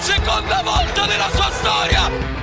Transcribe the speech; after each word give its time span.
seconda 0.00 0.62
volta 0.62 1.06
nella 1.06 1.28
sua 1.30 1.50
storia! 1.50 2.36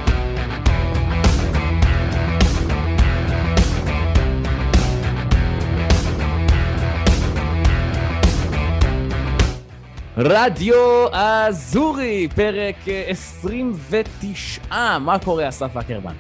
רדיו 10.18 11.08
אזורי, 11.14 12.28
פרק 12.36 12.76
29. 13.08 15.00
מה 15.00 15.20
קורה, 15.20 15.50
אסף 15.50 15.78
אקרמן? 15.78 16.14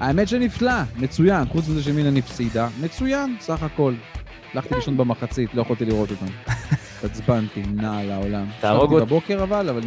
האמת 0.00 0.28
שנפלא, 0.28 0.72
מצוין, 0.96 1.44
חוץ 1.44 1.68
מזה 1.68 1.82
שמילן 1.82 2.16
הפסידה, 2.16 2.68
מצוין, 2.80 3.36
סך 3.40 3.62
הכל. 3.62 3.94
הלכתי 4.54 4.74
לישון 4.74 4.96
במחצית, 4.96 5.54
לא 5.54 5.62
יכולתי 5.62 5.84
לראות 5.84 6.10
אותם. 6.10 6.26
התעצבנתי, 6.98 7.62
נע 7.74 7.98
על 7.98 8.10
העולם. 8.10 8.46
תהרוג 8.60 8.92
אותי. 8.92 9.06
בבוקר 9.06 9.42
אבל, 9.42 9.68
אבל 9.68 9.82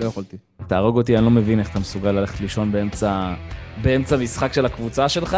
לא 0.00 0.04
יכולתי. 0.04 0.36
תהרוג 0.66 0.96
אותי, 0.96 1.16
אני 1.16 1.24
לא 1.24 1.30
מבין 1.30 1.60
איך 1.60 1.70
אתה 1.70 1.78
מסוגל 1.78 2.12
ללכת 2.12 2.40
לישון 2.40 2.72
באמצע, 2.72 3.34
באמצע 3.82 4.16
משחק 4.16 4.52
של 4.52 4.66
הקבוצה 4.66 5.08
שלך, 5.08 5.36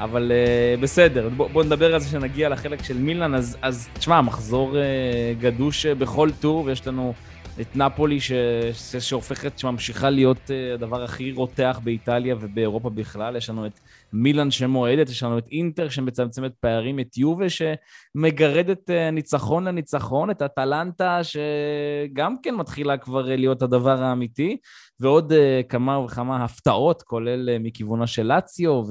אבל 0.00 0.32
uh, 0.32 0.80
בסדר, 0.80 1.28
בוא, 1.28 1.48
בוא 1.48 1.64
נדבר 1.64 1.94
על 1.94 2.00
זה 2.00 2.08
שנגיע 2.08 2.48
לחלק 2.48 2.84
של 2.84 2.98
מילאן, 2.98 3.34
אז, 3.34 3.56
אז 3.62 3.88
תשמע, 3.92 4.20
מחזור 4.20 4.72
uh, 4.72 5.42
גדוש 5.42 5.86
uh, 5.86 5.94
בכל 5.94 6.30
טור, 6.40 6.64
ויש 6.64 6.86
לנו 6.86 7.14
את 7.60 7.76
נפולי 7.76 8.20
ש, 8.20 8.32
ש, 8.72 8.96
שהופכת, 8.96 9.58
שממשיכה 9.58 10.10
להיות 10.10 10.50
uh, 10.50 10.74
הדבר 10.74 11.04
הכי 11.04 11.32
רותח 11.32 11.80
באיטליה 11.84 12.34
ובאירופה 12.40 12.90
בכלל, 12.90 13.36
יש 13.36 13.50
לנו 13.50 13.66
את 13.66 13.80
מילאן 14.12 14.50
שמועדת, 14.50 15.08
יש 15.08 15.22
לנו 15.22 15.38
את 15.38 15.46
אינטר 15.50 15.88
שמצמצמת 15.88 16.52
פערים, 16.60 17.00
את 17.00 17.16
יובה 17.16 17.46
שמגרדת 17.48 18.90
uh, 18.90 19.10
ניצחון 19.12 19.68
לניצחון, 19.68 20.30
את 20.30 20.42
אטלנטה 20.42 21.20
שגם 21.24 22.34
כן 22.42 22.54
מתחילה 22.54 22.98
כבר 22.98 23.24
uh, 23.24 23.36
להיות 23.36 23.62
הדבר 23.62 24.02
האמיתי, 24.02 24.56
ועוד 25.00 25.32
uh, 25.32 25.36
כמה 25.68 25.98
וכמה 25.98 26.44
הפתעות, 26.44 27.02
כולל 27.02 27.58
מכיוונה 27.58 28.06
של 28.06 28.22
לאציו, 28.22 28.82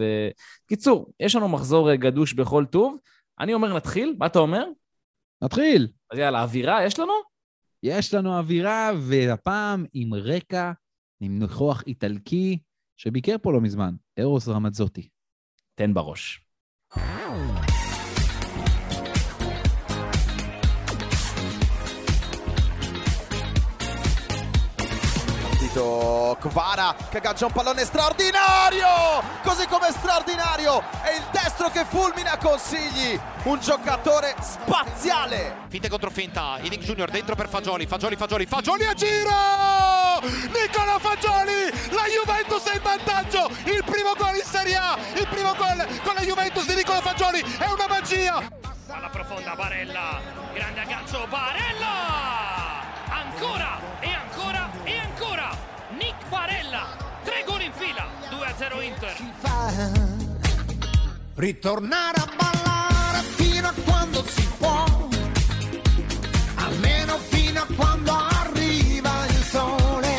וקיצור, 0.65 1.11
יש 1.19 1.35
לנו 1.35 1.49
מחזור 1.49 1.95
גדוש 1.95 2.33
בכל 2.33 2.65
טוב. 2.65 2.97
אני 3.39 3.53
אומר 3.53 3.75
נתחיל, 3.75 4.15
מה 4.19 4.25
אתה 4.25 4.39
אומר? 4.39 4.65
נתחיל. 5.41 5.87
אז 6.11 6.17
יאללה, 6.17 6.43
אווירה 6.43 6.85
יש 6.85 6.99
לנו? 6.99 7.13
יש 7.83 8.13
לנו 8.13 8.37
אווירה, 8.37 8.91
והפעם 8.99 9.85
עם 9.93 10.13
רקע, 10.13 10.71
עם 11.21 11.39
ניחוח 11.39 11.83
איטלקי, 11.87 12.59
שביקר 12.97 13.35
פה 13.41 13.53
לא 13.53 13.61
מזמן, 13.61 13.95
ארוס 14.19 14.47
רמזוטי. 14.47 15.09
תן 15.75 15.93
בראש. 15.93 16.46
Kvara 25.77 26.95
che 27.09 27.17
aggancia 27.17 27.45
un 27.45 27.51
pallone 27.51 27.85
straordinario 27.85 28.87
così 29.43 29.67
come 29.67 29.91
straordinario 29.91 30.81
è 31.01 31.11
il 31.11 31.23
destro 31.31 31.69
che 31.69 31.85
fulmina 31.85 32.37
consigli 32.37 33.19
un 33.43 33.59
giocatore 33.59 34.35
spaziale 34.41 35.65
Finte 35.69 35.89
contro 35.89 36.09
finta, 36.09 36.57
Inning 36.61 36.81
Junior 36.81 37.09
dentro 37.09 37.35
per 37.35 37.49
Fagioli, 37.49 37.85
Fagioli, 37.85 38.15
Fagioli, 38.15 38.45
Fagioli 38.45 38.85
a 38.85 38.93
giro! 38.93 39.29
Nicola 40.53 40.97
Fagioli, 40.97 41.69
la 41.91 42.05
Juventus 42.07 42.63
è 42.63 42.75
in 42.75 42.81
vantaggio, 42.81 43.49
il 43.65 43.83
primo 43.83 44.13
gol 44.17 44.35
in 44.35 44.43
Serie 44.43 44.75
A, 44.77 44.97
il 45.13 45.27
primo 45.27 45.53
gol 45.55 45.85
con 46.03 46.15
la 46.15 46.21
Juventus 46.21 46.65
di 46.65 46.75
Nicola 46.75 47.01
Fagioli, 47.01 47.41
è 47.41 47.65
una 47.65 47.87
magia! 47.87 48.49
Alla 48.87 49.09
profonda 49.09 49.55
Barella, 49.55 50.21
grande 50.53 50.79
aggancio 50.79 51.27
Barella! 51.27 52.85
Ancora 53.09 53.79
e 53.99 54.09
ancora 54.09 54.69
e 54.83 54.97
ancora! 54.97 55.36
Barella, 56.29 56.83
tre 57.23 57.43
gol 57.45 57.61
in 57.61 57.71
fila, 57.71 58.05
2-0 58.29 58.81
Inter. 58.83 59.15
ritornare 61.35 62.17
a 62.17 62.27
ballare 62.35 63.21
fino 63.35 63.67
a 63.67 63.73
quando 63.85 64.23
si 64.25 64.47
può 64.57 64.83
almeno 66.55 67.17
fino 67.29 67.61
a 67.61 67.67
quando 67.75 68.11
arriva 68.11 69.25
il 69.27 69.43
sole 69.43 70.15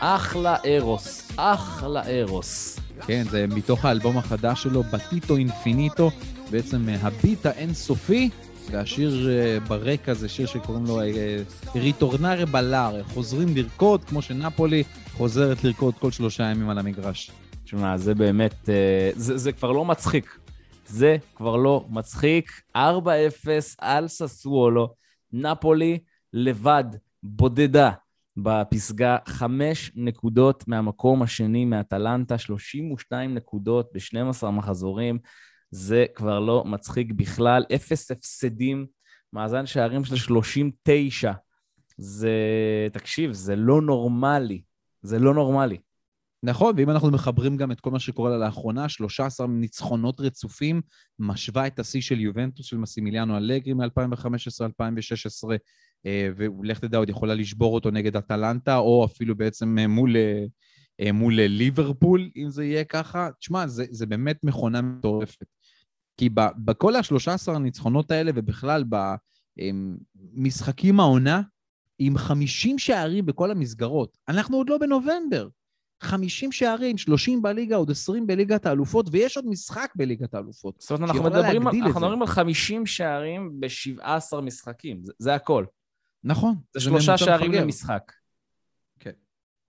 אחלה 0.00 0.56
ארוס, 0.66 1.22
אחלה 1.36 2.02
ארוס. 2.08 2.78
כן, 3.06 3.22
זה 3.30 3.46
מתוך 3.48 3.84
האלבום 3.84 4.18
החדש 4.18 4.62
שלו, 4.62 4.82
בטיטו 4.82 5.36
אינפיניטו, 5.36 6.10
בעצם 6.50 6.88
אה, 6.88 6.96
הביט 7.02 7.46
האינסופי, 7.46 8.30
והשיר 8.70 9.30
אה, 9.30 9.60
ברקע 9.60 10.14
זה 10.14 10.28
שיר 10.28 10.46
שקוראים 10.46 10.84
לו 10.86 11.00
אה, 11.00 11.42
ריטורנרה 11.74 12.46
בלאר, 12.46 13.02
חוזרים 13.02 13.56
לרקוד, 13.56 14.04
כמו 14.04 14.22
שנפולי 14.22 14.82
חוזרת 15.12 15.64
לרקוד 15.64 15.94
כל 15.94 16.10
שלושה 16.10 16.44
ימים 16.44 16.70
על 16.70 16.78
המגרש. 16.78 17.30
תשמע, 17.64 17.96
זה 17.96 18.14
באמת, 18.14 18.68
אה, 18.68 19.10
זה, 19.14 19.38
זה 19.38 19.52
כבר 19.52 19.72
לא 19.72 19.84
מצחיק. 19.84 20.38
זה 20.86 21.16
כבר 21.34 21.56
לא 21.56 21.84
מצחיק. 21.90 22.50
4-0 22.76 22.78
על 23.78 24.08
ססוולו, 24.08 24.94
נפולי 25.32 25.98
לבד, 26.32 26.84
בודדה, 27.22 27.90
בפסגה, 28.36 29.16
חמש 29.26 29.92
נקודות 29.94 30.68
מהמקום 30.68 31.22
השני 31.22 31.64
מאטלנטה, 31.64 32.38
32 32.38 33.34
נקודות 33.34 33.90
ב-12 33.94 34.46
מחזורים. 34.46 35.18
זה 35.72 36.04
כבר 36.14 36.40
לא 36.40 36.64
מצחיק 36.64 37.12
בכלל. 37.12 37.64
אפס 37.74 38.10
הפסדים, 38.10 38.86
מאזן 39.32 39.66
שערים 39.66 40.04
של 40.04 40.16
39. 40.16 41.32
זה, 41.96 42.30
תקשיב, 42.92 43.32
זה 43.32 43.56
לא 43.56 43.82
נורמלי. 43.82 44.62
זה 45.02 45.18
לא 45.18 45.34
נורמלי. 45.34 45.78
נכון, 46.42 46.74
ואם 46.76 46.90
אנחנו 46.90 47.10
מחברים 47.10 47.56
גם 47.56 47.72
את 47.72 47.80
כל 47.80 47.90
מה 47.90 48.00
שקורה 48.00 48.30
לה 48.30 48.38
לאחרונה, 48.38 48.88
13 48.88 49.46
ניצחונות 49.46 50.20
רצופים, 50.20 50.80
משווה 51.18 51.66
את 51.66 51.78
השיא 51.78 52.00
של 52.00 52.20
יובנטוס 52.20 52.66
של 52.66 52.76
מסימיליאנו 52.76 53.36
אלגרי 53.36 53.72
מ-2015-2016, 53.72 55.48
ולך 56.36 56.78
תדע, 56.78 56.98
עוד 56.98 57.08
יכולה 57.08 57.34
לשבור 57.34 57.74
אותו 57.74 57.90
נגד 57.90 58.16
אטלנטה, 58.16 58.76
או 58.76 59.04
אפילו 59.04 59.36
בעצם 59.36 59.78
אה, 59.78 59.86
מול, 59.86 60.16
אה, 60.16 60.44
אה, 61.00 61.12
מול 61.12 61.40
ליברפול, 61.40 62.30
אם 62.36 62.50
זה 62.50 62.64
יהיה 62.64 62.84
ככה. 62.84 63.28
תשמע, 63.40 63.66
זה, 63.66 63.84
זה 63.90 64.06
באמת 64.06 64.44
מכונה 64.44 64.82
מטורפת. 64.82 65.46
כי 66.16 66.28
בכל 66.64 66.96
ה-13 66.96 67.52
הניצחונות 67.54 68.10
האלה, 68.10 68.30
ובכלל 68.34 68.84
במשחקים 70.34 71.00
העונה, 71.00 71.42
עם 71.98 72.18
50 72.18 72.78
שערים 72.78 73.26
בכל 73.26 73.50
המסגרות, 73.50 74.18
אנחנו 74.28 74.56
עוד 74.56 74.70
לא 74.70 74.78
בנובמבר. 74.78 75.48
50 76.02 76.52
שערים, 76.52 76.98
30 76.98 77.42
בליגה, 77.42 77.76
עוד 77.76 77.90
20 77.90 78.26
בליגת 78.26 78.66
האלופות, 78.66 79.06
ויש 79.12 79.36
עוד 79.36 79.46
משחק 79.46 79.92
בליגת 79.96 80.34
האלופות. 80.34 80.80
זאת 80.80 80.90
אומרת, 80.90 81.10
אנחנו 81.10 81.24
מדברים, 81.24 81.66
על, 81.66 81.74
אנחנו. 81.76 82.00
מדברים 82.00 82.22
על 82.22 82.28
50 82.28 82.86
שערים 82.86 83.60
ב-17 83.60 84.40
משחקים, 84.42 85.04
זה, 85.04 85.12
זה 85.18 85.34
הכל. 85.34 85.64
נכון. 86.24 86.54
זה 86.74 86.80
שלושה 86.80 87.10
ממוצע 87.12 87.24
שערים 87.24 87.50
מפגר. 87.50 87.62
למשחק. 87.62 88.12
כן. 89.00 89.10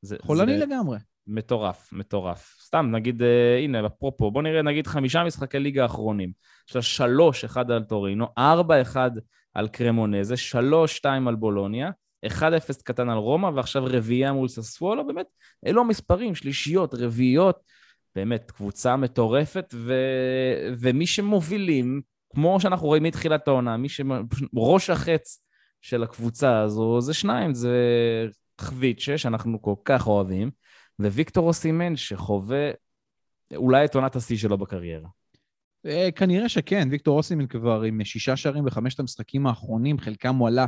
זה, 0.02 0.18
חולני 0.22 0.60
זה 0.60 0.66
לגמרי. 0.66 0.98
מטורף, 1.28 1.94
מטורף. 1.94 2.58
סתם, 2.62 2.90
נגיד, 2.92 3.24
אה, 3.24 3.60
הנה, 3.60 3.86
אפרופו, 3.86 4.32
בוא 4.32 4.42
נראה, 4.42 4.62
נגיד 4.62 4.88
חמישה 4.88 5.24
משחקי 5.24 5.60
ליגה 5.60 5.84
האחרונים. 5.84 6.32
יש 6.70 6.76
לה 6.76 6.82
שלוש, 6.82 7.44
אחד 7.44 7.72
על 7.72 7.84
טורינו, 7.84 8.28
ארבע, 8.38 8.82
אחד 8.82 9.12
על 9.54 9.68
קרמונזה, 9.68 10.38
שלוש, 10.38 10.96
שתיים 10.96 11.28
על 11.28 11.36
בולוניה, 11.36 11.92
1-0 12.26 12.84
קטן 12.84 13.10
על 13.10 13.18
רומא, 13.18 13.48
ועכשיו 13.48 13.84
רביעייה 13.86 14.34
מול 14.34 14.48
ססוולו, 14.48 15.08
באמת, 15.08 15.26
אלו 15.66 15.82
המספרים, 15.82 16.36
שלישיות, 16.36 16.94
רביעיות, 16.94 17.60
באמת, 18.16 18.52
קבוצה 18.52 18.96
מטורפת, 18.96 19.74
ו... 19.74 19.94
ומי 20.80 21.08
שמובילים, 21.08 22.02
כמו 22.36 22.60
שאנחנו 22.60 22.88
רואים 22.88 23.04
מתחילת 23.04 23.48
העונה, 23.48 23.78
מי 23.78 23.90
שראש 23.90 24.90
החץ 24.90 25.44
של 25.82 26.04
הקבוצה 26.04 26.60
הזו, 26.60 27.02
זה 27.02 27.14
שניים, 27.14 27.54
זה 27.54 27.78
חביצ'ה, 28.62 29.18
שאנחנו 29.18 29.62
כל 29.62 29.76
כך 29.86 30.08
אוהבים, 30.08 30.52
וויקטור 31.00 31.48
אוסימן, 31.48 31.96
שחווה 31.96 32.72
אולי 33.56 33.86
את 33.86 33.96
עונת 33.96 34.16
השיא 34.16 34.38
שלו 34.38 34.58
בקריירה. 34.58 35.10
אה, 35.86 36.10
כנראה 36.16 36.50
שכן, 36.50 36.88
ויקטור 36.92 37.18
אוסימן 37.18 37.48
כבר 37.48 37.82
עם 37.82 38.04
שישה 38.04 38.36
שערים 38.36 38.66
בחמשת 38.66 39.00
המשחקים 39.00 39.48
האחרונים, 39.48 40.00
חלקם 40.00 40.36
הוא 40.36 40.48
עלה 40.48 40.66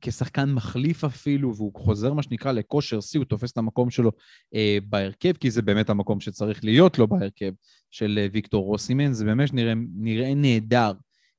כשחקן 0.00 0.52
מחליף 0.52 1.04
אפילו, 1.04 1.56
והוא 1.56 1.72
חוזר 1.74 2.12
מה 2.12 2.22
שנקרא 2.22 2.52
לכושר 2.52 3.00
שיא, 3.00 3.20
הוא 3.20 3.24
תופס 3.24 3.52
את 3.52 3.58
המקום 3.58 3.90
שלו 3.90 4.10
אה, 4.54 4.78
בהרכב, 4.88 5.32
כי 5.32 5.50
זה 5.50 5.62
באמת 5.62 5.90
המקום 5.90 6.20
שצריך 6.20 6.64
להיות 6.64 6.98
לו 6.98 7.08
בהרכב 7.08 7.52
של 7.90 8.18
אה, 8.22 8.26
ויקטור 8.32 8.72
אוסימן, 8.72 9.12
זה 9.12 9.24
באמת 9.24 9.52
נראה, 9.54 9.72
נראה 9.94 10.34
נהדר. 10.34 10.92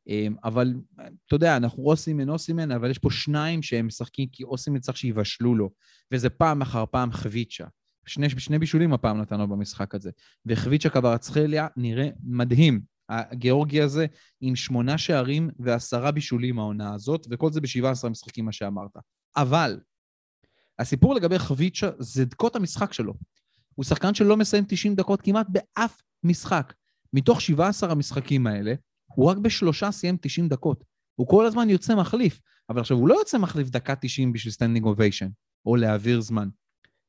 אה, 0.09 0.27
אבל 0.43 0.73
אתה 1.27 1.35
יודע, 1.35 1.57
אנחנו 1.57 1.83
אוסימן 1.83 2.29
אוסימן, 2.29 2.71
אבל 2.71 2.91
יש 2.91 2.97
פה 2.97 3.11
שניים 3.11 3.61
שהם 3.61 3.87
משחקים 3.87 4.27
כי 4.31 4.43
אוסימן 4.43 4.79
צריך 4.79 4.97
שיבשלו 4.97 5.55
לו, 5.55 5.69
וזה 6.11 6.29
פעם 6.29 6.61
אחר 6.61 6.85
פעם 6.91 7.11
חביצ'ה. 7.11 7.65
שני, 8.11 8.29
שני 8.29 8.59
בישולים 8.59 8.93
הפעם 8.93 9.21
נתנו 9.21 9.47
במשחק 9.47 9.95
הזה. 9.95 10.11
וחביצ'ה 10.45 10.89
קברצחליה 10.89 11.67
נראה 11.77 12.09
מדהים. 12.23 12.81
הגיאורגי 13.09 13.81
הזה 13.81 14.05
עם 14.41 14.55
שמונה 14.55 14.97
שערים 14.97 15.49
ועשרה 15.59 16.11
בישולים 16.11 16.59
העונה 16.59 16.93
הזאת, 16.93 17.27
וכל 17.29 17.51
זה 17.51 17.61
ב-17 17.61 18.09
משחקים, 18.09 18.45
מה 18.45 18.51
שאמרת. 18.51 18.97
אבל 19.37 19.79
הסיפור 20.79 21.15
לגבי 21.15 21.39
חביצ'ה 21.39 21.89
זה 21.99 22.25
דקות 22.25 22.55
המשחק 22.55 22.93
שלו. 22.93 23.13
הוא 23.75 23.85
שחקן 23.85 24.13
שלא 24.13 24.37
מסיים 24.37 24.63
90 24.67 24.95
דקות 24.95 25.21
כמעט 25.21 25.47
באף 25.49 26.01
משחק. 26.23 26.73
מתוך 27.13 27.41
17 27.41 27.91
המשחקים 27.91 28.47
האלה, 28.47 28.73
הוא 29.05 29.29
רק 29.29 29.37
בשלושה 29.37 29.91
סיים 29.91 30.17
90 30.21 30.47
דקות. 30.47 30.83
הוא 31.15 31.27
כל 31.27 31.45
הזמן 31.45 31.69
יוצא 31.69 31.95
מחליף, 31.95 32.39
אבל 32.69 32.79
עכשיו 32.79 32.97
הוא 32.97 33.07
לא 33.07 33.13
יוצא 33.13 33.37
מחליף 33.37 33.69
דקה 33.69 33.95
90 33.95 34.33
בשביל 34.33 34.53
standing 34.53 34.85
ovation, 34.85 35.27
או 35.65 35.75
להעביר 35.75 36.21
זמן. 36.21 36.49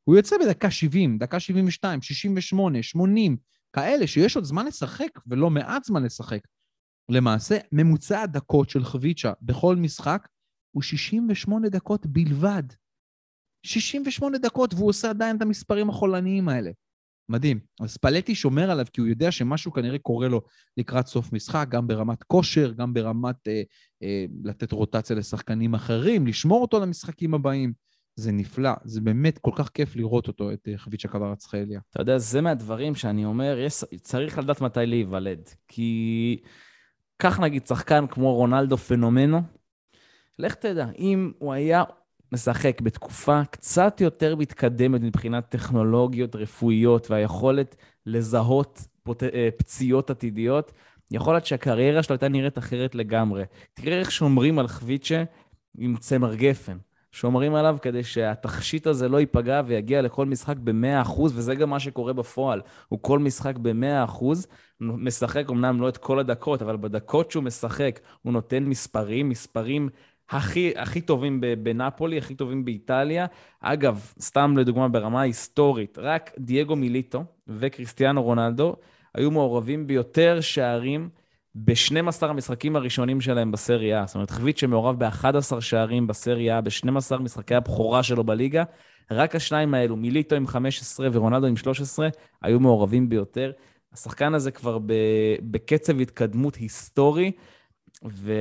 הוא 0.04 0.16
יוצא 0.16 0.36
בדקה 0.44 0.70
70, 0.70 1.18
דקה 1.18 1.40
72, 1.40 2.02
68, 2.02 2.82
80, 2.82 3.36
כאלה 3.72 4.06
שיש 4.06 4.36
עוד 4.36 4.44
זמן 4.44 4.66
לשחק 4.66 5.18
ולא 5.26 5.50
מעט 5.50 5.84
זמן 5.84 6.02
לשחק. 6.02 6.40
למעשה, 7.08 7.58
ממוצע 7.72 8.20
הדקות 8.20 8.70
של 8.70 8.84
חביצ'ה 8.84 9.32
בכל 9.42 9.76
משחק 9.76 10.28
הוא 10.70 10.82
68 10.82 11.68
דקות 11.68 12.06
בלבד. 12.06 12.62
68 13.66 14.38
דקות, 14.38 14.74
והוא 14.74 14.88
עושה 14.88 15.10
עדיין 15.10 15.36
את 15.36 15.42
המספרים 15.42 15.90
החולניים 15.90 16.48
האלה. 16.48 16.70
מדהים. 17.28 17.60
אז 17.80 17.96
ספאלטי 17.96 18.34
שומר 18.34 18.70
עליו 18.70 18.86
כי 18.92 19.00
הוא 19.00 19.08
יודע 19.08 19.30
שמשהו 19.30 19.72
כנראה 19.72 19.98
קורה 19.98 20.28
לו 20.28 20.40
לקראת 20.76 21.06
סוף 21.06 21.32
משחק, 21.32 21.66
גם 21.70 21.86
ברמת 21.86 22.22
כושר, 22.22 22.72
גם 22.72 22.94
ברמת 22.94 23.48
אה, 23.48 23.62
אה, 24.02 24.24
לתת 24.44 24.72
רוטציה 24.72 25.16
לשחקנים 25.16 25.74
אחרים, 25.74 26.26
לשמור 26.26 26.62
אותו 26.62 26.80
למשחקים 26.80 27.34
הבאים. 27.34 27.72
זה 28.14 28.32
נפלא, 28.32 28.70
זה 28.84 29.00
באמת 29.00 29.38
כל 29.38 29.50
כך 29.54 29.68
כיף 29.68 29.96
לראות 29.96 30.28
אותו, 30.28 30.52
את 30.52 30.68
אה, 30.68 30.78
חביצ'ה 30.78 31.08
קווארצחליה. 31.08 31.80
אתה 31.90 32.02
יודע, 32.02 32.18
זה 32.18 32.40
מהדברים 32.40 32.94
שאני 32.94 33.24
אומר, 33.24 33.58
יש, 33.58 33.84
צריך 34.00 34.38
לדעת 34.38 34.60
מתי 34.60 34.86
להיוולד. 34.86 35.50
כי 35.68 36.40
קח 37.16 37.40
נגיד 37.40 37.66
שחקן 37.66 38.06
כמו 38.06 38.34
רונלדו 38.34 38.76
פנומנו, 38.76 39.40
לך 40.38 40.54
תדע, 40.54 40.86
אם 40.98 41.32
הוא 41.38 41.52
היה 41.52 41.82
משחק 42.32 42.80
בתקופה 42.80 43.42
קצת 43.50 44.00
יותר 44.00 44.36
מתקדמת 44.36 45.00
מבחינת 45.00 45.48
טכנולוגיות 45.48 46.36
רפואיות 46.36 47.10
והיכולת 47.10 47.76
לזהות 48.06 48.80
פוט... 49.02 49.22
אה, 49.22 49.48
פציעות 49.56 50.10
עתידיות, 50.10 50.72
יכול 51.10 51.34
להיות 51.34 51.46
שהקריירה 51.46 52.02
שלו 52.02 52.14
הייתה 52.14 52.28
נראית 52.28 52.58
אחרת 52.58 52.94
לגמרי. 52.94 53.44
תראה 53.74 53.98
איך 53.98 54.10
שומרים 54.10 54.58
על 54.58 54.68
חביצ'ה 54.68 55.24
עם 55.78 55.96
צמר 55.96 56.34
גפן. 56.34 56.76
שומרים 57.12 57.54
עליו 57.54 57.76
כדי 57.82 58.04
שהתכשיט 58.04 58.86
הזה 58.86 59.08
לא 59.08 59.20
ייפגע 59.20 59.62
ויגיע 59.66 60.02
לכל 60.02 60.26
משחק 60.26 60.56
ב-100%, 60.56 61.20
וזה 61.20 61.54
גם 61.54 61.70
מה 61.70 61.80
שקורה 61.80 62.12
בפועל. 62.12 62.60
הוא 62.88 62.98
כל 63.02 63.18
משחק 63.18 63.56
ב-100%, 63.56 64.24
משחק 64.80 65.50
אמנם 65.50 65.80
לא 65.80 65.88
את 65.88 65.96
כל 65.96 66.18
הדקות, 66.18 66.62
אבל 66.62 66.76
בדקות 66.76 67.30
שהוא 67.30 67.44
משחק 67.44 68.00
הוא 68.22 68.32
נותן 68.32 68.64
מספרים, 68.64 69.28
מספרים 69.28 69.88
הכי, 70.30 70.72
הכי 70.76 71.00
טובים 71.00 71.40
בנפולי, 71.62 72.18
הכי 72.18 72.34
טובים 72.34 72.64
באיטליה. 72.64 73.26
אגב, 73.60 74.12
סתם 74.20 74.56
לדוגמה 74.56 74.88
ברמה 74.88 75.20
היסטורית, 75.20 75.98
רק 75.98 76.30
דייגו 76.38 76.76
מיליטו 76.76 77.24
וקריסטיאנו 77.48 78.22
רונלדו 78.22 78.76
היו 79.14 79.30
מעורבים 79.30 79.86
ביותר 79.86 80.40
שערים 80.40 81.08
ב-12 81.54 82.26
המשחקים 82.26 82.76
הראשונים 82.76 83.20
שלהם 83.20 83.52
בסריה. 83.52 84.04
זאת 84.06 84.14
אומרת, 84.14 84.30
חביט 84.30 84.56
שמעורב 84.56 85.04
ב-11 85.04 85.60
שערים 85.60 86.06
בסריה, 86.06 86.60
ב-12 86.60 87.16
משחקי 87.20 87.54
הבכורה 87.54 88.02
שלו 88.02 88.24
בליגה. 88.24 88.64
רק 89.10 89.36
השניים 89.36 89.74
האלו, 89.74 89.96
מיליטו 89.96 90.36
עם 90.36 90.46
15 90.46 91.08
ורונלדו 91.12 91.46
עם 91.46 91.56
13, 91.56 92.08
היו 92.42 92.60
מעורבים 92.60 93.08
ביותר. 93.08 93.52
השחקן 93.92 94.34
הזה 94.34 94.50
כבר 94.50 94.78
בקצב 95.42 96.00
התקדמות 96.00 96.54
היסטורי. 96.54 97.32
ו... 98.04 98.32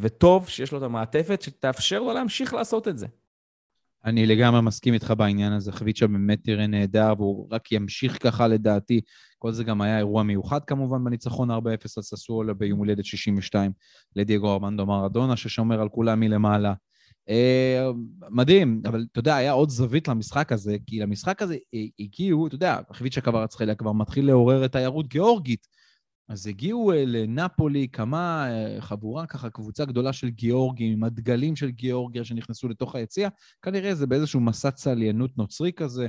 וטוב 0.00 0.48
שיש 0.48 0.72
לו 0.72 0.78
את 0.78 0.82
המעטפת 0.82 1.42
שתאפשר 1.42 2.00
לו 2.00 2.12
להמשיך 2.12 2.54
לעשות 2.54 2.88
את 2.88 2.98
זה. 2.98 3.06
אני 4.04 4.26
לגמרי 4.26 4.60
מסכים 4.60 4.94
איתך 4.94 5.12
בעניין 5.18 5.52
הזה. 5.52 5.72
חביצ'ה 5.72 6.06
באמת 6.06 6.38
תראה 6.44 6.66
נהדר, 6.66 7.12
והוא 7.18 7.48
רק 7.50 7.72
ימשיך 7.72 8.22
ככה 8.22 8.48
לדעתי. 8.48 9.00
כל 9.38 9.52
זה 9.52 9.64
גם 9.64 9.80
היה 9.80 9.98
אירוע 9.98 10.22
מיוחד 10.22 10.64
כמובן 10.64 11.04
בניצחון 11.04 11.50
4-0 11.50 11.54
על 11.96 12.02
ססואלה 12.02 12.54
ביום 12.54 12.78
הולדת 12.78 13.04
62 13.04 13.72
לדייגו 14.16 14.52
ארמנדו 14.52 14.86
מרדונה, 14.86 15.36
ששומר 15.36 15.80
על 15.80 15.88
כולם 15.88 16.20
מלמעלה. 16.20 16.74
אה, 17.28 17.90
מדהים, 18.30 18.82
אבל 18.86 19.06
אתה 19.12 19.18
יודע, 19.18 19.36
היה 19.36 19.52
עוד 19.52 19.70
זווית 19.70 20.08
למשחק 20.08 20.52
הזה, 20.52 20.76
כי 20.86 21.00
למשחק 21.00 21.42
הזה 21.42 21.56
הגיעו, 21.98 22.46
אתה 22.46 22.54
יודע, 22.54 22.78
חביצ'ה 22.92 23.20
קווארצחליה 23.20 23.74
כבר 23.74 23.92
מתחיל 23.92 24.26
לעורר 24.26 24.64
את 24.64 24.72
תיירות 24.72 25.08
גיאורגית. 25.08 25.77
אז 26.28 26.46
הגיעו 26.46 26.92
אה, 26.92 27.04
לנפולי 27.06 27.88
כמה, 27.92 28.50
אה, 28.50 28.80
חבורה 28.80 29.26
ככה, 29.26 29.50
קבוצה 29.50 29.84
גדולה 29.84 30.12
של 30.12 30.28
גיאורגים, 30.28 30.92
עם 30.92 31.04
הדגלים 31.04 31.56
של 31.56 31.70
גיאורגיה 31.70 32.24
שנכנסו 32.24 32.68
לתוך 32.68 32.94
היציע. 32.94 33.28
כנראה 33.62 33.94
זה 33.94 34.06
באיזשהו 34.06 34.40
מסע 34.40 34.70
צליינות 34.70 35.38
נוצרי 35.38 35.72
כזה, 35.72 36.06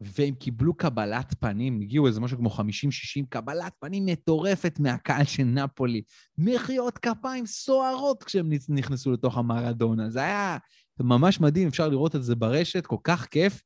והם 0.00 0.34
קיבלו 0.34 0.74
קבלת 0.74 1.34
פנים, 1.40 1.80
הגיעו 1.80 2.06
איזה 2.06 2.20
משהו 2.20 2.38
כמו 2.38 2.48
50-60, 2.48 2.60
קבלת 3.28 3.72
פנים 3.80 4.06
מטורפת 4.06 4.80
מהקהל 4.80 5.24
של 5.24 5.44
נפולי. 5.44 6.02
מחיאות 6.38 6.98
כפיים 6.98 7.46
סוערות 7.46 8.24
כשהם 8.24 8.50
נכנסו 8.68 9.12
לתוך 9.12 9.38
המרדונה. 9.38 10.10
זה 10.10 10.20
היה 10.20 10.58
ממש 11.00 11.40
מדהים, 11.40 11.68
אפשר 11.68 11.88
לראות 11.88 12.16
את 12.16 12.22
זה 12.22 12.34
ברשת, 12.34 12.86
כל 12.86 12.96
כך 13.04 13.26
כיף. 13.26 13.62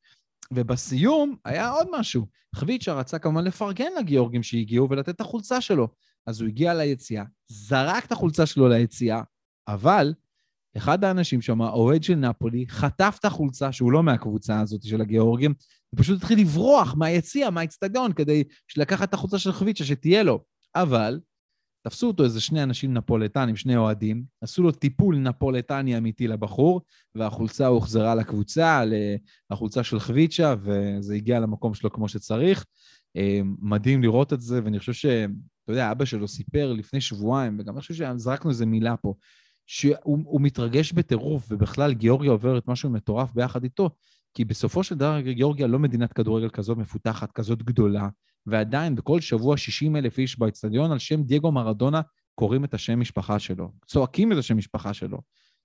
ובסיום 0.52 1.36
היה 1.44 1.70
עוד 1.70 1.86
משהו. 1.92 2.26
חביצ'ה 2.54 2.92
רצה 2.92 3.18
כמובן 3.18 3.44
לפרגן 3.44 3.90
לגיאורגים 3.98 4.42
שהגיעו 4.42 4.90
ולתת 4.90 5.08
את 5.08 5.20
החולצה 5.20 5.60
שלו. 5.60 5.88
אז 6.26 6.40
הוא 6.40 6.48
הגיע 6.48 6.74
ליציאה, 6.74 7.24
זרק 7.48 8.04
את 8.04 8.12
החולצה 8.12 8.46
שלו 8.46 8.68
ליציאה, 8.68 9.22
אבל 9.68 10.14
אחד 10.76 11.04
האנשים 11.04 11.42
שם, 11.42 11.62
האוהד 11.62 12.02
של 12.02 12.14
נפולי, 12.14 12.64
חטף 12.68 13.16
את 13.20 13.24
החולצה, 13.24 13.72
שהוא 13.72 13.92
לא 13.92 14.02
מהקבוצה 14.02 14.60
הזאת 14.60 14.82
של 14.82 15.00
הגיאורגים, 15.00 15.54
ופשוט 15.94 16.18
התחיל 16.18 16.40
לברוח 16.40 16.94
מהיציאה, 16.94 17.50
מהאצטדיון, 17.50 18.12
כדי 18.12 18.44
לקחת 18.76 19.08
את 19.08 19.14
החולצה 19.14 19.38
של 19.38 19.52
חביצ'ה 19.52 19.84
שתהיה 19.84 20.22
לו. 20.22 20.44
אבל 20.74 21.20
תפסו 21.82 22.06
אותו 22.06 22.24
איזה 22.24 22.40
שני 22.40 22.62
אנשים 22.62 22.94
נפולטנים, 22.94 23.56
שני 23.56 23.76
אוהדים, 23.76 24.24
עשו 24.40 24.62
לו 24.62 24.72
טיפול 24.72 25.18
נפולטני 25.18 25.98
אמיתי 25.98 26.28
לבחור, 26.28 26.80
והחולצה 27.14 27.66
הוחזרה 27.66 28.14
לקבוצה, 28.14 28.82
לחולצה 29.50 29.82
של 29.82 30.00
חביצ'ה, 30.00 30.54
וזה 30.62 31.14
הגיע 31.14 31.40
למקום 31.40 31.74
שלו 31.74 31.92
כמו 31.92 32.08
שצריך. 32.08 32.64
אה, 33.16 33.40
מדהים 33.44 34.02
לראות 34.02 34.32
את 34.32 34.40
זה, 34.40 34.60
ואני 34.64 34.78
חושב 34.78 34.92
ש... 34.92 35.06
אתה 35.64 35.72
יודע, 35.72 35.92
אבא 35.92 36.04
שלו 36.04 36.28
סיפר 36.28 36.72
לפני 36.72 37.00
שבועיים, 37.00 37.56
וגם 37.60 37.74
אני 37.74 37.80
חושב 37.80 37.94
שזרקנו 37.94 38.50
איזה 38.50 38.66
מילה 38.66 38.96
פה, 38.96 39.14
שהוא 39.66 40.40
מתרגש 40.40 40.92
בטירוף, 40.92 41.46
ובכלל 41.50 41.92
גיאורגיה 41.92 42.30
עוברת 42.30 42.68
משהו 42.68 42.90
מטורף 42.90 43.32
ביחד 43.32 43.64
איתו, 43.64 43.90
כי 44.34 44.44
בסופו 44.44 44.82
של 44.84 44.94
דבר 44.94 45.20
גיאורגיה 45.20 45.66
לא 45.66 45.78
מדינת 45.78 46.12
כדורגל 46.12 46.48
כזאת 46.48 46.78
מפותחת, 46.78 47.32
כזאת 47.32 47.62
גדולה, 47.62 48.08
ועדיין 48.46 48.94
בכל 48.94 49.20
שבוע 49.20 49.56
60 49.56 49.96
אלף 49.96 50.18
איש 50.18 50.38
באצטדיון 50.38 50.92
על 50.92 50.98
שם 50.98 51.22
דייגו 51.22 51.52
מרדונה 51.52 52.00
קוראים 52.34 52.64
את 52.64 52.74
השם 52.74 53.00
משפחה 53.00 53.38
שלו, 53.38 53.70
צועקים 53.86 54.32
את 54.32 54.36
השם 54.38 54.56
משפחה 54.56 54.94
שלו. 54.94 55.18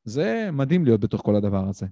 זה 0.03 0.49
מדהים 0.53 0.85
להיות 0.85 0.99
בתוך 0.99 1.21
כל 1.21 1.35
הדבר 1.35 1.67
הזה. 1.69 1.85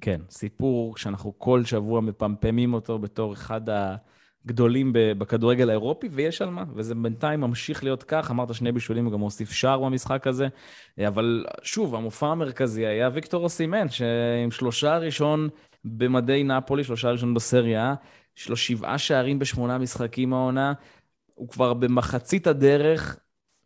כן, 0.00 0.20
סיפור 0.30 0.96
שאנחנו 0.96 1.38
כל 1.38 1.64
שבוע 1.64 2.00
מפמפמים 2.00 2.74
אותו 2.74 2.98
בתור 2.98 3.32
אחד 3.32 3.60
הגדולים 4.44 4.90
בכדורגל 4.94 5.68
האירופי, 5.68 6.08
ויש 6.12 6.42
על 6.42 6.50
מה, 6.50 6.64
וזה 6.74 6.94
בינתיים 6.94 7.40
ממשיך 7.40 7.84
להיות 7.84 8.02
כך. 8.02 8.30
אמרת 8.30 8.54
שני 8.54 8.72
בישולים, 8.72 9.04
הוא 9.04 9.12
גם 9.12 9.20
הוסיף 9.20 9.52
שער 9.52 9.80
במשחק 9.80 10.26
הזה. 10.26 10.48
אבל 11.08 11.44
שוב, 11.62 11.94
המופע 11.94 12.26
המרכזי 12.26 12.86
היה 12.86 13.10
ויקטור 13.12 13.44
אוסימן, 13.44 13.88
שעם 13.88 14.50
שלושה 14.50 14.98
ראשון 14.98 15.48
במדי 15.84 16.44
נפולי, 16.44 16.84
שלושה 16.84 17.10
ראשון 17.10 17.34
בסריה, 17.34 17.94
יש 18.38 18.48
לו 18.48 18.56
שבעה 18.56 18.98
שערים 18.98 19.38
בשמונה 19.38 19.78
משחקים 19.78 20.32
העונה. 20.32 20.72
הוא 21.34 21.48
כבר 21.48 21.74
במחצית 21.74 22.46
הדרך 22.46 23.18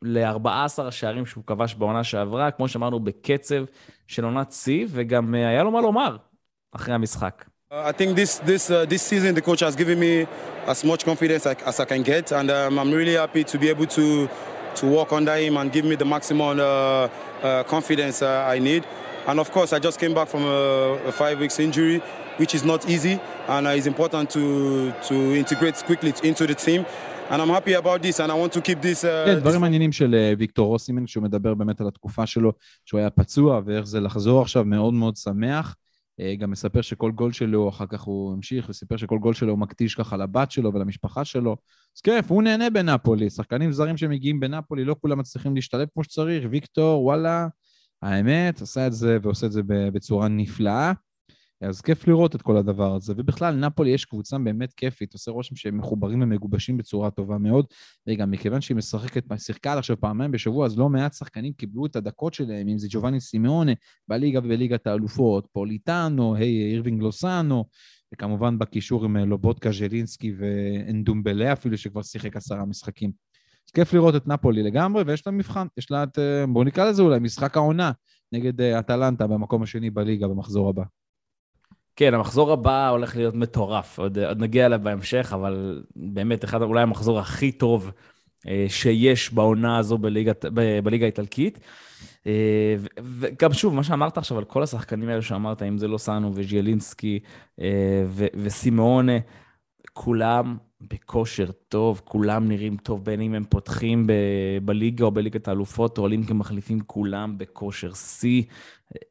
ל-14 0.02 0.82
השערים 0.82 1.26
שהוא 1.26 1.44
כבש 1.46 1.74
בעונה 1.74 2.04
שעברה, 2.04 2.50
כמו 2.50 2.68
שאמרנו, 2.68 3.00
בקצב 3.00 3.64
של 4.06 4.24
עונת 4.24 4.52
שיא, 4.52 4.86
וגם 4.90 5.34
היה 5.34 5.62
לו 5.62 5.70
מה 5.70 5.80
לומר 5.80 6.16
אחרי 6.72 6.94
המשחק. 6.94 7.44
I 7.72 7.92
think 7.92 8.14
this 8.14 8.38
this 8.38 8.70
uh, 8.70 8.86
this 8.86 9.02
season 9.02 9.34
the 9.34 9.42
coach 9.42 9.60
has 9.60 9.74
given 9.74 9.98
me 9.98 10.26
as 10.72 10.84
much 10.84 11.04
confidence 11.04 11.44
as 11.70 11.80
I 11.80 11.84
can 11.84 12.02
get, 12.04 12.30
and 12.30 12.48
um, 12.48 12.78
I'm 12.78 12.92
really 12.92 13.14
happy 13.14 13.42
to 13.52 13.58
be 13.58 13.68
able 13.68 13.88
to 13.98 14.28
to 14.78 14.86
work 14.86 15.10
under 15.12 15.36
him 15.36 15.56
and 15.56 15.72
give 15.72 15.84
me 15.84 15.96
the 15.96 16.04
maximum 16.04 16.60
uh, 16.60 16.64
uh, 16.64 17.62
confidence 17.64 18.22
uh, 18.22 18.54
I 18.54 18.58
need. 18.68 18.82
And 19.26 19.40
of 19.40 19.50
course, 19.50 19.72
I 19.72 19.78
just 19.78 19.98
came 19.98 20.14
back 20.14 20.28
from 20.28 20.44
a, 20.44 21.10
a 21.10 21.12
five 21.12 21.40
weeks 21.40 21.58
injury, 21.58 22.02
which 22.38 22.54
is 22.54 22.64
not 22.64 22.82
easy, 22.88 23.18
and 23.48 23.66
uh, 23.66 23.78
it's 23.78 23.86
important 23.86 24.26
to, 24.30 24.44
to 25.08 25.14
integrate 25.42 25.76
quickly 25.88 26.12
into 26.30 26.46
the 26.46 26.54
team. 26.54 26.84
And 27.30 27.40
I'm 27.42 27.48
happy 27.48 27.74
about 27.82 28.02
this, 28.02 28.20
and 28.20 28.30
I 28.30 28.34
want 28.34 28.52
to 28.52 28.60
keep 28.60 28.80
this... 28.82 29.04
Uh, 29.04 29.26
כן, 29.26 29.38
דברים 29.40 29.60
מעניינים 29.60 29.92
של 29.92 30.34
ויקטור 30.38 30.66
רוסימן, 30.66 31.06
כשהוא 31.06 31.24
מדבר 31.24 31.54
באמת 31.54 31.80
על 31.80 31.88
התקופה 31.88 32.26
שלו, 32.26 32.52
שהוא 32.84 33.00
היה 33.00 33.10
פצוע, 33.10 33.60
ואיך 33.66 33.86
זה 33.86 34.00
לחזור 34.00 34.42
עכשיו, 34.42 34.64
מאוד 34.64 34.94
מאוד 34.94 35.16
שמח. 35.16 35.74
גם 36.38 36.50
מספר 36.50 36.80
שכל 36.80 37.10
גול 37.10 37.32
שלו, 37.32 37.68
אחר 37.68 37.86
כך 37.86 38.00
הוא 38.02 38.32
המשיך 38.32 38.68
וסיפר 38.68 38.96
שכל 38.96 39.18
גול 39.18 39.34
שלו 39.34 39.50
הוא 39.50 39.58
מקדיש 39.58 39.94
ככה 39.94 40.16
לבת 40.16 40.50
שלו 40.50 40.74
ולמשפחה 40.74 41.24
שלו. 41.24 41.56
אז 41.96 42.00
כיף, 42.00 42.30
הוא 42.30 42.42
נהנה 42.42 42.70
בנפולי. 42.70 43.30
שחקנים 43.30 43.72
זרים 43.72 43.96
שמגיעים 43.96 44.40
בנפולי, 44.40 44.84
לא 44.84 44.96
כולם 45.00 45.18
מצליחים 45.18 45.54
להשתלב 45.54 45.88
כמו 45.94 46.04
שצריך. 46.04 46.44
ויקטור, 46.50 47.04
וואלה, 47.04 47.48
האמת, 48.02 48.62
עשה 48.62 48.86
את 48.86 48.92
זה 48.92 49.18
ועושה 49.22 49.46
את 49.46 49.52
זה 49.52 49.62
בצורה 49.66 50.28
נפלאה. 50.28 50.92
אז 51.60 51.80
כיף 51.80 52.08
לראות 52.08 52.34
את 52.34 52.42
כל 52.42 52.56
הדבר 52.56 52.94
הזה. 52.94 53.14
ובכלל, 53.16 53.54
נפולי 53.54 53.90
יש 53.90 54.04
קבוצה 54.04 54.38
באמת 54.38 54.72
כיפית, 54.72 55.12
עושה 55.12 55.30
רושם 55.30 55.56
שהם 55.56 55.78
מחוברים 55.78 56.22
ומגובשים 56.22 56.76
בצורה 56.76 57.10
טובה 57.10 57.38
מאוד. 57.38 57.66
וגם 58.06 58.30
מכיוון 58.30 58.60
שהיא 58.60 58.76
משחקת, 58.76 59.24
שיחקה 59.38 59.72
עד 59.72 59.78
עכשיו 59.78 60.00
פעמיים 60.00 60.30
בשבוע, 60.30 60.66
אז 60.66 60.78
לא 60.78 60.88
מעט 60.88 61.14
שחקנים 61.14 61.52
קיבלו 61.52 61.86
את 61.86 61.96
הדקות 61.96 62.34
שלהם, 62.34 62.68
אם 62.68 62.78
זה 62.78 62.86
ג'ובאני 62.90 63.20
סימאונה 63.20 63.72
בליגה 64.08 64.38
ובליגת 64.38 64.86
האלופות, 64.86 65.48
פוליטאנו, 65.52 66.34
היי, 66.34 66.72
אירווינג 66.72 67.02
לוסאנו, 67.02 67.64
וכמובן 68.14 68.58
בקישור 68.58 69.04
עם 69.04 69.16
לובודקה, 69.16 69.70
זילינסקי 69.72 70.34
ואנדומבלה 70.38 71.52
אפילו, 71.52 71.78
שכבר 71.78 72.02
שיחק 72.02 72.36
עשרה 72.36 72.64
משחקים. 72.64 73.10
אז 73.68 73.70
כיף 73.70 73.92
לראות 73.92 74.16
את 74.16 74.26
נפולי 74.26 74.62
לגמרי, 74.62 75.02
ויש 75.06 75.26
לה 75.26 75.32
מבחן, 75.32 75.66
יש 75.78 75.90
לה 75.90 76.02
את, 76.02 76.18
אה, 76.18 76.46
בואו 76.46 76.64
נקרא 76.64 76.90
לזה 76.90 77.02
אולי 77.02 77.18
משחק 77.18 77.56
העונה 77.56 77.92
נגד 78.32 78.60
אה, 78.60 78.78
אטלנטה 78.78 79.26
במקום 79.26 79.62
השני 79.62 79.90
בליגה 79.90 80.28
במחזור 80.28 80.68
הבא. 80.68 80.82
כן, 81.96 82.14
המחזור 82.14 82.52
הבא 82.52 82.88
הולך 82.88 83.16
להיות 83.16 83.34
מטורף, 83.34 83.98
עוד, 83.98 84.18
עוד 84.18 84.40
נגיע 84.40 84.66
אליו 84.66 84.80
בהמשך, 84.82 85.32
אבל 85.34 85.82
באמת, 85.96 86.44
אחד 86.44 86.62
אולי 86.62 86.82
המחזור 86.82 87.18
הכי 87.18 87.52
טוב 87.52 87.90
אה, 88.48 88.66
שיש 88.68 89.32
בעונה 89.32 89.78
הזו 89.78 89.98
בליגת, 89.98 90.44
ב, 90.44 90.80
בליגה 90.84 91.04
האיטלקית. 91.04 91.58
אה, 92.26 92.76
וגם 93.04 93.52
שוב, 93.52 93.74
מה 93.74 93.84
שאמרת 93.84 94.18
עכשיו 94.18 94.38
על 94.38 94.44
כל 94.44 94.62
השחקנים 94.62 95.08
האלה 95.08 95.22
שאמרת, 95.22 95.62
אם 95.62 95.78
זה 95.78 95.88
לוסאנו 95.88 96.32
אה, 97.60 98.04
וסימאונה, 98.34 99.18
כולם 99.92 100.56
בכושר 100.90 101.50
טוב, 101.68 102.00
כולם 102.04 102.48
נראים 102.48 102.76
טוב, 102.76 103.04
בין 103.04 103.20
אם 103.20 103.34
הם 103.34 103.44
פותחים 103.48 104.06
ב- 104.06 104.12
בליגה 104.62 105.04
או 105.04 105.10
בליגת 105.10 105.48
האלופות, 105.48 105.98
עולים 105.98 106.24
כמחליפים, 106.24 106.80
כולם 106.86 107.38
בכושר 107.38 107.94
שיא. 107.94 108.42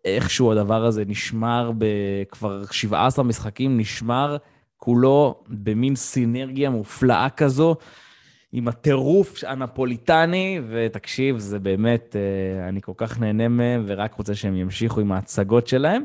איכשהו 0.06 0.52
הדבר 0.52 0.86
הזה 0.86 1.04
נשמר 1.06 1.72
בכבר 1.78 2.66
17 2.72 3.26
משחקים, 3.26 3.78
נשמר 3.78 4.38
כולו 4.78 5.44
במין 5.48 5.96
סינרגיה 5.96 6.70
מופלאה 6.70 7.30
כזו, 7.30 7.76
עם 8.52 8.68
הטירוף 8.68 9.44
הנפוליטני, 9.48 10.62
ותקשיב, 10.70 11.38
זה 11.38 11.60
באמת, 11.60 12.16
אה, 12.16 12.70
אני 12.70 12.82
כל 12.82 12.92
כך 12.98 13.20
נהנה 13.20 13.48
מהם, 13.48 13.84
ורק 13.88 14.14
רוצה 14.14 14.36
שהם 14.36 14.56
ימשיכו 14.56 15.00
עם 15.00 15.12
ההצגות 15.12 15.68
שלהם. 15.68 16.04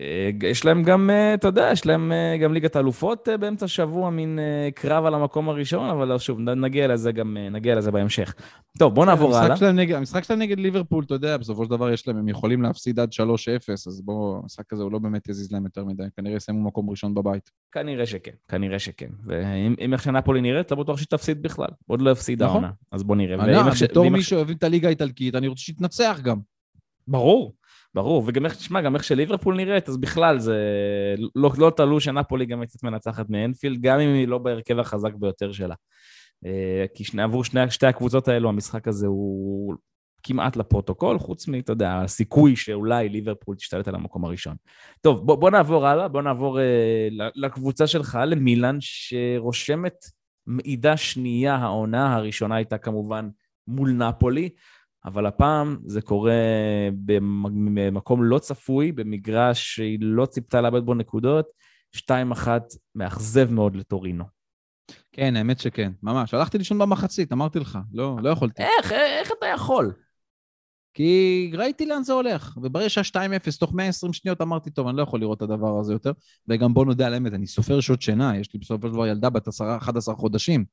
אה, 0.00 0.30
יש 0.42 0.64
להם 0.64 0.82
גם, 0.82 1.10
אה, 1.10 1.34
אתה 1.34 1.48
יודע, 1.48 1.68
יש 1.72 1.86
להם 1.86 2.12
אה, 2.12 2.36
גם 2.36 2.52
ליגת 2.52 2.76
אלופות 2.76 3.28
באמצע 3.40 3.64
השבוע, 3.64 4.10
מין 4.10 4.38
קרב 4.74 5.04
על 5.04 5.14
המקום 5.14 5.48
הראשון, 5.48 5.90
אבל 5.90 6.18
שוב, 6.18 6.40
נגיע 6.40 6.88
לזה 6.88 7.12
גם, 7.12 7.36
נגיע 7.50 7.74
לזה 7.74 7.90
בהמשך. 7.90 8.34
טוב, 8.78 8.94
בוא 8.94 9.06
נעבור 9.06 9.36
הלאה. 9.36 9.96
המשחק 9.96 10.24
שלהם 10.24 10.38
נגד 10.38 10.60
ליברפול, 10.60 11.04
אתה 11.04 11.14
יודע, 11.14 11.36
בסופו 11.36 11.64
של 11.64 11.70
דבר 11.70 11.92
יש 11.92 12.08
להם, 12.08 12.16
הם 12.16 12.28
יכולים 12.28 12.62
להפסיד 12.62 13.00
עד 13.00 13.12
3-0, 13.12 13.72
אז 13.72 14.02
בואו, 14.04 14.40
המשחק 14.42 14.72
הזה 14.72 14.82
הוא 14.82 14.92
לא 14.92 14.98
באמת 14.98 15.28
יזיז 15.28 15.52
להם 15.52 15.64
יותר 15.64 15.84
מדי, 15.84 16.04
כנראה 16.16 16.36
יסיימו 16.36 16.66
מקום 16.66 16.90
ראשון 16.90 17.14
בבית. 17.14 17.50
כנראה 17.72 18.06
שכן, 18.06 18.32
כנראה 18.48 18.78
שכן. 18.78 19.08
ואם 19.26 19.92
איך 19.92 20.02
שנפולי 20.02 20.40
נראית, 20.40 20.70
לא 20.70 20.76
בטוח 20.76 20.98
שתפסיד 20.98 21.42
בכלל. 21.42 21.68
עוד 21.86 22.02
לא 22.02 22.10
הפסידה 22.10 22.46
נכון. 22.46 22.64
העונה, 22.64 22.74
אז 22.92 23.02
בוא 23.02 23.16
נראה. 23.16 23.64
בתור 23.82 24.08
מי 24.08 24.22
שאוהבים 24.22 24.56
את 24.56 24.64
הליגה 24.64 24.88
האיטלקית, 24.88 25.34
אני 25.34 25.48
רוצה 25.48 25.62
שתנצח 25.62 26.20
גם. 26.22 26.38
ברור. 27.08 27.52
ברור, 27.96 28.22
וגם 28.26 28.44
איך, 28.44 28.56
תשמע, 28.56 28.80
גם 28.80 28.94
איך 28.94 29.04
שליברפול 29.04 29.56
נראית, 29.56 29.88
אז 29.88 29.96
בכלל 29.96 30.38
זה 30.38 30.56
לא, 31.34 31.50
לא 31.58 31.72
תלו 31.76 32.00
שנפולי 32.00 32.46
גם 32.46 32.62
יצאת 32.62 32.82
מנצחת 32.82 33.30
מאנפילד, 33.30 33.80
גם 33.80 34.00
אם 34.00 34.14
היא 34.14 34.28
לא 34.28 34.38
בהרכב 34.38 34.78
החזק 34.78 35.14
ביותר 35.14 35.52
שלה. 35.52 35.74
אה, 36.46 36.84
כי 36.94 37.04
שני, 37.04 37.22
עבור 37.22 37.44
שני, 37.44 37.70
שתי 37.70 37.86
הקבוצות 37.86 38.28
האלו, 38.28 38.48
המשחק 38.48 38.88
הזה 38.88 39.06
הוא 39.06 39.74
כמעט 40.22 40.56
לפרוטוקול, 40.56 41.18
חוץ 41.18 41.48
מ, 41.48 41.54
אתה 41.54 41.72
יודע, 41.72 42.00
הסיכוי 42.00 42.56
שאולי 42.56 43.08
ליברפול 43.08 43.56
תשתלט 43.56 43.88
על 43.88 43.94
המקום 43.94 44.24
הראשון. 44.24 44.56
טוב, 45.00 45.26
בוא, 45.26 45.36
בוא 45.36 45.50
נעבור 45.50 45.86
הלאה, 45.86 46.08
בוא 46.08 46.22
נעבור 46.22 46.58
uh, 46.58 46.62
לקבוצה 47.34 47.86
שלך, 47.86 48.18
למילאן, 48.26 48.76
שרושמת 48.80 50.04
מעידה 50.46 50.96
שנייה 50.96 51.54
העונה, 51.54 52.16
הראשונה 52.16 52.54
הייתה 52.54 52.78
כמובן 52.78 53.28
מול 53.68 53.90
נפולי. 53.90 54.48
אבל 55.06 55.26
הפעם 55.26 55.76
זה 55.86 56.02
קורה 56.02 56.32
במקום 57.04 58.24
לא 58.24 58.38
צפוי, 58.38 58.92
במגרש 58.92 59.74
שהיא 59.74 59.98
לא 60.00 60.26
ציפתה 60.26 60.60
לאבד 60.60 60.80
בו 60.80 60.94
נקודות, 60.94 61.46
2-1 61.96 62.48
מאכזב 62.94 63.52
מאוד 63.52 63.76
לטורינו. 63.76 64.24
כן, 65.12 65.36
האמת 65.36 65.58
שכן, 65.60 65.92
ממש. 66.02 66.34
הלכתי 66.34 66.58
לישון 66.58 66.78
במחצית, 66.78 67.32
אמרתי 67.32 67.58
לך, 67.58 67.78
לא, 67.92 68.16
לא 68.22 68.30
יכולתי. 68.30 68.62
איך, 68.62 68.92
איך 68.92 69.32
אתה 69.38 69.46
יכול? 69.46 69.92
כי 70.94 71.50
ראיתי 71.54 71.86
לאן 71.86 72.02
זה 72.02 72.12
הולך, 72.12 72.56
וברגע 72.62 72.88
שהיה 72.88 73.04
2-0, 73.04 73.58
תוך 73.58 73.74
120 73.74 74.12
שניות 74.12 74.40
אמרתי, 74.40 74.70
טוב, 74.70 74.88
אני 74.88 74.96
לא 74.96 75.02
יכול 75.02 75.20
לראות 75.20 75.38
את 75.38 75.42
הדבר 75.42 75.80
הזה 75.80 75.92
יותר, 75.92 76.12
וגם 76.48 76.74
בוא 76.74 76.84
נודה 76.84 77.06
על 77.06 77.14
האמת, 77.14 77.32
אני 77.32 77.46
סופר 77.46 77.80
שעות 77.80 78.02
שינה, 78.02 78.38
יש 78.38 78.54
לי 78.54 78.60
בסופו 78.60 78.88
של 78.88 78.92
דבר 78.92 79.06
ילדה 79.06 79.30
בת 79.30 79.48
11 79.78 80.14
חודשים. 80.14 80.64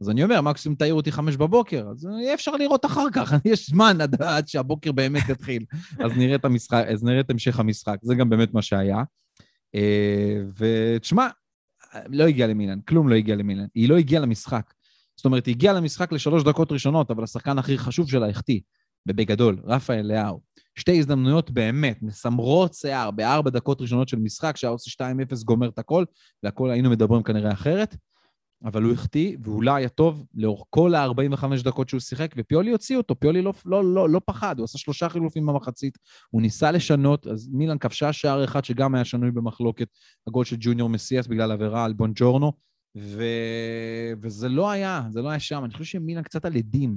אז 0.00 0.10
אני 0.10 0.24
אומר, 0.24 0.40
מקסימום 0.40 0.76
תעיר 0.76 0.94
אותי 0.94 1.12
חמש 1.12 1.36
בבוקר, 1.36 1.88
אז 1.90 2.08
יהיה 2.20 2.34
אפשר 2.34 2.56
לראות 2.56 2.84
אחר 2.84 3.06
כך, 3.12 3.32
יש 3.44 3.70
זמן 3.70 4.00
עד, 4.00 4.22
עד 4.22 4.48
שהבוקר 4.48 4.92
באמת 4.92 5.28
יתחיל. 5.28 5.64
אז 6.04 6.12
נראה 6.16 6.34
את 6.34 6.44
המשחק, 6.44 6.84
אז 6.88 7.04
נראה 7.04 7.20
את 7.20 7.30
המשך 7.30 7.60
המשחק, 7.60 7.96
זה 8.02 8.14
גם 8.14 8.30
באמת 8.30 8.54
מה 8.54 8.62
שהיה. 8.62 9.02
אה, 9.74 10.36
ותשמע, 10.56 11.28
לא 12.08 12.24
הגיע 12.24 12.46
למילן, 12.46 12.80
כלום 12.80 13.08
לא 13.08 13.14
הגיע 13.14 13.36
למילן. 13.36 13.66
היא 13.74 13.88
לא 13.88 13.96
הגיעה 13.96 14.22
למשחק. 14.22 14.74
זאת 15.16 15.24
אומרת, 15.24 15.46
היא 15.46 15.54
הגיעה 15.54 15.74
למשחק 15.74 16.12
לשלוש 16.12 16.44
דקות 16.44 16.72
ראשונות, 16.72 17.10
אבל 17.10 17.24
השחקן 17.24 17.58
הכי 17.58 17.78
חשוב 17.78 18.10
שלה 18.10 18.28
החטיא, 18.28 18.60
ובגדול, 19.08 19.58
רפאל 19.64 20.06
לאהו. 20.06 20.40
שתי 20.74 20.98
הזדמנויות 20.98 21.50
באמת, 21.50 22.02
מסמרות 22.02 22.74
שיער, 22.74 23.10
בארבע 23.10 23.50
דקות 23.50 23.80
ראשונות 23.80 24.08
של 24.08 24.18
משחק, 24.18 24.56
שהיה 24.56 24.70
עושה 24.70 25.04
2-0 25.34 25.44
גומר 25.44 25.68
את 25.68 25.78
הכל, 25.78 26.04
והכל 26.42 26.70
היינו 26.70 26.90
מדברים 26.90 27.22
כנראה 27.22 27.52
אחרת. 27.52 27.96
אבל 28.64 28.82
הוא 28.82 28.92
החטיא, 28.92 29.36
והוא 29.42 29.62
לא 29.62 29.74
היה 29.74 29.88
טוב 29.88 30.26
לאורך 30.34 30.64
כל 30.70 30.94
ה-45 30.94 31.64
דקות 31.64 31.88
שהוא 31.88 32.00
שיחק, 32.00 32.34
ופיולי 32.36 32.70
הוציא 32.70 32.96
אותו, 32.96 33.20
פיולי 33.20 33.42
לא, 33.42 33.52
לא, 33.64 33.84
לא, 33.84 34.10
לא 34.10 34.20
פחד, 34.24 34.58
הוא 34.58 34.64
עשה 34.64 34.78
שלושה 34.78 35.08
חילופים 35.08 35.46
במחצית, 35.46 35.98
הוא 36.30 36.42
ניסה 36.42 36.70
לשנות, 36.70 37.26
אז 37.26 37.48
מילן 37.52 37.78
כבשה 37.78 38.12
שער 38.12 38.44
אחד 38.44 38.64
שגם 38.64 38.94
היה 38.94 39.04
שנוי 39.04 39.30
במחלוקת, 39.30 39.88
הגול 40.26 40.44
של 40.44 40.56
ג'וניור 40.60 40.88
מסיאס 40.88 41.26
בגלל 41.26 41.52
עבירה 41.52 41.84
על 41.84 41.92
בונג'ורנו, 41.92 42.52
ו... 42.98 43.22
וזה 44.22 44.48
לא 44.48 44.70
היה, 44.70 45.02
זה 45.10 45.22
לא 45.22 45.28
היה 45.28 45.40
שם. 45.40 45.64
אני 45.64 45.72
חושב 45.72 45.84
שמילן 45.84 46.22
קצת 46.22 46.44
על 46.44 46.56
עדים 46.56 46.96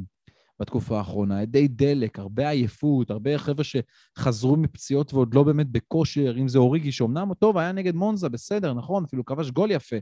בתקופה 0.59 0.97
האחרונה, 0.97 1.39
עדי 1.39 1.67
דלק, 1.67 2.19
הרבה 2.19 2.49
עייפות, 2.49 3.11
הרבה 3.11 3.37
חבר'ה 3.37 3.63
שחזרו 3.63 4.57
מפציעות 4.57 5.13
ועוד 5.13 5.33
לא 5.33 5.43
באמת 5.43 5.67
בכושר, 5.67 6.35
אם 6.39 6.47
זה 6.47 6.59
אוריגי, 6.59 6.91
שאומנם 6.91 7.33
טוב, 7.33 7.57
היה 7.57 7.71
נגד 7.71 7.95
מונזה, 7.95 8.29
בסדר, 8.29 8.73
נכון, 8.73 9.03
אפילו 9.03 9.25
כבש 9.25 9.51
גול 9.51 9.71
יפה, 9.71 9.95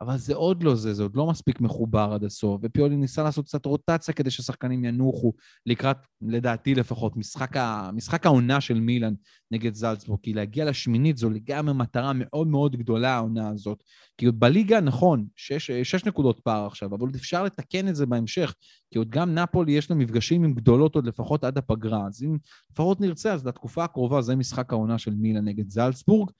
אבל 0.00 0.16
זה 0.16 0.34
עוד 0.34 0.62
לא 0.62 0.74
זה, 0.74 0.94
זה 0.94 1.02
עוד 1.02 1.16
לא 1.16 1.26
מספיק 1.26 1.60
מחובר 1.60 2.10
עד 2.14 2.24
הסוף. 2.24 2.60
ופיולי 2.64 2.96
ניסה 2.96 3.22
לעשות 3.22 3.46
קצת 3.46 3.66
רוטציה 3.66 4.14
כדי 4.14 4.30
ששחקנים 4.30 4.84
ינוחו 4.84 5.32
לקראת, 5.66 5.96
לדעתי 6.22 6.74
לפחות, 6.74 7.16
משחק, 7.16 7.56
ה... 7.56 7.90
משחק 7.92 8.26
העונה 8.26 8.60
של 8.60 8.80
מילאן 8.80 9.14
נגד 9.50 9.74
זלצבורג. 9.74 10.20
כי 10.22 10.32
להגיע 10.32 10.64
לשמינית 10.64 11.16
זו 11.16 11.30
לגמרי 11.30 11.74
מטרה 11.74 12.12
מאוד 12.14 12.46
מאוד 12.46 12.76
גדולה, 12.76 13.14
העונה 13.14 13.48
הזאת. 13.48 13.82
כי 14.18 14.30
בליגה, 14.30 14.80
נכון, 14.80 15.26
שש, 15.36 15.70
שש 15.70 16.04
נקודות 16.04 16.40
פער 16.40 16.66
עכשיו, 16.66 16.88
אבל 16.88 17.00
עוד 17.00 17.14
אפשר 17.14 17.44
לתקן 17.44 17.88
את 17.88 17.96
זה 17.96 18.06
בהמשך. 18.06 18.54
כי 18.92 18.98
עוד 18.98 19.10
גם 19.10 19.34
נפולי 19.34 19.72
יש 19.72 19.90
לה 19.90 19.96
מפגשים 19.96 20.44
עם 20.44 20.54
גדולות 20.54 20.94
עוד 20.94 21.06
לפחות 21.06 21.44
עד 21.44 21.58
הפגרה. 21.58 22.06
אז 22.06 22.22
אם 22.22 22.36
לפחות 22.72 23.00
נרצה, 23.00 23.32
אז 23.32 23.46
לתקופה 23.46 23.84
הקרובה 23.84 24.22
זה 24.22 24.36
משחק 24.36 24.72
העונה 24.72 24.98
של 24.98 25.14
מילאן 25.14 25.44
נגד 25.44 25.68
זלצבורג. 25.68 26.30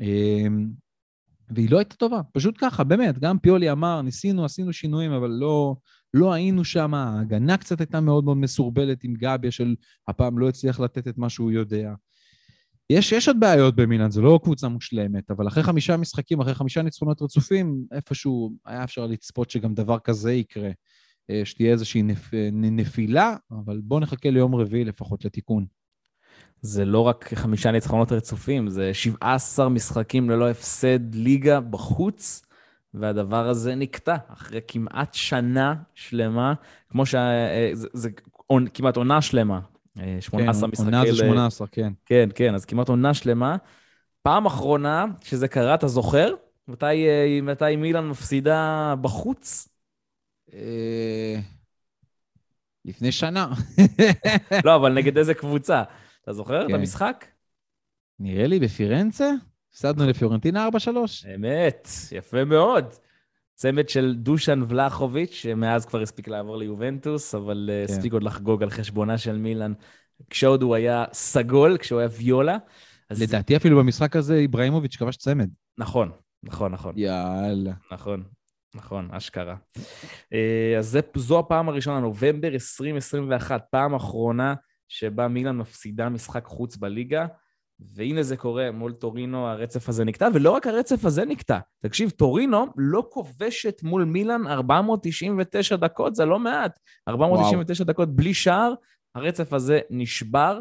אמ, 0.00 0.68
והיא 1.50 1.70
לא 1.70 1.78
הייתה 1.78 1.96
טובה, 1.96 2.20
פשוט 2.32 2.54
ככה, 2.58 2.84
באמת. 2.84 3.18
גם 3.18 3.38
פיולי 3.38 3.72
אמר, 3.72 4.02
ניסינו, 4.02 4.44
עשינו 4.44 4.72
שינויים, 4.72 5.12
אבל 5.12 5.30
לא, 5.30 5.76
לא 6.14 6.32
היינו 6.32 6.64
שם. 6.64 6.94
ההגנה 6.94 7.56
קצת 7.56 7.80
הייתה 7.80 8.00
מאוד 8.00 8.24
מאוד 8.24 8.36
מסורבלת 8.36 9.04
עם 9.04 9.14
גביה, 9.14 9.50
של 9.50 9.74
הפעם 10.08 10.38
לא 10.38 10.48
הצליח 10.48 10.80
לתת 10.80 11.08
את 11.08 11.18
מה 11.18 11.28
שהוא 11.28 11.50
יודע. 11.50 11.94
יש, 12.90 13.12
יש 13.12 13.28
עוד 13.28 13.40
בעיות 13.40 13.76
במילאן, 13.76 14.10
זו 14.10 14.22
לא 14.22 14.40
קבוצה 14.42 14.68
מושלמת, 14.68 15.30
אבל 15.30 15.48
אחרי 15.48 15.62
חמישה 15.62 15.96
משחקים, 15.96 16.40
אחרי 16.40 16.54
חמישה 16.54 16.82
ניצחונות 16.82 17.22
רצופים, 17.22 17.84
איפשהו 17.92 18.52
היה 18.66 18.84
אפשר 18.84 19.06
לצפות 19.06 19.50
שגם 19.50 19.74
דבר 19.74 19.98
כזה 19.98 20.32
יקרה, 20.32 20.70
שתהיה 21.44 21.72
איזושהי 21.72 22.02
נפ, 22.02 22.30
נפילה, 22.52 23.36
אבל 23.50 23.80
בואו 23.84 24.00
נחכה 24.00 24.30
ליום 24.30 24.54
רביעי 24.54 24.84
לפחות 24.84 25.24
לתיקון. 25.24 25.66
זה 26.60 26.84
לא 26.84 27.00
רק 27.00 27.34
חמישה 27.34 27.70
ניצחונות 27.70 28.12
רצופים, 28.12 28.68
זה 28.68 28.94
17 28.94 29.68
משחקים 29.68 30.30
ללא 30.30 30.50
הפסד 30.50 31.14
ליגה 31.14 31.60
בחוץ, 31.60 32.42
והדבר 32.94 33.48
הזה 33.48 33.74
נקטע 33.74 34.16
אחרי 34.28 34.60
כמעט 34.68 35.14
שנה 35.14 35.74
שלמה, 35.94 36.54
כמו 36.88 37.06
ש... 37.06 37.14
אה, 37.14 37.70
זה, 37.72 37.88
זה 37.92 38.10
כמעט 38.74 38.96
עונה 38.96 39.22
שלמה. 39.22 39.60
18 40.20 40.68
כן, 40.68 40.72
משחקי... 40.72 40.84
עונה 40.84 41.06
זה 41.06 41.16
18, 41.16 41.66
כן. 41.66 41.92
כן, 42.06 42.28
כן, 42.34 42.54
אז 42.54 42.64
כמעט 42.64 42.88
עונה 42.88 43.14
שלמה. 43.14 43.56
פעם 44.22 44.46
אחרונה 44.46 45.04
שזה 45.24 45.48
קרה, 45.48 45.74
אתה 45.74 45.88
זוכר? 45.88 46.34
מתי, 46.68 47.08
אה, 47.08 47.38
מתי 47.42 47.76
מילאן 47.76 48.08
מפסידה 48.08 48.94
בחוץ? 49.00 49.68
אה, 50.54 51.36
לפני 52.84 53.12
שנה. 53.12 53.48
לא, 54.64 54.76
אבל 54.76 54.92
נגד 54.92 55.18
איזה 55.18 55.34
קבוצה? 55.34 55.82
אתה 56.22 56.32
זוכר 56.32 56.66
כן. 56.66 56.74
את 56.74 56.78
המשחק? 56.78 57.24
נראה 58.18 58.46
לי 58.46 58.60
בפירנצה? 58.60 59.30
הפסדנו 59.70 60.06
לפיורנטינה 60.06 60.68
4-3. 60.68 60.74
אמת, 61.34 61.88
יפה 62.12 62.44
מאוד. 62.44 62.84
צמד 63.54 63.88
של 63.88 64.14
דושן 64.18 64.62
ולחוביץ', 64.68 65.32
שמאז 65.32 65.86
כבר 65.86 66.00
הספיק 66.00 66.28
לעבור 66.28 66.56
ליובנטוס, 66.56 67.34
אבל 67.34 67.70
אה, 67.72 67.86
כן. 67.86 67.92
הספיק 67.92 68.12
עוד 68.12 68.22
לחגוג 68.22 68.62
על 68.62 68.70
חשבונה 68.70 69.18
של 69.18 69.36
מילאן, 69.36 69.72
כשעוד 70.30 70.62
הוא 70.62 70.74
היה 70.74 71.04
סגול, 71.12 71.78
כשהוא 71.78 72.00
היה 72.00 72.08
ויולה. 72.18 72.56
אז 73.10 73.22
לדעתי 73.22 73.56
אפילו 73.56 73.78
במשחק 73.78 74.16
הזה 74.16 74.34
איבראימוביץ' 74.34 74.96
כבש 74.96 75.16
צמד. 75.16 75.48
נכון, 75.78 76.10
נכון, 76.42 76.72
נכון. 76.72 76.94
יאללה. 76.96 77.72
נכון, 77.92 78.22
נכון, 78.76 79.08
אשכרה. 79.12 79.56
אה, 80.32 80.74
אז 80.78 80.88
זה, 80.88 81.00
זו 81.16 81.38
הפעם 81.38 81.68
הראשונה, 81.68 82.00
נובמבר 82.00 82.48
2021, 82.48 83.62
פעם 83.70 83.94
אחרונה 83.94 84.54
שבה 84.88 85.28
מילאן 85.28 85.56
מפסידה 85.56 86.08
משחק 86.08 86.44
חוץ 86.44 86.76
בליגה, 86.76 87.26
והנה 87.80 88.22
זה 88.22 88.36
קורה 88.36 88.70
מול 88.70 88.92
טורינו, 88.92 89.46
הרצף 89.46 89.88
הזה 89.88 90.04
נקטע, 90.04 90.28
ולא 90.34 90.50
רק 90.50 90.66
הרצף 90.66 91.04
הזה 91.04 91.24
נקטע. 91.24 91.58
תקשיב, 91.82 92.10
טורינו 92.10 92.66
לא 92.76 93.06
כובשת 93.10 93.82
מול 93.82 94.04
מילאן 94.04 94.46
499 94.46 95.76
דקות, 95.76 96.14
זה 96.14 96.24
לא 96.24 96.38
מעט. 96.38 96.78
499 97.08 97.82
וואו. 97.82 97.92
דקות 97.92 98.16
בלי 98.16 98.34
שער, 98.34 98.74
הרצף 99.14 99.52
הזה 99.52 99.80
נשבר. 99.90 100.60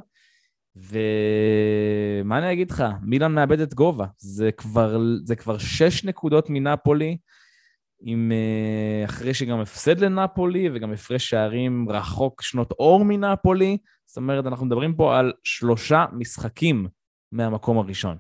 ומה 0.76 2.38
אני 2.38 2.52
אגיד 2.52 2.72
לך, 2.72 2.84
מילאן 3.02 3.32
מאבדת 3.32 3.74
גובה. 3.74 4.06
זה 4.18 4.52
כבר, 4.52 4.98
זה 5.24 5.36
כבר 5.36 5.58
שש 5.58 6.06
נקודות 6.06 6.50
מנפולי, 6.50 7.18
עם, 8.02 8.32
אה, 8.32 9.06
אחרי 9.06 9.34
שגם 9.34 9.60
הפסד 9.60 10.00
לנפולי 10.00 10.70
וגם 10.74 10.94
הפרש 10.94 11.30
שערים 11.30 11.90
רחוק 11.90 12.42
שנות 12.42 12.72
אור 12.72 13.06
מנפולי. 13.06 13.78
זאת 14.06 14.18
אומרת, 14.18 14.46
אנחנו 14.46 14.66
מדברים 14.66 14.96
פה 14.96 15.20
על 15.20 15.34
שלושה 15.44 16.06
משחקים 16.14 16.88
מהמקום 17.32 17.78
הראשון. 17.78 18.18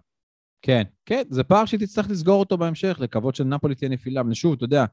כן, 0.61 0.83
כן, 1.05 1.23
זה 1.29 1.43
פער 1.43 1.65
שהיא 1.65 1.79
תצטרך 1.79 2.09
לסגור 2.09 2.39
אותו 2.39 2.57
בהמשך, 2.57 2.97
לקוות 2.99 3.35
שנפולי 3.35 3.75
תהיה 3.75 3.89
נפילה. 3.89 4.21
אבל 4.21 4.33
שוב, 4.33 4.53
אתה 4.53 4.63
יודע, 4.63 4.85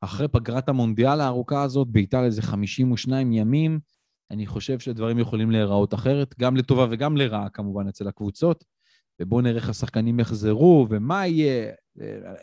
אחרי 0.00 0.28
פגרת 0.28 0.68
המונדיאל 0.68 1.20
הארוכה 1.20 1.62
הזאת, 1.62 1.88
בעיטה 1.88 2.22
לאיזה 2.22 2.42
52 2.42 3.32
ימים, 3.32 3.80
אני 4.30 4.46
חושב 4.46 4.78
שדברים 4.78 5.18
יכולים 5.18 5.50
להיראות 5.50 5.94
אחרת, 5.94 6.34
גם 6.40 6.56
לטובה 6.56 6.86
וגם 6.90 7.16
לרעה 7.16 7.48
כמובן 7.48 7.88
אצל 7.88 8.08
הקבוצות. 8.08 8.64
ובואו 9.20 9.40
נראה 9.40 9.56
איך 9.56 9.68
השחקנים 9.68 10.20
יחזרו, 10.20 10.86
ומה 10.90 11.26
יהיה. 11.26 11.72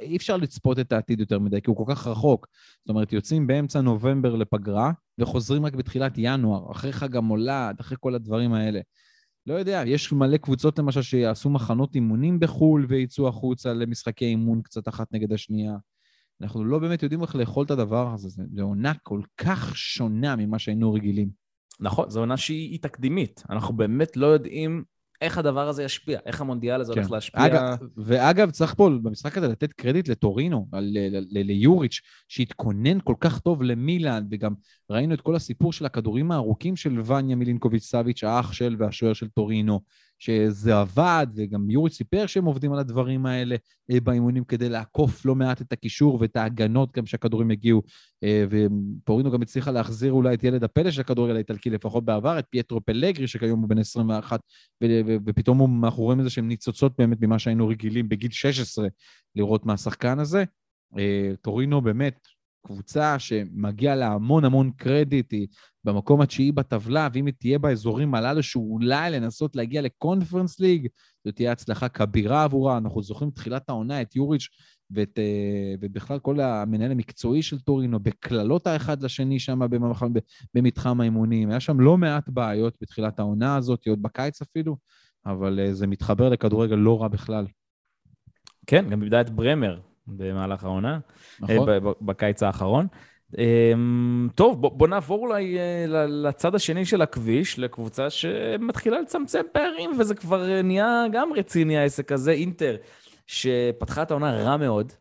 אי 0.01 0.17
אפשר 0.17 0.37
לצפות 0.37 0.79
את 0.79 0.91
העתיד 0.91 1.19
יותר 1.19 1.39
מדי, 1.39 1.61
כי 1.61 1.69
הוא 1.69 1.77
כל 1.77 1.95
כך 1.95 2.07
רחוק. 2.07 2.47
זאת 2.79 2.89
אומרת, 2.89 3.13
יוצאים 3.13 3.47
באמצע 3.47 3.81
נובמבר 3.81 4.35
לפגרה, 4.35 4.91
וחוזרים 5.19 5.65
רק 5.65 5.75
בתחילת 5.75 6.13
ינואר, 6.17 6.71
אחרי 6.71 6.93
חג 6.93 7.15
המולד, 7.15 7.75
אחרי 7.79 7.97
כל 7.99 8.15
הדברים 8.15 8.53
האלה. 8.53 8.79
לא 9.47 9.53
יודע, 9.53 9.83
יש 9.85 10.11
מלא 10.13 10.37
קבוצות 10.37 10.79
למשל 10.79 11.01
שיעשו 11.01 11.49
מחנות 11.49 11.95
אימונים 11.95 12.39
בחו"ל 12.39 12.85
ויצאו 12.89 13.27
החוצה 13.27 13.73
למשחקי 13.73 14.25
אימון 14.25 14.61
קצת 14.61 14.87
אחת 14.87 15.07
נגד 15.13 15.33
השנייה. 15.33 15.75
אנחנו 16.41 16.65
לא 16.65 16.79
באמת 16.79 17.03
יודעים 17.03 17.21
איך 17.21 17.35
לאכול 17.35 17.65
את 17.65 17.71
הדבר 17.71 18.13
הזה, 18.13 18.29
זו 18.29 18.63
עונה 18.63 18.93
כל 19.03 19.21
כך 19.37 19.77
שונה 19.77 20.35
ממה 20.35 20.59
שהיינו 20.59 20.93
רגילים. 20.93 21.29
נכון, 21.79 22.09
זו 22.09 22.19
עונה 22.19 22.37
שהיא 22.37 22.79
תקדימית. 22.81 23.43
אנחנו 23.49 23.73
באמת 23.77 24.17
לא 24.17 24.25
יודעים 24.27 24.83
איך 25.23 25.37
הדבר 25.37 25.67
הזה 25.67 25.83
ישפיע, 25.83 26.19
איך 26.25 26.41
המונדיאל 26.41 26.81
הזה 26.81 26.93
כן. 26.93 26.99
הולך 26.99 27.11
להשפיע. 27.11 27.45
אגב, 27.45 27.77
ואגב, 27.97 28.51
צריך 28.51 28.73
פה 28.73 28.89
במשחק 29.03 29.37
הזה 29.37 29.47
לתת 29.47 29.73
קרדיט 29.73 30.07
לטורינו, 30.07 30.67
ליוריץ', 31.31 32.01
שהתכונן 32.27 32.97
כל 33.03 33.15
כך 33.19 33.39
טוב 33.39 33.63
למילאן, 33.63 34.25
וגם 34.31 34.53
ראינו 34.89 35.13
את 35.13 35.21
כל 35.21 35.35
הסיפור 35.35 35.73
של 35.73 35.85
הכדורים 35.85 36.31
הארוכים 36.31 36.75
של 36.75 37.01
וניה 37.05 37.35
מילינקוביץ' 37.35 37.83
סאביץ', 37.83 38.23
האח 38.23 38.53
של 38.53 38.75
והשוער 38.79 39.13
של 39.13 39.27
טורינו, 39.27 39.81
שזה 40.23 40.79
עבד, 40.79 41.27
וגם 41.35 41.69
יוריץ' 41.69 41.93
סיפר 41.93 42.25
שהם 42.25 42.45
עובדים 42.45 42.73
על 42.73 42.79
הדברים 42.79 43.25
האלה 43.25 43.55
באימונים 43.89 44.43
כדי 44.43 44.69
לעקוף 44.69 45.25
לא 45.25 45.35
מעט 45.35 45.61
את 45.61 45.73
הקישור 45.73 46.17
ואת 46.21 46.35
ההגנות 46.35 46.91
גם 46.91 47.05
שהכדורים 47.05 47.51
הגיעו, 47.51 47.81
וטורינו 48.23 49.31
גם 49.31 49.41
הצליחה 49.41 49.71
להחזיר 49.71 50.11
אולי 50.11 50.33
את 50.33 50.43
ילד 50.43 50.63
הפלא 50.63 50.91
של 50.91 51.01
הכדורגל 51.01 51.35
האיטלקי, 51.35 51.69
לפחות 51.69 52.05
בעבר, 52.05 52.39
את 52.39 52.45
פייטרו 52.49 52.81
פלגרי, 52.85 53.27
שכיום 53.27 53.61
הוא 53.61 53.69
בן 53.69 53.77
21, 53.77 54.39
ופתאום 55.25 55.85
אנחנו 55.85 56.03
רואים 56.03 56.19
איזה 56.19 56.29
שהם 56.29 56.47
ניצוצות 56.47 56.93
באמת 56.97 57.17
ממה 57.21 57.39
שהיינו 57.39 57.67
רגילים 57.67 58.09
בגיל 58.09 58.31
16 58.31 58.87
לראות 59.35 59.65
מהשחקן 59.65 60.19
הזה. 60.19 60.43
טורינו 61.41 61.81
באמת 61.81 62.19
קבוצה 62.67 63.19
שמגיע 63.19 63.95
לה 63.95 64.07
המון 64.07 64.45
המון 64.45 64.71
קרדיט, 64.71 65.31
היא 65.31 65.47
במקום 65.83 66.21
התשיעי 66.21 66.51
בטבלה, 66.51 67.07
ואם 67.13 67.25
היא 67.25 67.33
תהיה 67.39 67.59
באזורים 67.59 68.15
הללו, 68.15 68.43
שאולי 68.43 69.11
לנסות 69.11 69.55
להגיע 69.55 69.81
לקונפרנס 69.81 70.59
ליג, 70.59 70.87
זו 71.25 71.31
תהיה 71.31 71.51
הצלחה 71.51 71.89
כבירה 71.89 72.43
עבורה. 72.43 72.77
אנחנו 72.77 73.03
זוכרים 73.03 73.31
תחילת 73.31 73.69
העונה 73.69 74.01
את 74.01 74.15
יוריץ' 74.15 74.47
ואת, 74.91 75.19
ובכלל 75.81 76.19
כל 76.19 76.39
המנהל 76.39 76.91
המקצועי 76.91 77.41
של 77.41 77.59
טורינו, 77.59 77.99
בקללות 77.99 78.67
האחד 78.67 79.03
לשני 79.03 79.39
שם 79.39 79.59
במתחם 80.55 81.01
האימונים. 81.01 81.49
היה 81.49 81.59
שם 81.59 81.79
לא 81.79 81.97
מעט 81.97 82.29
בעיות 82.29 82.77
בתחילת 82.81 83.19
העונה 83.19 83.55
הזאת, 83.55 83.87
עוד 83.87 84.01
בקיץ 84.01 84.41
אפילו, 84.41 84.77
אבל 85.25 85.59
זה 85.71 85.87
מתחבר 85.87 86.29
לכדורגל 86.29 86.75
לא 86.75 87.01
רע 87.01 87.07
בכלל. 87.07 87.45
כן, 88.67 88.89
גם 88.89 89.01
איבדה 89.01 89.21
את 89.21 89.29
ברמר 89.29 89.79
במהלך 90.07 90.63
העונה, 90.63 90.99
נכון. 91.39 91.67
בקיץ 92.01 92.43
האחרון. 92.43 92.87
טוב, 94.35 94.61
בוא, 94.61 94.71
בוא 94.71 94.87
נעבור 94.87 95.27
אולי 95.27 95.57
לצד 96.07 96.55
השני 96.55 96.85
של 96.85 97.01
הכביש, 97.01 97.59
לקבוצה 97.59 98.09
שמתחילה 98.09 99.01
לצמצם 99.01 99.41
פערים, 99.51 99.91
וזה 99.99 100.15
כבר 100.15 100.61
נהיה 100.61 101.03
גם 101.11 101.29
רציני 101.35 101.77
העסק 101.77 102.11
הזה, 102.11 102.31
אינטר, 102.31 102.75
שפתחה 103.27 104.01
את 104.01 104.11
העונה 104.11 104.31
רע 104.31 104.57
מאוד. 104.57 104.91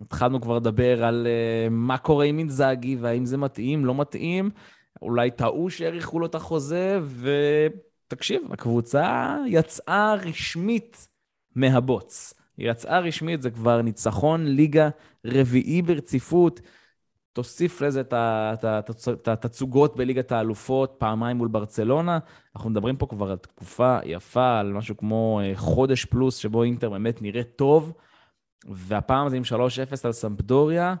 התחלנו 0.00 0.40
כבר 0.40 0.56
לדבר 0.56 1.04
על 1.04 1.26
מה 1.70 1.98
קורה 1.98 2.24
עם 2.24 2.38
אינזאגי, 2.38 2.96
והאם 2.96 3.26
זה 3.26 3.36
מתאים, 3.36 3.84
לא 3.84 3.94
מתאים. 3.94 4.50
אולי 5.02 5.30
טעו 5.30 5.70
שהאריכו 5.70 6.20
לו 6.20 6.26
את 6.26 6.34
החוזה, 6.34 7.00
ותקשיב, 8.06 8.42
הקבוצה 8.52 9.36
יצאה 9.46 10.14
רשמית 10.14 11.08
מהבוץ. 11.56 12.34
היא 12.60 12.70
יצאה 12.70 12.98
רשמית, 13.00 13.42
זה 13.42 13.50
כבר 13.50 13.82
ניצחון 13.82 14.46
ליגה 14.46 14.88
רביעי 15.26 15.82
ברציפות. 15.82 16.60
תוסיף 17.32 17.80
לזה 17.80 18.00
את 18.00 19.28
התצוגות 19.28 19.96
בליגת 19.96 20.32
האלופות, 20.32 20.94
פעמיים 20.98 21.36
מול 21.36 21.48
ברצלונה. 21.48 22.18
אנחנו 22.56 22.70
מדברים 22.70 22.96
פה 22.96 23.06
כבר 23.06 23.30
על 23.30 23.36
תקופה 23.36 23.98
יפה, 24.04 24.58
על 24.58 24.72
משהו 24.72 24.96
כמו 24.96 25.40
חודש 25.54 26.04
פלוס, 26.04 26.36
שבו 26.36 26.62
אינטר 26.62 26.90
באמת 26.90 27.22
נראה 27.22 27.42
טוב. 27.42 27.92
והפעם 28.68 29.28
זה 29.28 29.36
עם 29.36 29.42
3-0 29.42 29.54
על 30.04 30.12
סמפדוריה, 30.12 30.94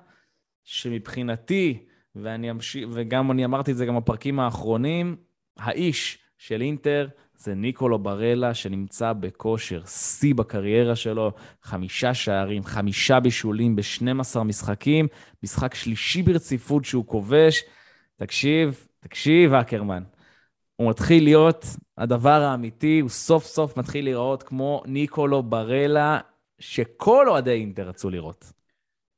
שמבחינתי, 0.64 1.86
ואני 2.16 2.50
אמשיך, 2.50 2.88
וגם 2.92 3.30
אני 3.30 3.44
אמרתי 3.44 3.72
את 3.72 3.76
זה 3.76 3.86
גם 3.86 3.96
בפרקים 3.96 4.40
האחרונים, 4.40 5.16
האיש 5.58 6.18
של 6.38 6.60
אינטר 6.60 7.08
זה 7.40 7.54
ניקולו 7.54 7.98
ברלה, 7.98 8.54
שנמצא 8.54 9.12
בכושר 9.12 9.82
שיא 9.86 10.34
בקריירה 10.34 10.96
שלו, 10.96 11.32
חמישה 11.62 12.14
שערים, 12.14 12.64
חמישה 12.64 13.20
בישולים 13.20 13.76
ב-12 13.76 14.42
משחקים, 14.42 15.08
משחק 15.42 15.74
שלישי 15.74 16.22
ברציפות 16.22 16.84
שהוא 16.84 17.06
כובש. 17.06 17.62
תקשיב, 18.16 18.86
תקשיב, 19.00 19.54
אקרמן. 19.54 20.02
הוא 20.76 20.90
מתחיל 20.90 21.24
להיות 21.24 21.66
הדבר 21.98 22.42
האמיתי, 22.42 23.00
הוא 23.00 23.10
סוף 23.10 23.44
סוף 23.44 23.76
מתחיל 23.76 24.04
להיראות 24.04 24.42
כמו 24.42 24.82
ניקולו 24.86 25.42
ברלה, 25.42 26.18
שכל 26.58 27.28
אוהדי 27.28 27.50
אינטר 27.50 27.88
רצו 27.88 28.10
לראות. 28.10 28.52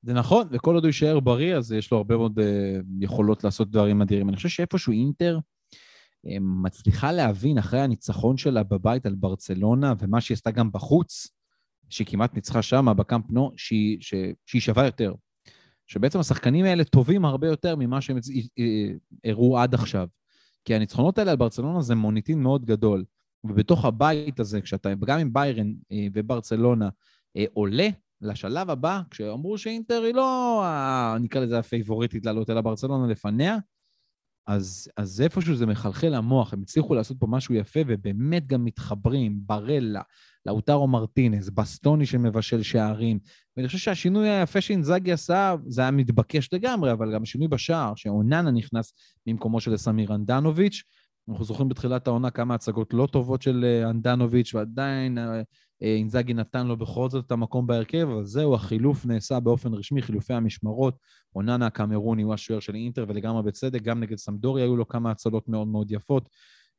זה 0.02 0.12
נכון, 0.12 0.46
וכל 0.50 0.74
עוד 0.74 0.84
הוא 0.84 0.88
יישאר 0.88 1.20
בריא, 1.20 1.56
אז 1.56 1.72
יש 1.72 1.92
לו 1.92 1.98
הרבה 1.98 2.16
מאוד 2.16 2.38
uh, 2.38 2.42
יכולות 3.00 3.44
לעשות 3.44 3.70
דברים 3.70 4.02
אדירים. 4.02 4.28
אני 4.28 4.36
חושב 4.36 4.48
שאיפשהו 4.48 4.92
אינטר, 4.92 5.38
מצליחה 6.40 7.12
להבין 7.12 7.58
אחרי 7.58 7.80
הניצחון 7.80 8.36
שלה 8.36 8.62
בבית 8.62 9.06
על 9.06 9.14
ברצלונה, 9.14 9.94
ומה 9.98 10.20
שהיא 10.20 10.34
עשתה 10.34 10.50
גם 10.50 10.72
בחוץ, 10.72 11.28
שהיא 11.88 12.06
כמעט 12.06 12.34
ניצחה 12.34 12.62
שם, 12.62 12.86
בקאמפ 12.96 13.24
נו, 13.30 13.50
שהיא, 13.56 13.98
שהיא 14.46 14.60
שווה 14.60 14.84
יותר. 14.84 15.14
שבעצם 15.86 16.20
השחקנים 16.20 16.64
האלה 16.64 16.84
טובים 16.84 17.24
הרבה 17.24 17.46
יותר 17.46 17.76
ממה 17.78 18.00
שהם 18.00 18.18
הראו 19.24 19.58
עד 19.58 19.74
עכשיו. 19.74 20.08
כי 20.64 20.74
הניצחונות 20.74 21.18
האלה 21.18 21.30
על 21.30 21.36
ברצלונה 21.36 21.82
זה 21.82 21.94
מוניטין 21.94 22.42
מאוד 22.42 22.64
גדול. 22.64 23.04
ובתוך 23.44 23.84
הבית 23.84 24.40
הזה, 24.40 24.60
כשאתה, 24.60 24.94
גם 24.94 25.18
עם 25.18 25.32
ביירן 25.32 25.72
וברצלונה, 26.14 26.88
עולה 27.52 27.88
לשלב 28.20 28.70
הבא, 28.70 29.00
כשאמרו 29.10 29.58
שאינטר 29.58 30.02
היא 30.02 30.14
לא, 30.14 30.64
נקרא 31.20 31.40
לזה 31.40 31.58
הפייבוריטית 31.58 32.26
לעלות 32.26 32.50
אל 32.50 32.58
הברצלונה 32.58 33.06
לפניה, 33.06 33.56
אז, 34.46 34.88
אז 34.96 35.20
איפשהו 35.20 35.54
זה 35.56 35.66
מחלחל 35.66 36.08
למוח, 36.08 36.52
הם 36.52 36.62
הצליחו 36.62 36.94
לעשות 36.94 37.16
פה 37.20 37.26
משהו 37.26 37.54
יפה, 37.54 37.80
ובאמת 37.86 38.46
גם 38.46 38.64
מתחברים, 38.64 39.40
ברלה, 39.46 40.02
לאוטרו 40.46 40.88
מרטינס, 40.88 41.48
בסטוני 41.48 42.06
שמבשל 42.06 42.62
שערים. 42.62 43.18
ואני 43.56 43.66
חושב 43.66 43.78
שהשינוי 43.78 44.28
היפה 44.28 44.60
שאינזאגי 44.60 45.12
עשה, 45.12 45.54
זה 45.66 45.82
היה 45.82 45.90
מתבקש 45.90 46.48
לגמרי, 46.52 46.92
אבל 46.92 47.14
גם 47.14 47.22
השינוי 47.22 47.48
בשער, 47.48 47.92
שאוננה 47.96 48.50
נכנס 48.50 48.92
ממקומו 49.26 49.60
של 49.60 49.76
סמיר 49.76 50.14
אנדנוביץ'. 50.14 50.82
אנחנו 51.28 51.44
זוכרים 51.44 51.68
בתחילת 51.68 52.06
העונה 52.06 52.30
כמה 52.30 52.54
הצגות 52.54 52.94
לא 52.94 53.08
טובות 53.12 53.42
של 53.42 53.84
אנדנוביץ', 53.90 54.54
ועדיין 54.54 55.18
אה, 55.18 55.42
אינזאגי 55.82 56.34
נתן 56.34 56.66
לו 56.66 56.76
בכל 56.76 57.10
זאת 57.10 57.26
את 57.26 57.32
המקום 57.32 57.66
בהרכב, 57.66 58.08
אבל 58.12 58.24
זהו, 58.24 58.54
החילוף 58.54 59.06
נעשה 59.06 59.40
באופן 59.40 59.74
רשמי, 59.74 60.02
חילופי 60.02 60.34
המשמרות. 60.34 60.94
אוננה 61.36 61.66
הקמרוני 61.66 62.22
הוא 62.22 62.34
השוער 62.34 62.60
של 62.60 62.74
אינטר, 62.74 63.04
ולגמרי 63.08 63.42
בצדק, 63.42 63.82
גם 63.82 64.00
נגד 64.00 64.16
סמדורי 64.16 64.62
היו 64.62 64.76
לו 64.76 64.88
כמה 64.88 65.10
הצלות 65.10 65.48
מאוד 65.48 65.68
מאוד 65.68 65.90
יפות. 65.90 66.28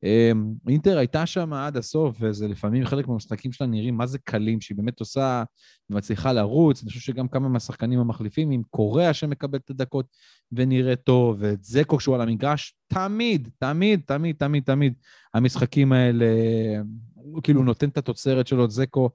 אמ, 0.03 0.53
אינטר 0.67 0.97
הייתה 0.97 1.25
שם 1.25 1.53
עד 1.53 1.77
הסוף, 1.77 2.17
וזה 2.19 2.47
לפעמים 2.47 2.85
חלק 2.85 3.07
מהמשחקים 3.07 3.51
שלה 3.51 3.67
נראים 3.67 3.97
מה 3.97 4.07
זה 4.07 4.19
קלים, 4.19 4.61
שהיא 4.61 4.77
באמת 4.77 4.99
עושה 4.99 5.43
ומצליחה 5.89 6.33
לרוץ. 6.33 6.81
אני 6.81 6.89
חושב 6.89 6.99
שגם 6.99 7.27
כמה 7.27 7.49
מהשחקנים 7.49 7.99
המחליפים, 7.99 8.51
עם 8.51 8.61
קוריאה 8.69 9.13
שמקבל 9.13 9.57
את 9.57 9.69
הדקות 9.69 10.05
ונראה 10.51 10.95
טוב, 10.95 11.37
ואת 11.39 11.63
זקו 11.63 11.97
כשהוא 11.97 12.15
על 12.15 12.21
המגרש, 12.21 12.75
תמיד, 12.87 13.49
תמיד, 13.59 14.01
תמיד, 14.05 14.35
תמיד, 14.35 14.63
תמיד, 14.63 14.93
המשחקים 15.33 15.93
האלה, 15.93 16.25
הוא 17.23 17.43
כאילו 17.43 17.63
נותן 17.63 17.89
את 17.89 17.97
התוצרת 17.97 18.47
שלו, 18.47 18.65
את 18.65 18.71
זקו, 18.71 19.09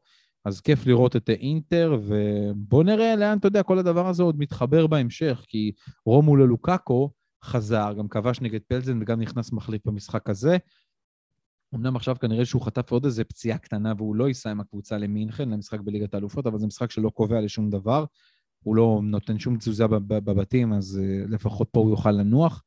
אז 0.45 0.61
כיף 0.61 0.87
לראות 0.87 1.17
את 1.17 1.31
אינטר, 1.31 2.01
ובואו 2.03 2.83
נראה 2.83 3.17
לאן, 3.17 3.39
אתה 3.39 3.47
יודע, 3.47 3.63
כל 3.63 3.79
הדבר 3.79 4.09
הזה 4.09 4.23
עוד 4.23 4.39
מתחבר 4.39 4.87
בהמשך, 4.87 5.45
כי 5.49 5.73
רומולו 6.07 6.47
לוקאקו, 6.47 7.11
חזר, 7.45 7.93
גם 7.99 8.09
כבש 8.09 8.41
נגד 8.41 8.61
פלזן 8.69 8.99
וגם 9.03 9.21
נכנס 9.21 9.53
מחליף 9.53 9.87
במשחק 9.87 10.31
הזה. 10.31 10.57
אמנם 11.75 11.97
עכשיו 11.97 12.17
כנראה 12.21 12.45
שהוא 12.45 12.63
חטף 12.63 12.91
עוד 12.91 13.05
איזה 13.05 13.25
פציעה 13.25 13.59
קטנה 13.59 13.93
והוא 13.97 14.17
לא 14.17 14.29
ייסע 14.29 14.51
עם 14.51 14.61
הקבוצה 14.61 14.99
למינכן, 14.99 15.49
למשחק 15.49 15.81
בליגת 15.81 16.15
האלופות, 16.15 16.47
אבל 16.47 16.59
זה 16.59 16.67
משחק 16.67 16.91
שלא 16.91 17.11
קובע 17.11 17.41
לשום 17.41 17.71
דבר. 17.71 18.05
הוא 18.63 18.77
לא 18.77 19.01
נותן 19.03 19.39
שום 19.39 19.59
תזוזה 19.59 19.87
בבתים, 19.89 20.73
אז 20.73 21.01
אה, 21.01 21.31
לפחות 21.31 21.69
פה 21.73 21.81
הוא 21.81 21.91
יוכל 21.91 22.11
לנוח. 22.11 22.63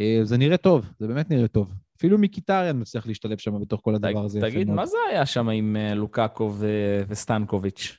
אה, 0.00 0.24
זה 0.24 0.36
נראה 0.36 0.56
טוב, 0.56 0.86
זה 0.98 1.06
באמת 1.06 1.30
נראה 1.30 1.48
טוב. 1.48 1.74
אפילו 1.98 2.18
מיקיטריאן 2.18 2.80
מצליח 2.80 3.06
להשתלב 3.06 3.38
שם 3.38 3.60
בתוך 3.60 3.80
כל 3.84 3.94
הדבר 3.94 4.24
הזה. 4.24 4.40
תגיד, 4.40 4.70
מה 4.70 4.86
זה 4.86 4.96
היה 5.10 5.26
שם 5.26 5.48
עם 5.48 5.76
אה, 5.76 5.94
לוקאקו 5.94 6.54
וסטנקוביץ'? 7.08 7.98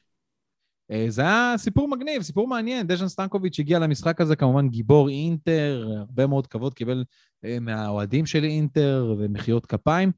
אה, 0.92 1.06
זה 1.10 1.22
היה 1.22 1.54
סיפור 1.58 1.88
מגניב, 1.88 2.22
סיפור 2.22 2.48
מעניין. 2.48 2.88
דז'ן 2.88 3.08
סטנקוביץ' 3.08 3.60
הגיע 3.60 3.80
למשחק 3.80 4.22
הזה 4.22 4.36
כמובן 4.36 4.70
גיבור 4.70 5.10
אינטר, 5.10 5.88
הרבה 5.98 6.28
מאוד 6.28 6.48
כבוד 6.48 6.74
קיבל 6.74 7.04
אה, 7.46 7.58
מהאוהדים 7.62 8.26
של 8.26 8.44
אינטר 8.44 9.16
ומחיאות 9.20 9.66
כפיים. 9.66 10.12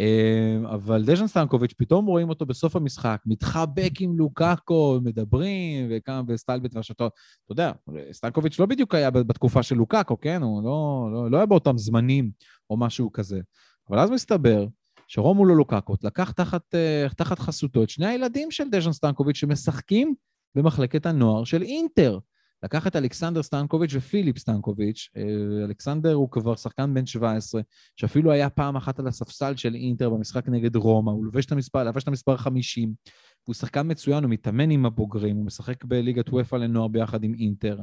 אה, 0.00 0.74
אבל 0.74 1.04
דז'ן 1.04 1.26
סטנקוביץ', 1.26 1.72
פתאום 1.76 2.06
רואים 2.06 2.28
אותו 2.28 2.46
בסוף 2.46 2.76
המשחק, 2.76 3.20
מתחבק 3.26 3.90
עם 4.00 4.18
לוקאקו, 4.18 4.98
מדברים, 5.04 5.86
וכמה 5.90 6.22
בסטלבט 6.22 6.74
והשתות. 6.74 7.12
אתה 7.44 7.52
יודע, 7.52 7.72
סטנקוביץ' 8.12 8.58
לא 8.58 8.66
בדיוק 8.66 8.94
היה 8.94 9.10
בתקופה 9.10 9.62
של 9.62 9.76
לוקאקו, 9.76 10.20
כן? 10.20 10.42
הוא 10.42 10.62
לא, 10.64 11.08
לא, 11.12 11.30
לא 11.30 11.36
היה 11.36 11.46
באותם 11.46 11.78
זמנים 11.78 12.30
או 12.70 12.76
משהו 12.76 13.12
כזה. 13.12 13.40
אבל 13.90 13.98
אז 13.98 14.10
מסתבר 14.10 14.66
שרומלו 15.08 15.54
לוקאקו 15.54 16.04
לקח 16.04 16.30
תחת, 16.30 16.74
אה, 16.74 17.06
תחת 17.16 17.38
חסותו 17.38 17.82
את 17.82 17.90
שני 17.90 18.06
הילדים 18.06 18.50
של 18.50 18.64
דז'ן 18.70 18.92
סטנקוביץ' 18.92 19.36
שמשחקים 19.36 20.14
במחלקת 20.54 21.06
הנוער 21.06 21.44
של 21.44 21.62
אינטר. 21.62 22.18
לקח 22.64 22.86
את 22.86 22.96
אלכסנדר 22.96 23.42
סטנקוביץ' 23.42 23.94
ופיליפ 23.94 24.38
סטנקוביץ'. 24.38 25.08
אה, 25.16 25.22
אלכסנדר 25.64 26.14
הוא 26.14 26.30
כבר 26.30 26.56
שחקן 26.56 26.94
בן 26.94 27.06
17, 27.06 27.60
שאפילו 27.96 28.32
היה 28.32 28.50
פעם 28.50 28.76
אחת 28.76 28.98
על 28.98 29.06
הספסל 29.06 29.56
של 29.56 29.74
אינטר 29.74 30.10
במשחק 30.10 30.48
נגד 30.48 30.76
רומא, 30.76 31.10
הוא 31.10 31.24
לובש 31.24 31.46
את 31.46 31.52
המספר, 31.52 31.84
לבש 31.84 32.02
את 32.02 32.08
המספר 32.08 32.36
50, 32.36 32.94
והוא 33.44 33.54
שחקן 33.54 33.90
מצוין, 33.90 34.24
הוא 34.24 34.30
מתאמן 34.30 34.70
עם 34.70 34.86
הבוגרים, 34.86 35.36
הוא 35.36 35.46
משחק 35.46 35.84
בליגת 35.84 36.28
וופא 36.28 36.56
לנוער 36.56 36.88
ביחד 36.88 37.24
עם 37.24 37.34
אינטר. 37.34 37.78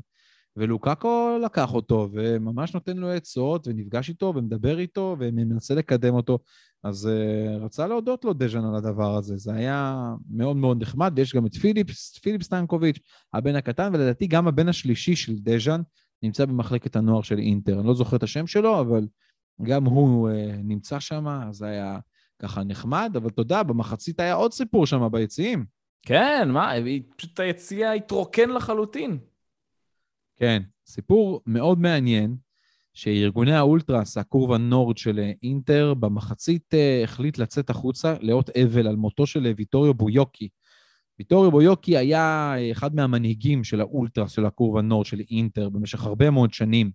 ולוקאקו 0.58 1.38
לקח 1.46 1.74
אותו 1.74 2.10
וממש 2.14 2.74
נותן 2.74 2.98
לו 2.98 3.10
עצות 3.10 3.68
ונפגש 3.68 4.10
איתו 4.10 4.34
ומדבר 4.36 4.80
איתו 4.80 5.16
ומנסה 5.20 5.76
לקדם 5.76 6.14
אותו. 6.14 6.40
אז 6.84 7.10
uh, 7.10 7.64
רצה 7.64 7.88
להודות 7.88 8.26
לו 8.26 8.34
דז'אן 8.34 8.66
על 8.66 8.76
הדבר 8.76 9.16
הזה, 9.16 9.38
זה 9.38 9.54
היה 9.54 10.06
מאוד 10.30 10.58
מאוד 10.58 10.82
נחמד, 10.82 11.14
ויש 11.16 11.36
גם 11.36 11.46
את 11.46 11.56
פיליפס, 11.56 12.18
פיליפ 12.18 12.44
סטנקוביץ', 12.44 13.00
הבן 13.34 13.56
הקטן, 13.56 13.90
ולדעתי 13.94 14.28
גם 14.28 14.48
הבן 14.48 14.70
השלישי 14.70 15.16
של 15.16 15.34
דז'אן 15.36 15.82
נמצא 16.24 16.46
במחלקת 16.46 16.96
הנוער 16.96 17.22
של 17.22 17.38
אינטר. 17.38 17.80
אני 17.80 17.88
לא 17.88 17.94
זוכר 17.94 18.18
את 18.18 18.24
השם 18.24 18.48
שלו, 18.48 18.80
אבל 18.80 19.08
גם 19.62 19.86
הוא 19.86 20.30
uh, 20.30 20.34
נמצא 20.64 21.00
שם, 21.00 21.28
אז 21.28 21.56
זה 21.56 21.66
היה 21.66 22.00
ככה 22.42 22.64
נחמד, 22.64 23.14
אבל 23.16 23.30
תודה, 23.30 23.64
במחצית 23.64 24.20
היה 24.20 24.34
עוד 24.34 24.54
סיפור 24.54 24.86
שם 24.86 25.08
ביציעים. 25.12 25.66
כן, 26.06 26.50
מה, 26.52 26.74
פשוט 27.16 27.40
היציע 27.40 27.92
התרוקן 27.92 28.50
לחלוטין. 28.50 29.18
כן, 30.42 30.62
סיפור 30.88 31.42
מאוד 31.46 31.80
מעניין, 31.80 32.36
שארגוני 32.94 33.54
האולטרס, 33.54 34.18
הקורבה 34.18 34.58
נורד 34.58 34.98
של 34.98 35.32
אינטר, 35.44 35.94
במחצית 35.94 36.74
uh, 36.74 37.04
החליט 37.04 37.38
לצאת 37.38 37.70
החוצה 37.70 38.16
לאות 38.22 38.50
אבל 38.50 38.88
על 38.88 38.96
מותו 38.96 39.26
של 39.26 39.54
ויטוריו 39.58 39.94
בויוקי. 39.94 40.50
ויטוריו 41.20 41.52
בויוקי 41.52 41.98
היה 41.98 42.54
אה, 42.58 42.72
אחד 42.72 42.96
מהמנהיגים 42.96 43.64
של 43.64 43.82
האולטרס 43.82 44.32
של 44.32 44.46
הקורבה 44.46 44.82
נורד 44.82 45.06
של 45.06 45.20
אינטר 45.32 45.70
במשך 45.70 46.06
הרבה 46.06 46.30
מאוד 46.30 46.54
שנים. 46.54 46.92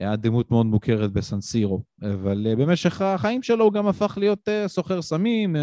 היה 0.00 0.16
דמות 0.16 0.50
מאוד 0.50 0.66
מוכרת 0.66 1.12
בסנסירו, 1.12 1.82
אבל 2.02 2.54
במשך 2.58 3.02
החיים 3.02 3.42
שלו 3.42 3.64
הוא 3.64 3.72
גם 3.72 3.86
הפך 3.86 4.18
להיות 4.20 4.48
סוחר 4.66 5.02
סמים, 5.02 5.56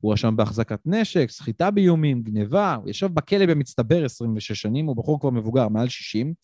הוא 0.00 0.12
רשם 0.12 0.36
בהחזקת 0.36 0.80
נשק, 0.86 1.30
סחיטה 1.30 1.70
באיומים, 1.70 2.22
גניבה, 2.22 2.74
הוא 2.74 2.90
ישב 2.90 3.06
בכלא 3.06 3.46
במצטבר 3.46 4.04
26 4.04 4.52
שנים, 4.52 4.86
הוא 4.86 4.96
בחור 4.96 5.20
כבר 5.20 5.30
מבוגר, 5.30 5.68
מעל 5.68 5.88
60, 5.88 6.34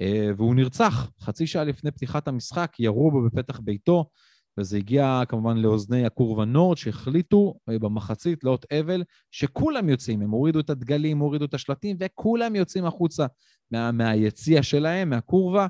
אה, 0.00 0.30
והוא 0.36 0.54
נרצח. 0.54 1.10
חצי 1.20 1.46
שעה 1.46 1.64
לפני 1.64 1.90
פתיחת 1.90 2.28
המשחק, 2.28 2.76
ירו 2.78 3.10
בו 3.10 3.22
בפתח 3.22 3.60
ביתו, 3.60 4.10
וזה 4.58 4.76
הגיע 4.76 5.22
כמובן 5.28 5.56
לאוזני 5.56 6.06
הקורבה 6.06 6.44
נורד, 6.44 6.76
שהחליטו 6.76 7.54
אה, 7.68 7.78
במחצית 7.78 8.44
לאות 8.44 8.66
אבל, 8.72 9.04
שכולם 9.30 9.88
יוצאים, 9.88 10.22
הם 10.22 10.30
הורידו 10.30 10.60
את 10.60 10.70
הדגלים, 10.70 11.18
הורידו 11.18 11.44
את 11.44 11.54
השלטים, 11.54 11.96
וכולם 12.00 12.56
יוצאים 12.56 12.84
החוצה 12.84 13.26
מה, 13.70 13.92
מהיציע 13.92 14.62
שלהם, 14.62 15.10
מהקורבה, 15.10 15.66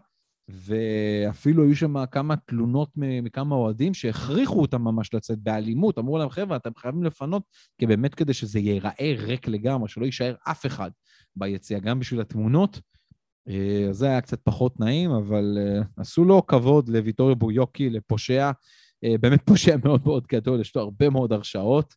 ואפילו 0.48 1.64
היו 1.64 1.76
שם 1.76 2.06
כמה 2.06 2.36
תלונות 2.36 2.90
מכמה 2.96 3.54
אוהדים 3.54 3.94
שהכריחו 3.94 4.60
אותם 4.60 4.82
ממש 4.82 5.14
לצאת 5.14 5.38
באלימות. 5.38 5.98
אמרו 5.98 6.18
להם, 6.18 6.30
חבר'ה, 6.30 6.56
אתם 6.56 6.70
חייבים 6.76 7.04
לפנות, 7.04 7.42
כי 7.78 7.86
באמת 7.86 8.14
כדי 8.14 8.32
שזה 8.32 8.58
ייראה 8.58 9.14
ריק 9.18 9.48
לגמרי, 9.48 9.88
שלא 9.88 10.04
יישאר 10.04 10.34
אף 10.50 10.66
אחד 10.66 10.90
ביציע, 11.36 11.78
גם 11.78 11.98
בשביל 11.98 12.20
התמונות. 12.20 12.80
אה, 13.48 13.88
זה 13.90 14.06
היה 14.06 14.20
קצת 14.20 14.40
פחות 14.44 14.80
נעים, 14.80 15.10
אבל 15.10 15.58
אה, 15.60 15.82
עשו 15.96 16.24
לו 16.24 16.46
כבוד 16.46 16.88
לוויטורי 16.88 17.34
בויוקי, 17.34 17.90
לפושע, 17.90 18.50
אה, 19.04 19.14
באמת 19.20 19.40
פושע 19.46 19.76
מאוד 19.84 20.00
מאוד 20.04 20.26
גדול, 20.32 20.60
יש 20.60 20.76
לו 20.76 20.82
הרבה 20.82 21.10
מאוד 21.10 21.32
הרשעות, 21.32 21.94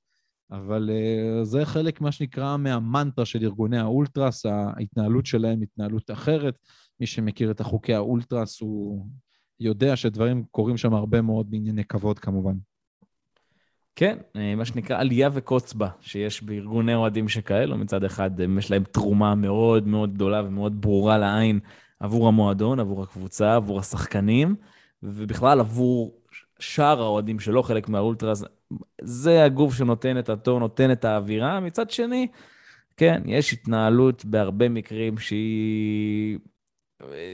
אבל 0.52 0.90
זה 1.44 1.66
חלק, 1.66 2.02
מה 2.02 2.12
שנקרא, 2.12 2.58
מהמנטרה 2.58 3.26
של 3.26 3.44
ארגוני 3.44 3.78
האולטרס, 3.78 4.46
ההתנהלות 4.46 5.26
שלהם 5.26 5.62
התנהלות 5.62 6.12
אחרת. 6.12 6.58
מי 7.02 7.08
שמכיר 7.08 7.52
את 7.52 7.60
החוקי 7.60 7.94
האולטרס, 7.94 8.62
הוא 8.62 9.06
יודע 9.60 9.96
שדברים 9.96 10.44
קורים 10.52 10.78
שם 10.78 10.94
הרבה 10.94 11.22
מאוד 11.22 11.52
בענייני 11.52 11.86
כבוד 11.86 12.20
כמובן. 12.20 12.54
כן, 13.96 14.18
אה, 14.36 14.56
מה 14.56 14.66
שנקרא 14.66 15.00
עלייה 15.00 15.30
וקוץ 15.34 15.74
בה, 15.74 15.90
שיש 16.02 16.44
בארגוני 16.44 16.96
אוהדים 16.96 17.30
שכאלו. 17.30 17.78
מצד 17.78 18.04
אחד, 18.04 18.32
יש 18.58 18.72
להם 18.72 18.84
תרומה 18.84 19.36
מאוד 19.36 19.88
מאוד 19.88 20.14
גדולה 20.14 20.44
ומאוד 20.46 20.82
ברורה 20.82 21.18
לעין 21.18 21.60
עבור 22.00 22.28
המועדון, 22.28 22.80
עבור 22.80 23.04
הקבוצה, 23.04 23.56
עבור 23.56 23.80
השחקנים, 23.80 24.56
ובכלל 25.04 25.60
עבור 25.60 26.22
שאר 26.60 27.02
האוהדים 27.02 27.40
שלא 27.40 27.62
חלק 27.62 27.90
מהאולטרס. 27.90 28.44
זה 29.02 29.44
הגוף 29.44 29.74
שנותן 29.74 30.20
את 30.20 30.30
הטון, 30.30 30.60
נותן 30.60 30.92
את 30.92 31.06
האווירה. 31.06 31.60
מצד 31.60 31.90
שני, 31.90 32.28
כן, 32.98 33.22
יש 33.26 33.54
התנהלות 33.54 34.26
בהרבה 34.26 34.70
מקרים 34.70 35.18
שהיא 35.18 36.40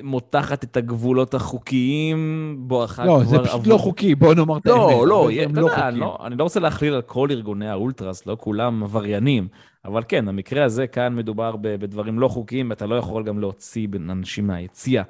מותחת 0.03 0.63
את 0.63 0.77
הגבולות 0.77 1.34
החוקיים 1.34 2.56
בואכה 2.60 3.06
לא, 3.06 3.23
זה 3.23 3.39
פשוט 3.39 3.53
עבור... 3.53 3.73
לא 3.73 3.77
חוקי, 3.77 4.15
בוא 4.15 4.34
נאמר 4.34 4.58
את 4.58 4.65
לא, 4.65 4.89
האמת. 4.89 4.97
לא, 4.97 5.08
לא, 5.08 5.30
אתה 5.30 5.62
לא 5.62 5.67
יודע, 5.71 5.91
לא, 5.91 6.17
אני 6.25 6.38
לא 6.38 6.43
רוצה 6.43 6.60
להכליל 6.60 6.93
על 6.93 7.01
כל 7.01 7.27
ארגוני 7.32 7.69
האולטרס, 7.69 8.25
לא 8.25 8.38
כולם 8.39 8.84
עבריינים, 8.84 9.47
אבל 9.86 10.03
כן, 10.08 10.25
במקרה 10.25 10.63
הזה 10.63 10.88
כאן 10.88 11.15
מדובר 11.15 11.56
בדברים 11.62 12.19
לא 12.19 12.27
חוקיים, 12.27 12.69
ואתה 12.69 12.86
לא 12.86 12.95
יכול 12.95 13.23
גם 13.23 13.39
להוציא 13.39 13.88
בין 13.89 14.10
אנשים 14.10 14.47
מהיציע. 14.47 15.03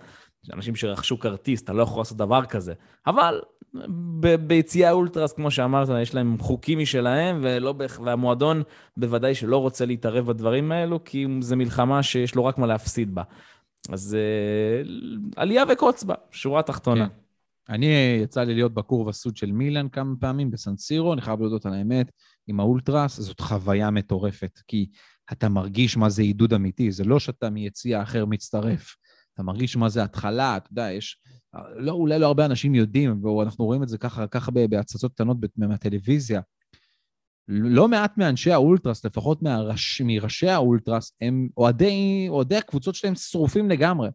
אנשים 0.54 0.76
שרכשו 0.76 1.20
כרטיס, 1.20 1.62
אתה 1.62 1.74
לא 1.74 1.84
יכול 1.84 2.00
לעשות 2.00 2.18
דבר 2.18 2.46
כזה. 2.46 2.74
אבל 3.08 3.42
ביציעי 4.40 4.86
האולטרס, 4.86 5.34
כמו 5.34 5.52
שאמרת, 5.52 5.90
יש 6.02 6.16
להם 6.16 6.38
חוקים 6.40 6.80
משלהם, 6.80 7.40
ולא 7.42 7.74
בהכ... 7.74 8.00
והמועדון 8.04 8.64
בוודאי 8.98 9.36
שלא 9.36 9.58
רוצה 9.58 9.86
להתערב 9.86 10.26
בדברים 10.26 10.72
האלו, 10.72 11.04
כי 11.04 11.28
זה 11.40 11.56
מלחמה 11.56 12.04
שיש 12.04 12.36
לו 12.36 12.46
רק 12.46 12.58
מה 12.58 12.68
להפסיד 12.68 13.16
בה. 13.16 13.24
אז 13.90 14.18
uh, 14.18 14.88
עלייה 15.36 15.64
וקוץ 15.70 16.04
בה, 16.04 16.16
שורה 16.32 16.64
תחתונה. 16.64 17.08
כן. 17.10 17.16
אני, 17.70 17.86
יצא 18.24 18.44
לי 18.44 18.54
להיות 18.54 18.74
בקור 18.74 19.08
וסוד 19.08 19.38
של 19.38 19.52
מילאן 19.52 19.90
כמה 19.90 20.16
פעמים 20.20 20.52
בסנסירו, 20.52 21.14
אני 21.14 21.22
חייב 21.22 21.40
להודות 21.40 21.66
על 21.66 21.74
האמת, 21.74 22.12
עם 22.48 22.60
האולטרס, 22.60 23.20
זאת 23.20 23.40
חוויה 23.40 23.90
מטורפת, 23.90 24.60
כי 24.68 24.90
אתה 25.32 25.50
מרגיש 25.50 25.98
מה 25.98 26.10
זה 26.10 26.22
עידוד 26.22 26.54
אמיתי, 26.54 26.92
זה 26.92 27.04
לא 27.04 27.20
שאתה 27.20 27.50
מיציע 27.50 28.02
אחר 28.02 28.26
מצטרף, 28.26 28.96
אתה 29.34 29.44
מרגיש 29.44 29.76
מה 29.78 29.90
זה 29.90 30.04
התחלה, 30.04 30.58
אתה 30.58 30.72
יודע, 30.72 30.92
יש... 30.92 31.22
לא, 31.76 31.92
אולי 31.92 32.20
לא 32.20 32.26
הרבה 32.26 32.46
אנשים 32.46 32.76
יודעים, 32.76 33.26
ואנחנו 33.26 33.66
רואים 33.66 33.84
את 33.84 33.90
זה 33.90 33.98
ככה, 33.98 34.28
ככה 34.28 34.52
בהצצות 34.52 35.14
קטנות 35.14 35.38
מהטלוויזיה. 35.58 36.42
לא 37.48 37.88
מעט 37.88 38.18
מאנשי 38.18 38.52
האולטרס, 38.52 39.06
לפחות 39.06 39.42
מהראש, 39.42 40.02
מראשי 40.06 40.50
האולטרס, 40.50 41.12
הם 41.22 41.48
אוהדי, 41.58 42.26
אוהדי 42.30 42.56
הקבוצות 42.56 42.96
שלהם 42.96 43.16
שרופים 43.16 43.70
לגמרי. 43.70 44.10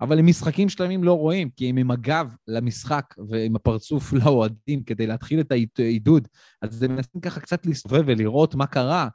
אבל 0.00 0.18
הם 0.18 0.26
משחקים 0.26 0.68
שלמים 0.68 1.04
לא 1.04 1.12
רואים, 1.12 1.50
כי 1.56 1.68
הם 1.68 1.76
עם 1.76 1.90
הגב 1.90 2.34
למשחק 2.48 3.14
ועם 3.28 3.56
הפרצוף 3.56 4.12
לאוהדים 4.24 4.82
כדי 4.82 5.06
להתחיל 5.06 5.40
את 5.40 5.52
העידוד, 5.78 6.28
אז 6.62 6.82
הם 6.82 6.90
מנסים 6.90 7.20
ככה 7.20 7.40
קצת 7.40 7.66
להסתובב 7.66 8.02
ולראות 8.06 8.54
מה 8.54 8.66
קרה, 8.66 9.08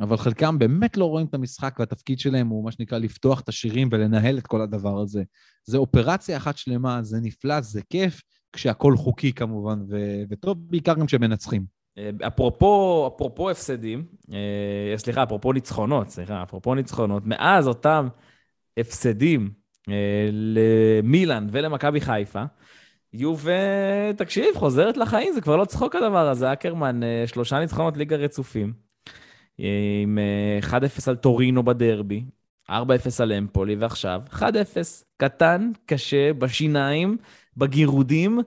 אבל 0.00 0.16
חלקם 0.16 0.58
באמת 0.58 0.96
לא 0.96 1.04
רואים 1.04 1.26
את 1.26 1.34
המשחק, 1.34 1.76
והתפקיד 1.78 2.18
שלהם 2.18 2.48
הוא 2.48 2.64
מה 2.64 2.72
שנקרא 2.72 2.98
לפתוח 2.98 3.40
את 3.40 3.48
השירים 3.48 3.88
ולנהל 3.92 4.38
את 4.38 4.46
כל 4.46 4.60
הדבר 4.60 5.00
הזה. 5.00 5.22
זה 5.64 5.78
אופרציה 5.78 6.36
אחת 6.36 6.56
שלמה, 6.56 7.02
זה 7.02 7.20
נפלא, 7.22 7.60
זה 7.60 7.80
כיף, 7.90 8.20
כשהכול 8.52 8.96
חוקי 8.96 9.32
כמובן, 9.32 9.82
ו- 9.90 10.22
וטוב, 10.30 10.58
בעיקר 10.70 10.94
גם 10.94 11.06
כשמנצחים. 11.06 11.81
אה, 11.98 12.10
אפרופו, 12.26 13.10
אפרופו 13.16 13.50
הפסדים, 13.50 14.04
אה, 14.32 14.94
סליחה, 14.96 15.22
אפרופו 15.22 15.52
ניצחונות, 15.52 16.08
סליחה, 16.08 16.42
אפרופו 16.42 16.74
ניצחונות, 16.74 17.22
מאז 17.26 17.68
אותם 17.68 18.08
הפסדים 18.76 19.50
אה, 19.88 20.28
למילאן 20.32 21.46
ולמכבי 21.50 22.00
חיפה, 22.00 22.42
יובה, 23.12 24.12
תקשיב, 24.16 24.46
חוזרת 24.54 24.96
לחיים, 24.96 25.32
זה 25.32 25.40
כבר 25.40 25.56
לא 25.56 25.64
צחוק 25.64 25.94
הדבר 25.94 26.28
הזה. 26.28 26.52
אקרמן, 26.52 27.00
שלושה 27.26 27.58
ניצחונות 27.58 27.96
ליגה 27.96 28.16
רצופים, 28.16 28.72
עם 29.58 30.18
1-0 30.70 30.74
על 31.06 31.16
טורינו 31.16 31.62
בדרבי, 31.62 32.24
4-0 32.70 32.72
על 33.22 33.32
אמפולי, 33.32 33.76
ועכשיו 33.76 34.22
1-0, 34.30 34.42
קטן, 35.16 35.70
קשה, 35.86 36.32
בשיניים, 36.32 37.16
בגירודים, 37.56 38.40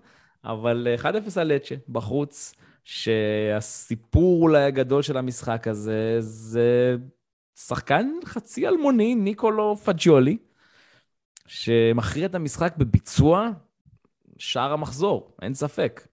אבל 0.45 0.87
1-0 1.01 1.05
על 1.39 1.53
לצ'ה, 1.53 1.75
בחוץ. 1.89 2.53
שהסיפור 2.85 4.41
אולי 4.41 4.63
הגדול 4.63 5.01
של 5.01 5.17
המשחק 5.17 5.67
הזה 5.67 6.17
זה 6.19 6.95
שחקן 7.55 8.07
חצי 8.25 8.67
אלמוני, 8.67 9.15
ניקולו 9.15 9.75
פג'ולי, 9.75 10.37
שמכריע 11.47 12.25
את 12.25 12.35
המשחק 12.35 12.73
בביצוע 12.77 13.49
שער 14.37 14.73
המחזור, 14.73 15.35
אין 15.41 15.53
ספק. 15.53 16.07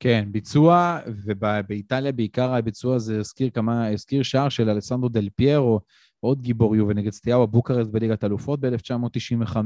כן, 0.00 0.28
ביצוע, 0.32 0.98
ובאיטליה 1.06 2.12
בעיקר 2.12 2.54
הביצוע 2.54 2.96
הזה 2.96 3.18
הזכיר 3.18 3.50
כמה, 3.50 3.88
הזכיר 3.88 4.22
שער 4.22 4.48
של 4.48 4.70
אלסנדרו 4.70 5.08
דל 5.08 5.28
פיירו, 5.36 5.80
עוד 6.20 6.42
גיבור 6.42 6.76
יובל 6.76 6.94
נגד 6.94 7.12
סטיהו 7.12 7.46
בוקרסט 7.46 7.90
בליגת 7.90 8.24
אלופות 8.24 8.60
ב-1995. 8.60 9.56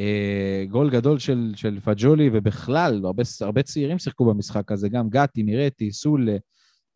אה, 0.00 0.64
גול 0.68 0.90
גדול 0.90 1.18
של, 1.18 1.52
של 1.56 1.80
פג'ולי, 1.80 2.30
ובכלל, 2.32 3.00
הרבה, 3.04 3.22
הרבה 3.40 3.62
צעירים 3.62 3.98
שיחקו 3.98 4.24
במשחק 4.24 4.72
הזה, 4.72 4.88
גם 4.88 5.08
גתי, 5.08 5.42
מירטי, 5.42 5.92
סול, 5.92 6.28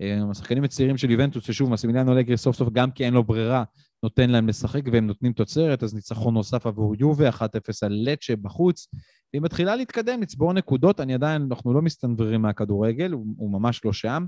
אה, 0.02 0.18
השחקנים 0.30 0.64
הצעירים 0.64 0.96
של 0.96 1.10
יובנטוס, 1.10 1.44
ששוב, 1.44 1.70
מסימיליאנו 1.70 2.12
אלגרי 2.12 2.36
סוף 2.36 2.56
סוף, 2.56 2.68
גם 2.72 2.90
כי 2.90 3.04
אין 3.04 3.14
לו 3.14 3.24
ברירה, 3.24 3.64
נותן 4.02 4.30
להם 4.30 4.48
לשחק 4.48 4.82
והם 4.92 5.06
נותנים 5.06 5.32
תוצרת, 5.32 5.82
אז 5.82 5.94
ניצחון 5.94 6.34
נוסף 6.34 6.66
עבור 6.66 6.94
יובה, 6.98 7.30
1-0 7.30 7.42
על 7.82 7.92
לצ'ה 8.04 8.36
בחוץ. 8.36 8.88
והיא 9.32 9.42
מתחילה 9.42 9.76
להתקדם, 9.76 10.22
לצבור 10.22 10.52
נקודות, 10.52 11.00
אני 11.00 11.14
עדיין, 11.14 11.46
אנחנו 11.50 11.74
לא 11.74 11.82
מסתנוורים 11.82 12.42
מהכדורגל, 12.42 13.12
הוא, 13.12 13.26
הוא 13.36 13.50
ממש 13.50 13.84
לא 13.84 13.92
שם, 13.92 14.24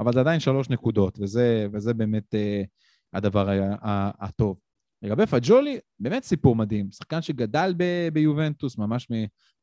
אבל 0.00 0.12
זה 0.12 0.20
עדיין 0.20 0.40
שלוש 0.40 0.70
נקודות, 0.70 1.18
וזה, 1.20 1.66
וזה 1.72 1.94
באמת 1.94 2.34
אה, 2.34 2.62
הדבר 3.14 3.48
הטוב. 4.20 4.63
לגבי 5.02 5.26
פג'ולי, 5.26 5.78
באמת 6.00 6.24
סיפור 6.24 6.56
מדהים. 6.56 6.88
שחקן 6.90 7.22
שגדל 7.22 7.74
ב- 7.76 8.08
ביובנטוס, 8.12 8.78
ממש 8.78 9.08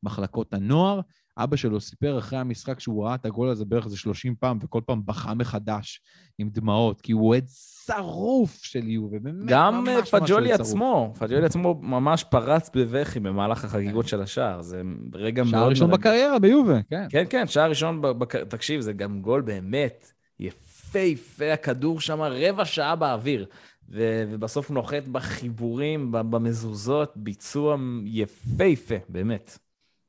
ממחלקות 0.02 0.54
הנוער. 0.54 1.00
אבא 1.38 1.56
שלו 1.56 1.80
סיפר 1.80 2.18
אחרי 2.18 2.38
המשחק 2.38 2.80
שהוא 2.80 3.04
ראה 3.04 3.14
את 3.14 3.26
הגול 3.26 3.48
הזה 3.48 3.64
בערך 3.64 3.84
איזה 3.84 3.96
30 3.96 4.34
פעם, 4.34 4.58
וכל 4.62 4.80
פעם 4.86 5.06
בכה 5.06 5.34
מחדש 5.34 6.00
עם 6.38 6.48
דמעות, 6.50 7.00
כי 7.00 7.12
הוא 7.12 7.28
אוהד 7.28 7.44
שרוף 7.86 8.58
של 8.62 8.88
יובה, 8.88 9.18
באמת 9.18 9.46
גם 9.46 9.84
ממש 9.84 10.10
פג'ולי 10.10 10.48
ממש 10.50 10.60
עצמו, 10.60 11.12
פג'ולי 11.18 11.44
עצמו 11.44 11.74
ממש 11.82 12.24
פרץ 12.24 12.70
בבכי 12.74 13.20
במהלך 13.20 13.64
החגיגות 13.64 14.08
של 14.08 14.22
השער. 14.22 14.62
זה 14.62 14.82
רגע 15.14 15.42
מאוד... 15.42 15.52
שער 15.52 15.68
ראשון 15.68 15.90
בקריירה 15.90 16.38
ביובה, 16.38 16.82
כן. 16.90 17.06
כן, 17.10 17.24
כן, 17.30 17.46
שער 17.46 17.68
ראשון, 17.68 18.02
בק... 18.02 18.36
תקשיב, 18.36 18.80
זה 18.80 18.92
גם 18.92 19.22
גול 19.22 19.40
באמת 19.40 20.12
יפהפה, 20.40 21.52
הכדור 21.52 22.00
שם 22.00 22.20
רבע 22.20 22.64
שעה 22.64 22.96
באוויר. 22.96 23.46
ו- 23.92 24.24
ובסוף 24.30 24.70
נוחת 24.70 25.02
בחיבורים, 25.12 26.12
במזוזות, 26.12 27.12
ביצוע 27.16 27.76
יפהפה, 28.04 28.94
באמת. 29.08 29.58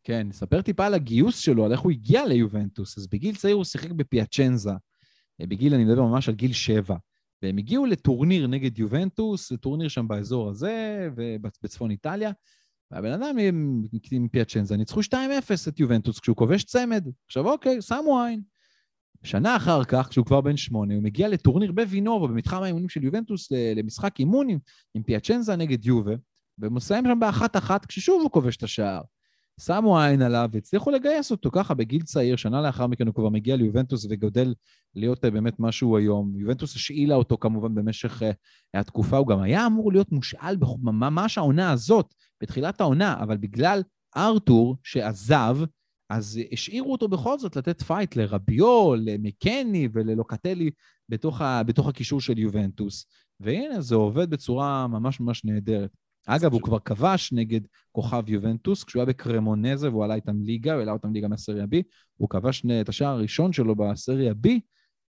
כן, 0.03 0.27
נספר 0.27 0.61
טיפה 0.61 0.85
על 0.85 0.93
הגיוס 0.93 1.37
שלו, 1.37 1.65
על 1.65 1.71
איך 1.71 1.79
הוא 1.79 1.91
הגיע 1.91 2.25
ליובנטוס. 2.25 2.97
אז 2.97 3.07
בגיל 3.07 3.35
צעיר 3.35 3.55
הוא 3.55 3.63
שיחק 3.63 3.91
בפיאצ'נזה. 3.91 4.71
אה, 5.41 5.47
בגיל, 5.47 5.73
אני 5.73 5.83
מדבר 5.85 6.03
ממש 6.03 6.29
על 6.29 6.35
גיל 6.35 6.53
שבע. 6.53 6.95
והם 7.41 7.57
הגיעו 7.57 7.85
לטורניר 7.85 8.47
נגד 8.47 8.79
יובנטוס, 8.79 9.51
טורניר 9.61 9.87
שם 9.87 10.07
באזור 10.07 10.49
הזה, 10.49 11.09
בצפון 11.63 11.91
איטליה. 11.91 12.31
והבן 12.91 13.11
אדם 13.11 13.37
עם 14.11 14.27
פיאצ'נזה 14.27 14.77
ניצחו 14.77 15.01
2-0 15.01 15.13
את 15.67 15.79
יובנטוס 15.79 16.19
כשהוא 16.19 16.35
כובש 16.35 16.63
צמד. 16.63 17.07
עכשיו 17.25 17.47
אוקיי, 17.47 17.81
שמו 17.81 18.23
עין. 18.23 18.41
שנה 19.23 19.55
אחר 19.55 19.83
כך, 19.83 20.07
כשהוא 20.09 20.25
כבר 20.25 20.41
בן 20.41 20.57
שמונה, 20.57 20.93
הוא 20.93 21.03
מגיע 21.03 21.27
לטורניר 21.27 21.71
בווינורו, 21.71 22.27
במתחם 22.27 22.63
האימונים 22.63 22.89
של 22.89 23.03
יובנטוס, 23.03 23.51
למשחק 23.75 24.19
אימון 24.19 24.49
עם, 24.49 24.57
עם 24.93 25.03
פיאצ'נזה 25.03 25.55
נגד 25.55 25.85
יובה, 25.85 26.13
ומסיים 26.59 27.05
שם 27.05 27.19
באחת-אחת, 27.19 27.85
כששוב 27.85 28.21
הוא 28.21 28.31
כובש 28.31 28.57
את 28.57 28.63
השער. 28.63 29.01
שמו 29.61 29.99
עין 29.99 30.21
עליו 30.21 30.49
והצליחו 30.51 30.91
לגייס 30.91 31.31
אותו 31.31 31.51
ככה 31.51 31.73
בגיל 31.73 32.01
צעיר, 32.01 32.35
שנה 32.35 32.61
לאחר 32.61 32.87
מכן 32.87 33.07
הוא 33.07 33.15
כבר 33.15 33.29
מגיע 33.29 33.55
ליובנטוס 33.55 34.07
וגודל 34.09 34.53
להיות 34.95 35.25
אה, 35.25 35.31
באמת 35.31 35.59
מה 35.59 35.71
שהוא 35.71 35.97
היום. 35.97 36.31
יובנטוס 36.35 36.75
השאילה 36.75 37.15
אותו 37.15 37.37
כמובן 37.37 37.75
במשך 37.75 38.21
אה, 38.21 38.25
התקופה, 38.73 39.17
הוא 39.17 39.27
גם 39.27 39.39
היה 39.39 39.65
אמור 39.65 39.91
להיות 39.91 40.11
מושאל 40.11 40.57
ממש 40.83 41.37
העונה 41.37 41.71
הזאת, 41.71 42.13
בתחילת 42.41 42.81
העונה, 42.81 43.15
אבל 43.19 43.37
בגלל 43.37 43.81
ארתור 44.17 44.77
שעזב, 44.83 45.57
אז 46.09 46.39
השאירו 46.51 46.91
אותו 46.91 47.07
בכל 47.07 47.39
זאת 47.39 47.55
לתת 47.55 47.81
fight 47.81 48.15
לרביו, 48.15 48.95
למקני 48.95 49.89
וללוקטלי 49.93 50.71
בתוך, 51.09 51.41
ה, 51.41 51.63
בתוך 51.63 51.87
הקישור 51.87 52.21
של 52.21 52.37
יובנטוס. 52.37 53.05
והנה, 53.39 53.81
זה 53.81 53.95
עובד 53.95 54.29
בצורה 54.29 54.87
ממש 54.87 55.19
ממש 55.19 55.45
נהדרת. 55.45 55.89
אגב, 56.27 56.53
הוא 56.53 56.61
כבר 56.61 56.79
כבש 56.79 57.33
נגד 57.33 57.61
כוכב 57.91 58.29
יובנטוס, 58.29 58.83
כשהוא 58.83 58.99
היה 58.99 59.05
בקרמונזה 59.05 59.89
והוא 59.89 60.03
עלה 60.03 60.15
איתם 60.15 60.41
ליגה, 60.41 60.73
הוא 60.73 60.79
העלה 60.79 60.91
אותם 60.91 61.13
ליגה 61.13 61.27
מהסריה 61.27 61.63
B, 61.63 61.75
הוא 62.17 62.29
כבש 62.29 62.65
את 62.81 62.89
השער 62.89 63.15
הראשון 63.15 63.53
שלו 63.53 63.75
בסריה 63.75 64.31
B 64.31 64.49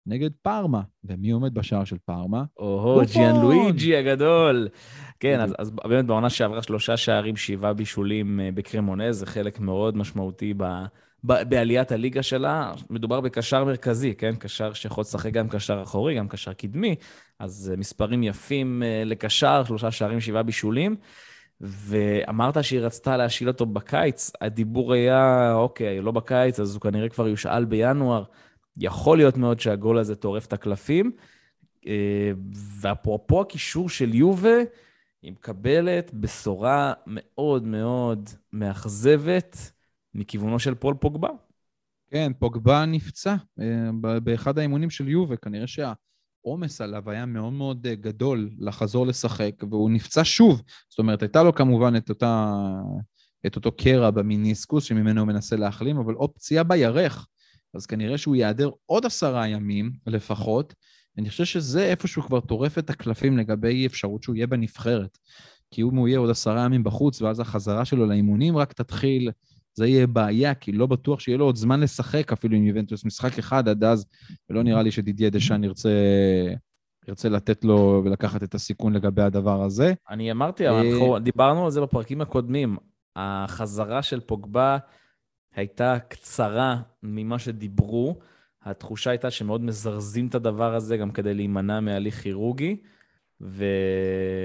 נגד 0.06 0.30
פארמה. 0.42 0.80
ומי 1.04 1.30
עומד 1.30 1.54
בשער 1.54 1.84
של 1.84 1.96
פארמה? 2.04 2.44
או-הו, 2.56 3.02
ג'יאן 3.12 3.40
לואיג'י 3.40 3.96
הגדול. 3.96 4.68
כן, 5.20 5.40
אז, 5.40 5.54
אז 5.58 5.70
באמת 5.70 6.04
בעונה 6.04 6.30
שעברה 6.30 6.62
שלושה 6.62 6.96
שערים, 6.96 7.36
שבעה 7.36 7.72
בישולים 7.72 8.40
אה, 8.40 8.48
בקרמונז, 8.54 9.18
זה 9.18 9.26
חלק 9.26 9.60
מאוד 9.60 9.96
משמעותי 9.96 10.54
ב, 10.56 10.64
ב, 11.24 11.42
בעליית 11.48 11.92
הליגה 11.92 12.22
שלה. 12.22 12.72
מדובר 12.90 13.20
בקשר 13.20 13.64
מרכזי, 13.64 14.14
כן? 14.14 14.34
קשר 14.38 14.72
שיכול 14.72 15.02
לשחק 15.02 15.32
גם 15.32 15.48
קשר 15.48 15.82
אחורי, 15.82 16.14
גם 16.14 16.28
קשר 16.28 16.52
קדמי, 16.52 16.94
אז 17.38 17.70
אה, 17.72 17.76
מספרים 17.76 18.22
יפים 18.22 18.82
אה, 18.82 19.02
לקשר, 19.04 19.64
שלושה 19.64 19.90
שערים, 19.90 20.20
שבעה 20.20 20.42
בישולים. 20.42 20.96
ואמרת 21.60 22.64
שהיא 22.64 22.80
רצתה 22.80 23.16
להשיל 23.16 23.48
אותו 23.48 23.66
בקיץ, 23.66 24.30
הדיבור 24.40 24.92
היה, 24.92 25.52
אוקיי, 25.54 26.00
לא 26.00 26.12
בקיץ, 26.12 26.60
אז 26.60 26.74
הוא 26.74 26.80
כנראה 26.80 27.08
כבר 27.08 27.28
יושאל 27.28 27.64
בינואר. 27.64 28.24
יכול 28.76 29.16
להיות 29.16 29.36
מאוד 29.36 29.60
שהגול 29.60 29.98
הזה 29.98 30.16
טורף 30.16 30.46
את 30.46 30.52
הקלפים. 30.52 31.12
ואפרופו 32.80 33.40
הקישור 33.40 33.88
של 33.88 34.14
יובה, 34.14 34.56
היא 35.22 35.32
מקבלת 35.32 36.14
בשורה 36.14 36.92
מאוד 37.06 37.64
מאוד 37.64 38.30
מאכזבת 38.52 39.72
מכיוונו 40.14 40.58
של 40.58 40.74
פול 40.74 40.94
פוגבה. 40.94 41.28
כן, 42.10 42.32
פוגבה 42.38 42.84
נפצע 42.86 43.34
אה, 43.60 44.18
באחד 44.20 44.58
האימונים 44.58 44.90
של 44.90 45.08
יובה, 45.08 45.36
כנראה 45.36 45.66
שהעומס 45.66 46.80
עליו 46.80 47.10
היה 47.10 47.26
מאוד 47.26 47.52
מאוד 47.52 47.86
אה, 47.86 47.94
גדול 47.94 48.50
לחזור 48.58 49.06
לשחק, 49.06 49.54
והוא 49.70 49.90
נפצע 49.90 50.20
שוב. 50.24 50.62
זאת 50.88 50.98
אומרת, 50.98 51.22
הייתה 51.22 51.42
לו 51.42 51.54
כמובן 51.54 51.96
את, 51.96 52.10
אותה, 52.10 52.54
את 53.46 53.56
אותו 53.56 53.72
קרע 53.72 54.10
במיניסקוס 54.10 54.84
שממנו 54.84 55.20
הוא 55.20 55.28
מנסה 55.28 55.56
להחלים, 55.56 55.98
אבל 55.98 56.14
או 56.14 56.34
פציעה 56.34 56.64
בירך, 56.64 57.26
אז 57.74 57.86
כנראה 57.86 58.18
שהוא 58.18 58.36
ייעדר 58.36 58.70
עוד 58.86 59.06
עשרה 59.06 59.48
ימים 59.48 59.92
לפחות, 60.06 60.74
אני 61.18 61.28
חושב 61.28 61.44
שזה 61.44 61.84
איפשהו 61.84 62.22
כבר 62.22 62.40
טורף 62.40 62.78
את 62.78 62.90
הקלפים 62.90 63.38
לגבי 63.38 63.86
אפשרות 63.86 64.22
שהוא 64.22 64.36
יהיה 64.36 64.46
בנבחרת. 64.46 65.18
כי 65.70 65.82
אם 65.82 65.96
הוא 65.96 66.08
יהיה 66.08 66.18
עוד 66.18 66.30
עשרה 66.30 66.64
ימים 66.64 66.84
בחוץ, 66.84 67.22
ואז 67.22 67.40
החזרה 67.40 67.84
שלו 67.84 68.06
לאימונים 68.06 68.56
רק 68.56 68.72
תתחיל, 68.72 69.30
זה 69.74 69.86
יהיה 69.86 70.06
בעיה, 70.06 70.54
כי 70.54 70.72
לא 70.72 70.86
בטוח 70.86 71.20
שיהיה 71.20 71.38
לו 71.38 71.44
עוד 71.44 71.56
זמן 71.56 71.80
לשחק 71.80 72.32
אפילו 72.32 72.56
עם 72.56 72.66
יובנטוס 72.66 73.04
משחק 73.04 73.38
אחד 73.38 73.68
עד 73.68 73.84
אז, 73.84 74.06
ולא 74.50 74.62
נראה 74.62 74.82
לי 74.82 74.90
שדידיה 74.90 75.30
דשאן 75.30 75.64
ירצה, 75.64 75.90
ירצה 77.08 77.28
לתת 77.28 77.64
לו 77.64 78.02
ולקחת 78.04 78.42
את 78.42 78.54
הסיכון 78.54 78.92
לגבי 78.92 79.22
הדבר 79.22 79.62
הזה. 79.62 79.94
אני 80.10 80.30
אמרתי, 80.30 80.68
אנחנו 80.68 81.18
דיברנו 81.18 81.64
על 81.64 81.70
זה 81.70 81.80
בפרקים 81.80 82.20
הקודמים. 82.20 82.76
החזרה 83.16 84.02
של 84.02 84.20
פוגבה 84.20 84.78
הייתה 85.56 85.96
קצרה 86.08 86.76
ממה 87.02 87.38
שדיברו. 87.38 88.18
התחושה 88.62 89.10
הייתה 89.10 89.30
שמאוד 89.30 89.64
מזרזים 89.64 90.26
את 90.26 90.34
הדבר 90.34 90.74
הזה 90.74 90.96
גם 90.96 91.10
כדי 91.10 91.34
להימנע 91.34 91.80
מהליך 91.80 92.20
כירורגי. 92.20 92.76
ו... 93.40 93.64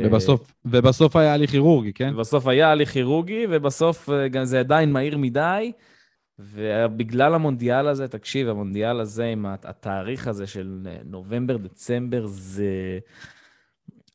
ובסוף, 0.06 0.54
ובסוף 0.66 1.16
היה 1.16 1.34
הליך 1.34 1.52
כירורגי, 1.52 1.94
כן? 1.94 2.14
ובסוף 2.16 2.48
היה 2.48 2.72
הליך 2.72 2.90
כירורגי, 2.90 3.46
ובסוף 3.50 4.10
אה, 4.10 4.28
גם 4.28 4.46
זה 4.46 4.60
עדיין 4.60 4.92
מהיר 4.92 5.18
מדי. 5.18 5.72
ובגלל 6.40 7.34
המונדיאל 7.34 7.88
הזה, 7.88 8.08
תקשיב, 8.08 8.50
המונדיאל 8.50 9.00
הזה 9.00 9.26
עם 9.26 9.46
התאריך 9.46 10.28
הזה 10.28 10.48
של 10.48 10.88
אה, 10.88 10.98
נובמבר-דצמבר, 11.06 12.26
זה, 12.26 13.00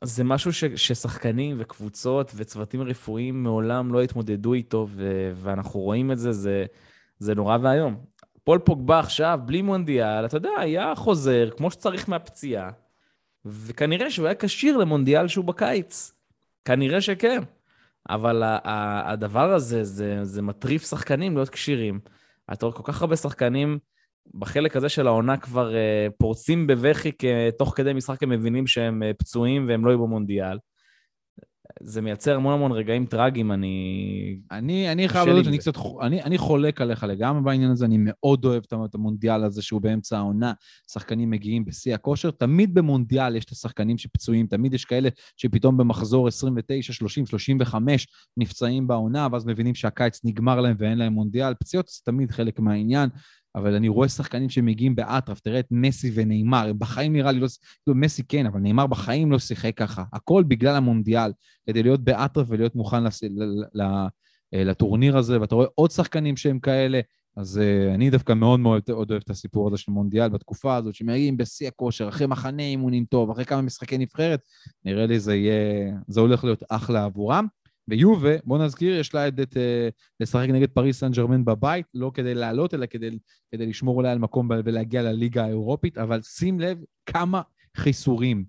זה 0.05 0.25
משהו 0.25 0.53
ש, 0.53 0.65
ששחקנים 0.65 1.57
וקבוצות 1.61 2.33
וצוותים 2.37 2.83
רפואיים 2.83 3.43
מעולם 3.43 3.93
לא 3.93 4.03
התמודדו 4.03 4.55
איתו, 4.55 4.87
ו, 4.91 5.33
ואנחנו 5.37 5.81
רואים 5.81 6.13
את 6.13 6.19
זה, 6.19 6.33
זה, 6.33 6.65
זה 7.19 7.35
נורא 7.35 7.59
ואיום. 7.63 7.97
פול 8.45 8.59
פוגבה 8.59 8.99
עכשיו, 8.99 9.39
בלי 9.45 9.63
מונדיאל, 9.63 10.27
אתה 10.27 10.37
יודע, 10.37 10.51
היה 10.59 10.95
חוזר 10.97 11.51
כמו 11.57 11.71
שצריך 11.71 12.09
מהפציעה, 12.09 12.71
וכנראה 13.45 14.11
שהוא 14.11 14.27
היה 14.27 14.35
כשיר 14.35 14.77
למונדיאל 14.77 15.29
שהוא 15.29 15.45
בקיץ. 15.45 16.13
כנראה 16.65 17.01
שכן. 17.01 17.43
אבל 18.09 18.43
הדבר 19.05 19.53
הזה, 19.53 19.85
זה, 19.85 20.19
זה 20.25 20.43
מטריף 20.43 20.89
שחקנים 20.89 21.37
להיות 21.37 21.49
כשירים. 21.49 22.01
אתה 22.53 22.67
רואה 22.67 22.77
כל 22.77 22.93
כך 22.93 23.03
הרבה 23.03 23.17
שחקנים 23.17 23.79
בחלק 24.35 24.77
הזה 24.77 24.89
של 24.89 25.07
העונה 25.07 25.37
כבר 25.37 25.71
uh, 25.71 26.13
פורצים 26.19 26.67
בבכי, 26.67 27.13
תוך 27.59 27.73
כדי 27.77 27.93
משחק 27.93 28.23
הם 28.23 28.29
מבינים 28.29 28.67
שהם 28.67 29.03
uh, 29.03 29.17
פצועים 29.19 29.69
והם 29.69 29.85
לא 29.85 29.91
יהיו 29.91 29.99
במונדיאל. 29.99 30.59
זה 31.83 32.01
מייצר 32.01 32.37
המון 32.37 32.55
המון 32.55 32.73
רגעים 32.73 33.07
טראגיים, 33.07 33.53
אני... 33.53 34.39
אני, 34.51 34.93
אני 34.93 35.09
חייב 35.09 35.29
לדעת 35.29 35.45
שאני 35.45 35.59
קצת... 35.59 35.73
אני, 36.03 36.23
אני 36.23 36.39
חולק 36.39 36.81
עליך 36.81 37.05
לגמרי 37.05 37.43
בעניין 37.43 37.71
הזה, 37.71 37.85
אני 37.85 37.97
מאוד 37.99 38.45
אוהב 38.45 38.63
את 38.85 38.95
המונדיאל 38.95 39.45
הזה 39.45 39.63
שהוא 39.63 39.81
באמצע 39.81 40.19
העונה, 40.19 40.53
שחקנים 40.93 41.31
מגיעים 41.31 41.65
בשיא 41.65 41.95
הכושר. 41.95 42.31
תמיד 42.31 42.75
במונדיאל 42.75 43.37
יש 43.37 43.45
את 43.45 43.51
השחקנים 43.51 43.99
שפצועים, 43.99 44.47
תמיד 44.47 44.75
יש 44.75 44.85
כאלה 44.85 45.09
שפתאום 45.37 45.77
במחזור 45.77 46.29
29, 46.29 46.93
30, 46.93 47.27
35 47.27 48.07
נפצעים 48.37 48.87
בעונה, 48.87 49.29
ואז 49.33 49.47
מבינים 49.47 49.75
שהקיץ 49.75 50.21
נגמר 50.25 50.61
להם 50.61 50.77
ואין 50.79 50.99
להם 50.99 51.13
מונדיאל. 51.13 51.55
פציעות 51.55 51.89
זה 51.89 52.01
תמיד 52.05 52.31
חלק 52.31 52.61
מהעניין. 52.61 53.09
אבל 53.55 53.75
אני 53.75 53.89
רואה 53.89 54.09
שחקנים 54.09 54.51
שמגיעים 54.51 54.95
באטרף, 54.95 55.41
תראה 55.41 55.61
את 55.61 55.67
מסי 55.71 56.11
ונאמר, 56.15 56.73
בחיים 56.79 57.13
נראה 57.13 57.33
לי 57.33 57.41
לא... 57.41 57.47
כאילו, 57.85 57.97
מסי 57.97 58.23
כן, 58.29 58.47
אבל 58.47 58.61
נאמר 58.61 58.87
בחיים 58.87 59.33
לא 59.33 59.39
שיחק 59.39 59.73
ככה. 59.77 60.05
הכל 60.13 60.43
בגלל 60.49 60.77
המונדיאל, 60.77 61.33
כדי 61.67 61.83
להיות 61.83 62.05
באטרף 62.05 62.47
ולהיות 62.51 62.75
מוכן 62.75 63.05
לס... 63.05 63.21
לטורניר 64.53 65.17
הזה, 65.17 65.41
ואתה 65.41 65.55
רואה 65.55 65.67
עוד 65.75 65.91
שחקנים 65.91 66.37
שהם 66.37 66.59
כאלה, 66.59 67.01
אז 67.37 67.61
uh, 67.61 67.95
אני 67.95 68.11
דווקא 68.11 68.33
מאוד 68.33 68.61
מאוד 68.61 68.83
מאוד 68.89 69.11
אוהב 69.11 69.23
את 69.25 69.31
הסיפור 69.31 69.69
הזה 69.69 69.77
של 69.77 69.93
מונדיאל 69.93 70.29
בתקופה 70.29 70.77
הזאת, 70.77 70.95
שמגיעים 70.95 71.37
בשיא 71.37 71.69
הכושר, 71.69 72.09
אחרי 72.09 72.27
מחנה 72.27 72.63
אימונים 72.63 73.05
טוב, 73.05 73.31
אחרי 73.31 73.45
כמה 73.45 73.63
משחקי 73.63 73.99
נבחרת, 73.99 74.41
נראה 74.85 75.07
לי 75.07 75.21
זה 75.21 75.35
יהיה, 75.35 75.93
זה 76.09 76.21
הולך 76.21 76.45
להיות 76.45 76.63
אחלה 76.69 77.05
עבורם. 77.05 77.47
ויובה, 77.89 78.31
בוא 78.45 78.59
נזכיר, 78.59 79.01
יש 79.01 79.15
לה 79.15 79.29
את, 79.29 79.41
את 79.41 79.57
אה, 79.57 79.89
לשחק 80.21 80.49
נגד 80.49 80.71
פריס 80.71 81.01
סן 81.01 81.11
ג'רמן 81.13 81.45
בבית, 81.45 81.87
לא 81.95 82.11
כדי 82.15 82.35
לעלות, 82.35 82.75
אלא 82.75 82.87
כדי, 82.87 83.19
כדי 83.53 83.67
לשמור 83.67 83.97
אולי 83.97 84.11
על 84.11 84.19
מקום 84.19 84.49
ולהגיע 84.65 85.03
לליגה 85.03 85.45
האירופית, 85.45 85.99
אבל 85.99 86.23
שים 86.23 86.61
לב 86.61 86.79
כמה 87.07 87.43
חיסורים. 87.77 88.45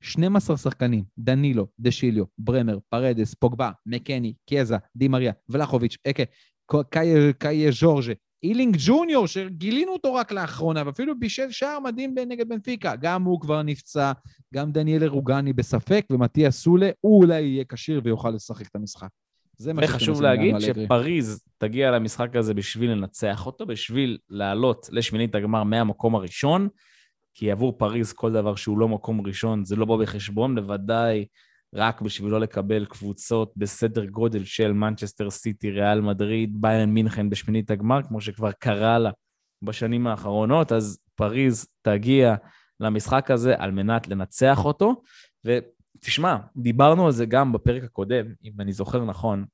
12 0.00 0.56
שחקנים, 0.56 1.04
דנילו, 1.18 1.66
דשיליו, 1.80 2.24
ברמר, 2.38 2.78
פרדס, 2.88 3.34
פוגבה, 3.34 3.70
מקני, 3.86 4.34
קיאזה, 4.46 4.76
די 4.96 5.06
מריה, 5.06 5.32
ולחוביץ', 5.48 5.96
אקה, 6.06 6.22
קאי 7.38 7.72
ז'ורג'ה, 7.72 8.12
אילינג 8.42 8.76
ג'וניור, 8.86 9.26
שגילינו 9.26 9.92
אותו 9.92 10.14
רק 10.14 10.32
לאחרונה, 10.32 10.82
ואפילו 10.86 11.18
בישל 11.18 11.50
שער 11.50 11.80
מדהים 11.80 12.14
נגד 12.28 12.48
בנפיקה. 12.48 12.96
גם 12.96 13.22
הוא 13.22 13.40
כבר 13.40 13.62
נפצע, 13.62 14.12
גם 14.54 14.72
דניאלה 14.72 15.04
רוגאני 15.04 15.52
בספק, 15.52 16.06
ומתיה 16.10 16.50
סולה, 16.50 16.90
הוא 17.00 17.22
אולי 17.22 17.40
יהיה 17.40 17.64
כשיר 17.64 18.00
ויוכל 18.04 18.30
לשחק 18.30 18.66
את 18.66 18.76
המשחק. 18.76 19.08
זה 19.56 19.72
מה 19.72 19.82
וחשוב 19.84 20.22
להגיד 20.22 20.54
שפריז 20.60 21.42
תגיע 21.58 21.90
למשחק 21.90 22.36
הזה 22.36 22.54
בשביל 22.54 22.90
לנצח 22.90 23.46
אותו, 23.46 23.66
בשביל 23.66 24.18
לעלות 24.30 24.88
לשמינית 24.92 25.34
הגמר 25.34 25.64
מהמקום 25.64 26.14
הראשון, 26.14 26.68
כי 27.34 27.50
עבור 27.50 27.78
פריז 27.78 28.12
כל 28.12 28.32
דבר 28.32 28.54
שהוא 28.54 28.78
לא 28.78 28.88
מקום 28.88 29.26
ראשון 29.26 29.64
זה 29.64 29.76
לא 29.76 29.84
בא 29.84 29.96
בחשבון, 29.96 30.54
בוודאי 30.54 31.24
רק 31.74 32.00
בשביל 32.00 32.30
לא 32.30 32.40
לקבל 32.40 32.84
קבוצות 32.84 33.52
בסדר 33.56 34.04
גודל 34.04 34.44
של 34.44 34.72
מנצ'סטר 34.72 35.30
סיטי, 35.30 35.70
ריאל 35.70 36.00
מדריד, 36.00 36.56
ביירן 36.60 36.90
מינכן 36.90 37.30
בשמינית 37.30 37.70
הגמר, 37.70 38.02
כמו 38.02 38.20
שכבר 38.20 38.52
קרה 38.52 38.98
לה 38.98 39.10
בשנים 39.62 40.06
האחרונות, 40.06 40.72
אז 40.72 40.98
פריז 41.14 41.66
תגיע 41.82 42.34
למשחק 42.80 43.30
הזה 43.30 43.54
על 43.58 43.70
מנת 43.70 44.08
לנצח 44.08 44.64
אותו. 44.64 45.02
ותשמע, 45.44 46.36
דיברנו 46.56 47.06
על 47.06 47.12
זה 47.12 47.26
גם 47.26 47.52
בפרק 47.52 47.82
הקודם, 47.84 48.26
אם 48.44 48.52
אני 48.60 48.72
זוכר 48.72 49.04
נכון. 49.04 49.44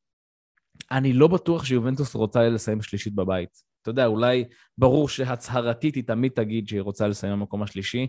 אני 0.91 1.13
לא 1.13 1.29
בטוח 1.29 1.65
שיובנטוס 1.65 2.15
רוצה 2.15 2.49
לסיים 2.49 2.83
שלישית 2.83 3.15
בבית. 3.15 3.51
אתה 3.83 3.91
יודע, 3.91 4.07
אולי 4.07 4.45
ברור 4.79 5.09
שהצהרתית 5.09 5.95
היא 5.95 6.05
תמיד 6.07 6.33
תגיד 6.33 6.69
שהיא 6.69 6.81
רוצה 6.81 7.09
לסיים 7.09 7.33
במקום 7.33 7.63
השלישי. 7.63 8.07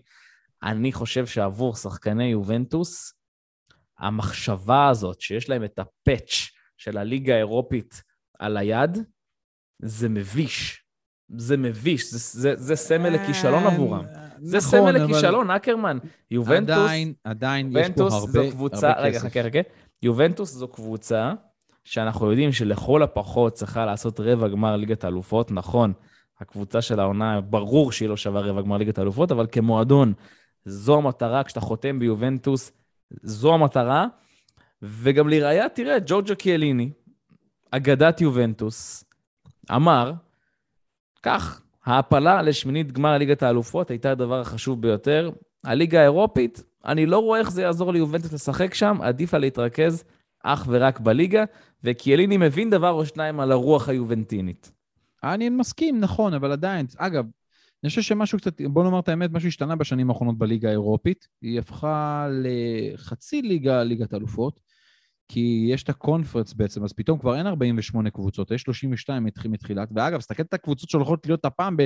אני 0.64 0.92
חושב 0.92 1.26
שעבור 1.26 1.76
שחקני 1.76 2.26
יובנטוס, 2.26 3.14
המחשבה 4.00 4.90
הזאת 4.90 5.22
שיש 5.22 5.50
להם 5.50 5.64
את 5.64 5.80
הפאץ' 5.80 6.50
של 6.78 6.98
הליגה 6.98 7.36
האירופית 7.36 8.02
על 8.40 8.58
היד, 8.58 8.98
זה 9.80 10.10
מביש. 10.10 10.84
זה 11.38 11.58
מביש, 11.58 12.12
זה, 12.12 12.42
זה, 12.42 12.56
זה 12.56 12.76
סמל 12.76 13.10
לכישלון 13.10 13.64
אה, 13.64 13.74
עבורם. 13.74 14.06
זה 14.42 14.58
נכון, 14.58 14.70
סמל 14.70 14.92
לכישלון, 14.92 15.52
אקרמן. 15.52 15.98
יובנטוס... 16.32 16.76
עדיין, 16.76 17.14
עדיין 17.24 17.72
יש 17.78 17.88
פה 17.96 18.04
הרבה, 18.04 18.32
זו 18.32 18.52
קבוצה, 18.52 18.90
הרבה 18.90 19.02
רגע, 19.02 19.20
חכה, 19.20 19.44
חכה. 19.44 19.60
יובנטוס 20.02 20.52
זו 20.52 20.68
קבוצה 20.68 21.34
שאנחנו 21.84 22.30
יודעים 22.32 22.52
שלכל 22.52 23.04
הפחות 23.04 23.54
צריכה 23.54 23.86
לעשות 23.86 24.20
רבע 24.20 24.48
גמר 24.48 24.76
ליגת 24.76 25.04
האלופות. 25.04 25.52
נכון, 25.52 25.94
הקבוצה 26.40 26.82
של 26.82 27.00
העונה, 27.00 27.42
ברור 27.42 27.92
שהיא 27.92 28.10
לא 28.10 28.18
שווה 28.18 28.42
רבע 28.42 28.62
גמר 28.62 28.78
ליגת 28.78 28.98
האלופות, 28.98 29.32
אבל 29.32 29.48
כמועדון, 29.52 30.14
זו 30.66 30.98
המטרה, 30.98 31.44
כשאתה 31.44 31.60
חותם 31.60 32.00
ביובנטוס, 32.00 32.72
זו 33.24 33.54
המטרה. 33.54 34.08
וגם 34.82 35.30
לראיה, 35.30 35.70
תראה, 35.70 35.98
ג'ורג'ו 36.06 36.36
קיאליני, 36.36 36.90
אגדת 37.72 38.22
יובנטוס, 38.22 39.04
אמר, 39.76 40.14
כך, 41.24 41.62
ההעפלה 41.86 42.42
לשמינית 42.42 42.92
גמר 42.92 43.18
ליגת 43.18 43.44
האלופות 43.44 43.90
הייתה 43.90 44.12
הדבר 44.12 44.40
החשוב 44.40 44.82
ביותר. 44.82 45.32
הליגה 45.64 46.00
האירופית, 46.00 46.64
אני 46.86 47.06
לא 47.06 47.20
רואה 47.20 47.40
איך 47.40 47.52
זה 47.52 47.62
יעזור 47.62 47.94
ליובנטוס 47.94 48.34
לשחק 48.34 48.74
שם, 48.74 48.98
עדיף 49.02 49.34
לה 49.34 49.40
להתרכז 49.40 50.04
אך 50.44 50.66
ורק 50.70 51.00
בליגה, 51.00 51.44
וקיאליני 51.84 52.38
מבין 52.38 52.70
דבר 52.70 52.92
או 52.92 53.06
שניים 53.06 53.40
על 53.40 53.52
הרוח 53.52 53.90
היובנטינית. 53.90 54.72
אני 55.24 55.50
מסכים, 55.50 56.00
נכון, 56.00 56.34
אבל 56.34 56.52
עדיין, 56.52 56.86
אגב, 56.98 57.26
אני 57.84 57.90
חושב 57.90 58.02
שמשהו 58.02 58.38
קצת, 58.38 58.62
בוא 58.62 58.84
נאמר 58.84 59.00
את 59.00 59.10
האמת, 59.10 59.32
משהו 59.32 59.48
השתנה 59.48 59.76
בשנים 59.76 60.10
האחרונות 60.10 60.38
בליגה 60.38 60.70
האירופית. 60.70 61.28
היא 61.42 61.60
הפכה 61.60 62.28
לחצי 62.44 63.42
ליגה, 63.42 63.84
ליגת 63.84 64.14
אלופות, 64.14 64.60
כי 65.28 65.68
יש 65.70 65.84
את 65.84 65.90
הקונפרנס 65.90 66.54
בעצם, 66.54 66.84
אז 66.84 66.94
פתאום 66.94 67.20
כבר 67.20 67.38
אין 67.38 67.48
48 67.48 68.10
קבוצות, 68.10 68.52
יש 68.52 68.62
32 68.62 69.26
מתחילת. 69.46 69.90
ואגב, 69.96 70.20
תסתכל 70.20 70.44
את 70.44 70.54
הקבוצות 70.54 70.90
שהולכות 70.90 71.26
להיות 71.26 71.46
הפעם 71.46 71.78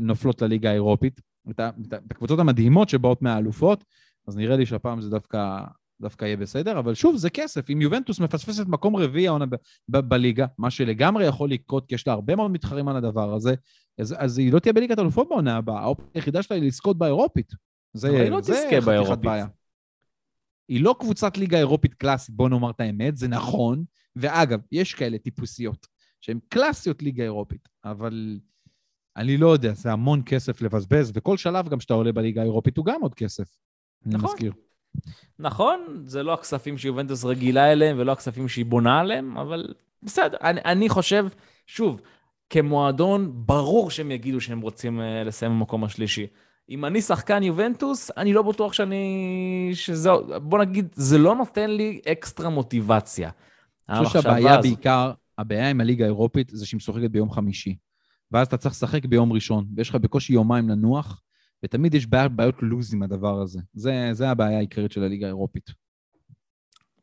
נופלות 0.00 0.42
לליגה 0.42 0.70
האירופית, 0.70 1.20
את 1.50 2.10
הקבוצות 2.10 2.38
המדהימות 2.38 2.88
שבאות 2.88 3.22
מהאלופות, 3.22 3.84
אז 4.28 4.36
נראה 4.36 4.56
לי 4.56 4.66
שהפעם 4.66 5.00
זה 5.00 5.10
דווקא 5.10 5.60
דווקא 6.00 6.24
יהיה 6.24 6.36
בסדר, 6.36 6.78
אבל 6.78 6.94
שוב, 6.94 7.16
זה 7.16 7.30
כסף. 7.30 7.70
אם 7.70 7.80
יובנטוס 7.80 8.20
מפספסת 8.20 8.66
מקום 8.66 8.96
רביעי 8.96 9.28
העונה 9.28 9.44
בליגה, 9.88 10.46
מה 10.58 10.70
שלגמרי 10.70 11.26
יכול 11.26 11.50
לקרות, 11.50 11.86
כי 11.86 11.94
יש 11.94 12.06
לה 12.06 12.12
הרבה 12.12 12.36
מאוד 12.36 12.50
מתחרים 12.50 12.88
על 12.88 12.96
הדבר 12.96 13.34
הזה, 13.34 13.54
אז, 13.98 14.14
אז 14.18 14.38
היא 14.38 14.52
לא 14.52 14.58
תהיה 14.58 14.72
בליגת 14.72 14.98
אלופות 14.98 15.28
בעונה 15.28 15.56
הבאה. 15.56 15.80
האופציה 15.80 16.10
היחידה 16.14 16.42
שלה 16.42 16.56
היא 16.56 16.66
לזכות 16.66 16.98
באירופית. 16.98 17.52
זה, 17.92 18.08
היא 18.08 18.30
לא 18.30 18.40
תזכה 18.40 18.80
באירופית. 18.86 19.18
בעיה. 19.18 19.46
היא 20.68 20.80
לא 20.80 20.96
קבוצת 21.00 21.36
ליגה 21.36 21.58
אירופית 21.58 21.94
קלאסית, 21.94 22.34
בוא 22.34 22.48
נאמר 22.48 22.70
את 22.70 22.80
האמת, 22.80 23.16
זה 23.16 23.28
נכון. 23.28 23.84
ואגב, 24.16 24.60
יש 24.72 24.94
כאלה 24.94 25.18
טיפוסיות, 25.18 25.86
שהן 26.20 26.38
קלאסיות 26.48 27.02
ליגה 27.02 27.24
אירופית, 27.24 27.68
אבל 27.84 28.38
אני 29.16 29.36
לא 29.36 29.52
יודע, 29.52 29.72
זה 29.74 29.92
המון 29.92 30.22
כסף 30.26 30.62
לבזבז, 30.62 31.12
וכל 31.14 31.36
שלב 31.36 31.68
גם 31.68 31.80
שאתה 31.80 31.94
עולה 31.94 32.12
בליגה 32.12 32.40
האירופית 32.40 32.76
הוא 32.76 32.86
גם 32.86 33.02
עוד 33.02 33.14
כסף. 33.14 33.56
נכון. 34.06 34.20
אני 34.20 34.32
מזכיר. 34.32 34.52
נכון, 35.38 36.02
זה 36.04 36.22
לא 36.22 36.32
הכספים 36.32 36.78
שיובנטוס 36.78 37.24
רגילה 37.24 37.72
אליהם 37.72 37.96
ולא 37.98 38.12
הכספים 38.12 38.48
שהיא 38.48 38.64
בונה 38.64 39.00
עליהם, 39.00 39.38
אבל 39.38 39.74
בסדר. 40.02 40.36
אני, 40.42 40.60
אני 40.64 40.88
חושב, 40.88 41.26
שוב, 41.66 42.00
כמועדון, 42.50 43.30
ברור 43.34 43.90
שהם 43.90 44.10
יגידו 44.10 44.40
שהם 44.40 44.60
רוצים 44.60 45.00
uh, 45.00 45.02
לסיים 45.26 45.52
במקום 45.52 45.84
השלישי. 45.84 46.26
אם 46.70 46.84
אני 46.84 47.00
שחקן 47.00 47.42
יובנטוס, 47.42 48.10
אני 48.16 48.32
לא 48.32 48.42
בטוח 48.42 48.72
שאני... 48.72 49.70
שזה... 49.74 50.10
בוא 50.42 50.58
נגיד, 50.58 50.88
זה 50.92 51.18
לא 51.18 51.34
נותן 51.34 51.70
לי 51.70 52.00
אקסטרה 52.12 52.48
מוטיבציה. 52.48 53.30
אני 53.88 54.04
חושב 54.04 54.22
שהבעיה 54.22 54.58
הזו... 54.58 54.62
בעיקר, 54.62 55.12
הבעיה 55.38 55.70
עם 55.70 55.80
הליגה 55.80 56.04
האירופית 56.04 56.50
זה 56.52 56.66
שהיא 56.66 56.76
משוחקת 56.76 57.10
ביום 57.10 57.30
חמישי. 57.30 57.76
ואז 58.32 58.46
אתה 58.46 58.56
צריך 58.56 58.74
לשחק 58.74 59.04
ביום 59.04 59.32
ראשון, 59.32 59.66
ויש 59.76 59.90
לך 59.90 59.94
בקושי 59.94 60.32
יומיים 60.32 60.68
לנוח, 60.68 61.22
ותמיד 61.64 61.94
יש 61.94 62.06
בעיות, 62.06 62.32
בעיות 62.32 62.54
לוז 62.62 62.94
עם 62.94 63.02
הדבר 63.02 63.40
הזה. 63.40 63.60
זה, 63.74 64.08
זה 64.12 64.30
הבעיה 64.30 64.56
העיקרית 64.56 64.92
של 64.92 65.02
הליגה 65.02 65.26
האירופית. 65.26 65.70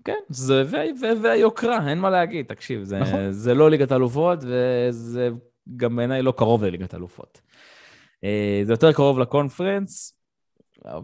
כן, 0.04 0.20
זה 0.30 0.64
ו- 0.68 1.22
והיוקרה, 1.24 1.90
אין 1.90 2.00
מה 2.00 2.10
להגיד, 2.10 2.46
תקשיב, 2.46 2.84
זה, 2.84 3.00
נכון. 3.00 3.32
זה 3.32 3.54
לא 3.54 3.70
ליגת 3.70 3.92
אלופות, 3.92 4.40
וזה 4.42 5.30
גם 5.78 5.96
בעיניי 5.96 6.22
לא 6.22 6.34
קרוב 6.38 6.64
לליגת 6.64 6.96
אלופות. 6.96 7.42
אה, 8.24 8.62
זה 8.64 8.74
יותר 8.74 8.94
קרוב 8.94 9.20
לקונפרנס, 9.20 10.18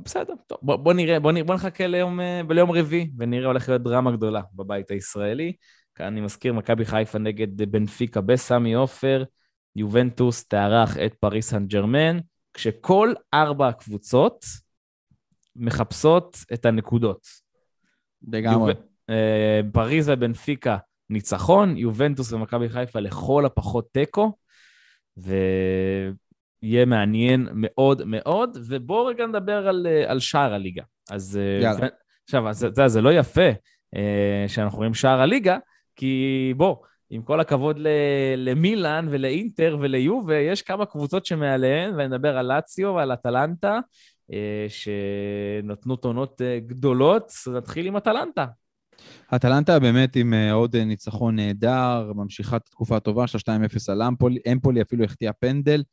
בסדר, 0.03 0.34
טוב, 0.47 0.58
בוא, 0.62 0.76
בוא 0.76 0.93
נראה, 0.93 1.20
בוא, 1.20 1.32
נראה, 1.32 1.45
בוא 1.45 1.55
נחכה 1.55 1.88
ליום, 1.88 2.20
אה, 2.20 2.41
ליום 2.49 2.72
רביעי, 2.72 3.12
ונראה 3.18 3.47
הולך 3.47 3.70
להיות 3.70 3.84
דרמה 3.84 4.12
גדולה 4.12 4.41
בבית 4.53 4.91
הישראלי. 4.91 5.53
כאן 5.95 6.05
אני 6.05 6.22
מזכיר, 6.22 6.53
מכבי 6.53 6.86
חיפה 6.86 7.18
נגד 7.18 7.72
בנפיקה 7.72 8.22
בסמי 8.22 8.74
עופר, 8.74 9.24
יובנטוס 9.76 10.47
תארח 10.47 10.97
את 10.97 11.14
פריס 11.14 11.49
סן 11.49 11.68
ג'רמן, 11.68 12.20
כשכל 12.58 13.14
ארבע 13.34 13.68
הקבוצות 13.68 14.45
מחפשות 15.55 16.38
את 16.53 16.66
הנקודות. 16.66 17.28
לגמרי. 18.28 18.72
יוב- 18.72 18.82
אה, 19.10 19.62
פריז 19.74 20.10
ובנפיקה 20.10 20.78
ניצחון, 21.10 21.78
יובנטוס 21.78 22.34
ומכבי 22.34 22.70
חיפה 22.70 22.99
לכל 22.99 23.45
הפחות 23.45 23.88
תיקו, 23.91 24.38
ויהיה 25.18 26.86
מעניין 26.86 27.47
מאוד 27.53 28.01
מאוד, 28.05 28.58
ובואו 28.68 29.05
רגע 29.05 29.26
נדבר 29.26 29.68
על, 29.68 29.88
אה, 29.89 30.12
על 30.12 30.20
שער 30.20 30.53
הליגה. 30.53 30.84
אז 31.10 31.38
אה, 31.38 31.60
יאללה. 31.64 31.88
עכשיו, 32.24 32.49
אז 32.49 32.64
אתה 32.64 32.82
יודע, 32.82 32.88
זה 32.88 33.01
לא 33.01 33.14
יפה 33.14 33.49
שאנחנו 34.47 34.78
רואים 34.78 34.93
שער 34.93 35.22
הליגה, 35.22 35.58
כי 35.95 36.53
בוא, 36.58 36.76
עם 37.10 37.22
כל 37.22 37.39
הכבוד 37.39 37.80
ל- 37.80 37.88
למילאן 38.38 39.08
ולאינטר 39.12 39.78
וליובה, 39.82 40.38
יש 40.38 40.62
כמה 40.62 40.86
קבוצות 40.86 41.26
שמעליהן, 41.26 41.95
ואני 41.95 42.08
מדבר 42.08 42.38
על 42.38 42.45
לאציו 42.45 42.93
ועל 42.93 43.14
אטלנטה, 43.14 43.80
אה, 44.34 44.66
שנתנו 44.70 45.95
טונות 45.95 46.41
אה, 46.41 46.60
גדולות. 46.60 47.32
נתחיל 47.58 47.88
עם 47.88 47.97
אטלנטה. 47.97 48.45
אטלנטה 49.36 49.80
באמת 49.80 50.16
עם 50.16 50.34
אה, 50.34 50.51
עוד 50.51 50.76
ניצחון 50.76 51.36
נהדר, 51.36 52.12
ממשיכה 52.16 52.55
את 52.55 52.68
התקופה 52.68 52.97
הטובה 52.97 53.28
של 53.28 53.38
2-0 53.38 53.91
על 53.91 54.01
אמפולי, 54.01 54.39
אמפולי 54.51 54.82
אפילו 54.82 55.03
החטיאה 55.03 55.34
פנדל. 55.34 55.84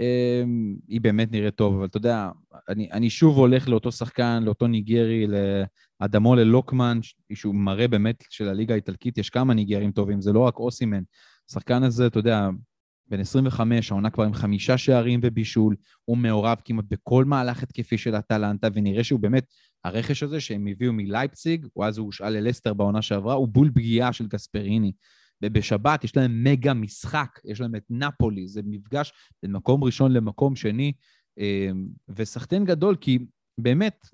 אה, 0.00 0.42
היא 0.88 1.00
באמת 1.00 1.32
נראית 1.32 1.54
טוב, 1.54 1.74
אבל 1.74 1.84
אתה 1.84 1.96
יודע, 1.96 2.30
אני, 2.68 2.88
אני 2.92 3.10
שוב 3.10 3.38
הולך 3.38 3.68
לאותו 3.68 3.92
שחקן, 3.92 4.42
לאותו 4.42 4.66
ניגרי, 4.66 5.26
לאדמו 6.00 6.34
ללוקמן, 6.34 6.98
שהוא 7.34 7.54
מראה 7.54 7.88
באמת 7.88 8.24
של 8.30 8.48
הליגה 8.48 8.74
האיטלקית, 8.74 9.18
יש 9.18 9.30
כמה 9.30 9.54
ניגרים 9.54 9.92
טובים, 9.92 10.20
זה 10.20 10.32
לא 10.32 10.40
רק 10.40 10.58
אוסימן. 10.58 11.02
השחקן 11.50 11.82
הזה, 11.82 12.06
אתה 12.06 12.18
יודע, 12.18 12.48
בן 13.08 13.20
25, 13.20 13.90
העונה 13.90 14.10
כבר 14.10 14.24
עם 14.24 14.34
חמישה 14.34 14.78
שערים 14.78 15.20
ובישול, 15.22 15.76
הוא 16.04 16.16
מעורב 16.16 16.58
כמעט 16.64 16.84
בכל 16.88 17.24
מהלך 17.24 17.62
התקפי 17.62 17.98
של 17.98 18.14
אטלנטה, 18.14 18.68
ונראה 18.74 19.04
שהוא 19.04 19.20
באמת, 19.20 19.44
הרכש 19.84 20.22
הזה 20.22 20.40
שהם 20.40 20.66
הביאו 20.66 20.92
מלייפציג, 20.92 21.66
או 21.76 21.84
אז 21.84 21.98
הוא 21.98 22.06
הושאל 22.06 22.30
ללסטר 22.30 22.74
בעונה 22.74 23.02
שעברה, 23.02 23.34
הוא 23.34 23.48
בול 23.48 23.70
פגיעה 23.74 24.12
של 24.12 24.26
גספריני. 24.26 24.92
ובשבת 25.42 26.04
יש 26.04 26.16
להם 26.16 26.44
מגה 26.44 26.74
משחק, 26.74 27.40
יש 27.44 27.60
להם 27.60 27.74
את 27.74 27.84
נפולי, 27.90 28.48
זה 28.48 28.60
מפגש 28.64 29.12
בין 29.42 29.52
מקום 29.52 29.84
ראשון 29.84 30.12
למקום 30.12 30.56
שני, 30.56 30.92
אה, 31.38 31.70
וסחטיין 32.08 32.64
גדול, 32.64 32.96
כי 32.96 33.18
באמת, 33.60 34.06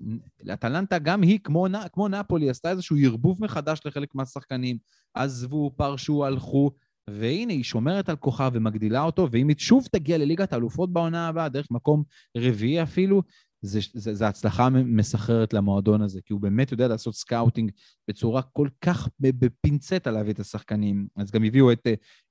אטלנטה 0.53 0.99
גם 0.99 1.21
היא, 1.21 1.39
כמו, 1.43 1.67
כמו 1.93 2.07
נפולי, 2.07 2.49
עשתה 2.49 2.71
איזשהו 2.71 2.97
ערבוב 3.03 3.43
מחדש 3.43 3.79
לחלק 3.85 4.15
מהשחקנים, 4.15 4.77
עזבו, 5.13 5.71
פרשו, 5.75 6.25
הלכו, 6.25 6.71
והנה, 7.09 7.53
היא 7.53 7.63
שומרת 7.63 8.09
על 8.09 8.15
כוחה 8.15 8.49
ומגדילה 8.53 9.01
אותו, 9.01 9.27
ואם 9.31 9.47
היא 9.47 9.55
שוב 9.59 9.87
תגיע 9.91 10.17
לליגת 10.17 10.53
האלופות 10.53 10.93
בעונה 10.93 11.27
הבאה, 11.27 11.49
דרך 11.49 11.67
מקום 11.71 12.03
רביעי 12.37 12.83
אפילו, 12.83 13.21
זה, 13.63 13.79
זה, 13.93 14.13
זה 14.13 14.27
הצלחה 14.27 14.69
מסחררת 14.69 15.53
למועדון 15.53 16.01
הזה, 16.01 16.19
כי 16.25 16.33
הוא 16.33 16.41
באמת 16.41 16.71
יודע 16.71 16.87
לעשות 16.87 17.15
סקאוטינג 17.15 17.71
בצורה 18.07 18.41
כל 18.41 18.67
כך 18.81 19.09
בפינצטה 19.19 20.11
להביא 20.11 20.33
את 20.33 20.39
השחקנים. 20.39 21.07
אז 21.15 21.31
גם 21.31 21.43
הביאו 21.43 21.71
את, 21.71 21.87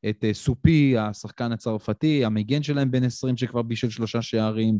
את 0.08 0.24
סופי, 0.32 0.98
השחקן 0.98 1.52
הצרפתי, 1.52 2.24
המגן 2.24 2.62
שלהם 2.62 2.90
בן 2.90 3.04
20 3.04 3.36
שכבר 3.36 3.62
בישל 3.62 3.90
שלושה 3.90 4.22
שערים, 4.22 4.78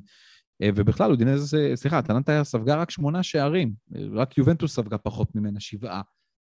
ובכלל, 0.64 1.10
אודינז, 1.10 1.56
סליחה, 1.74 1.98
אטלנטה 1.98 2.44
ספגה 2.44 2.76
רק 2.76 2.90
שמונה 2.90 3.22
שערים, 3.22 3.72
רק 4.12 4.38
יובנטוס 4.38 4.74
ספגה 4.74 4.98
פחות 4.98 5.34
ממנה, 5.34 5.60
שבעה. 5.60 6.02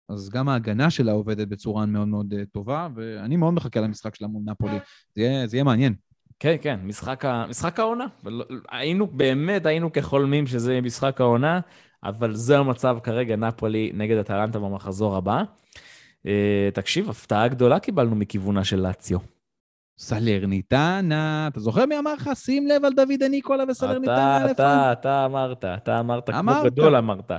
אז 0.09 0.31
גם 0.31 0.49
ההגנה 0.49 0.91
שלה 0.91 1.13
עובדת 1.13 1.49
בצורה 1.49 1.87
מאוד 1.87 2.09
מאוד 2.09 2.35
אה, 2.35 2.43
טובה, 2.53 2.89
ואני 2.95 3.37
מאוד 3.37 3.55
מחכה 3.55 3.81
למשחק 3.81 4.15
שלה 4.15 4.29
מול 4.29 4.43
נפולי. 4.47 4.79
זה 5.17 5.23
יהיה, 5.23 5.47
זה 5.47 5.57
יהיה 5.57 5.65
מעניין. 5.65 5.95
כן, 6.41 6.57
כן, 6.62 6.80
משחק, 6.82 7.24
ה... 7.24 7.47
משחק 7.49 7.80
העונה. 7.80 8.07
היינו, 8.70 9.07
באמת 9.07 9.66
היינו 9.66 9.93
כחולמים 9.93 10.47
שזה 10.47 10.72
יהיה 10.72 10.80
משחק 10.80 11.20
העונה, 11.20 11.61
אבל 12.05 12.34
זה 12.34 12.59
המצב 12.59 12.99
כרגע, 13.03 13.36
נפולי 13.36 13.91
נגד 13.95 14.16
אטלנטה 14.16 14.59
במחזור 14.59 15.16
הבא. 15.16 15.43
אה, 16.26 16.68
תקשיב, 16.74 17.11
הפתעה 17.11 17.49
גדולה 17.49 17.78
קיבלנו 17.78 18.16
מכיוונה 18.16 18.64
של 18.64 18.80
לאציו. 18.80 19.18
סלרניטנה, 19.99 21.49
אתה 21.53 21.61
זוכר 21.61 21.86
מי 21.86 21.99
אמר 21.99 22.14
לך? 22.14 22.30
שים 22.34 22.66
לב 22.66 22.84
על 22.84 22.93
דוד 22.93 23.22
הניקולה 23.22 23.64
וסלרניטנה. 23.68 24.36
אתה, 24.36 24.43
איפה 24.43 24.53
אתה, 24.53 24.93
אתה 24.93 25.24
אמרת, 25.24 25.64
אתה 25.64 26.01
אמרת, 26.01 26.30
כמו 26.30 26.39
אמרת. 26.39 26.64
גדול 26.64 26.97
אמרת. 26.97 27.30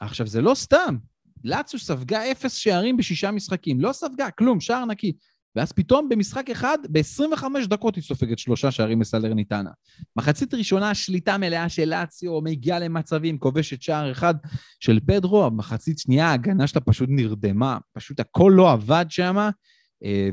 עכשיו, 0.00 0.26
זה 0.26 0.42
לא 0.42 0.54
סתם. 0.54 0.96
לאציו 1.44 1.80
ספגה 1.80 2.30
אפס 2.30 2.54
שערים 2.54 2.96
בשישה 2.96 3.30
משחקים. 3.30 3.80
לא 3.80 3.92
ספגה, 3.92 4.30
כלום, 4.30 4.60
שער 4.60 4.84
נקי. 4.84 5.12
ואז 5.56 5.72
פתאום 5.72 6.08
במשחק 6.08 6.50
אחד, 6.50 6.78
ב-25 6.90 7.44
דקות 7.66 7.96
היא 7.96 8.04
סופגת 8.04 8.38
שלושה 8.38 8.70
שערים 8.70 8.98
מסלרניטנה. 8.98 9.70
מחצית 10.16 10.54
ראשונה, 10.54 10.94
שליטה 10.94 11.38
מלאה 11.38 11.68
של 11.68 11.88
לאציו, 11.88 12.40
מגיעה 12.40 12.78
למצבים, 12.78 13.38
כובשת 13.38 13.82
שער 13.82 14.12
אחד 14.12 14.34
של 14.80 15.00
פדרו, 15.06 15.50
מחצית 15.50 15.98
שנייה, 15.98 16.26
ההגנה 16.26 16.66
שלה 16.66 16.80
פשוט 16.80 17.08
נרדמה, 17.12 17.78
פשוט 17.92 18.20
הכל 18.20 18.52
לא 18.56 18.72
עבד 18.72 19.06
שם, 19.08 19.48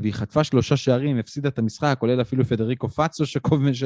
והיא 0.02 0.12
חטפה 0.12 0.44
שלושה 0.44 0.76
שערים, 0.76 1.18
הפסידה 1.18 1.48
את 1.48 1.58
המשחק, 1.58 1.96
כולל 2.00 2.20
אפילו 2.20 2.44
פדריקו 2.44 2.88
פאצו 2.88 3.26
שקוב, 3.26 3.72
ש, 3.72 3.84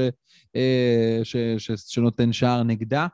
אה, 0.56 1.20
ש, 1.22 1.36
ש, 1.58 1.70
שנותן 1.88 2.32
שער 2.32 2.62
נגדה. 2.62 3.06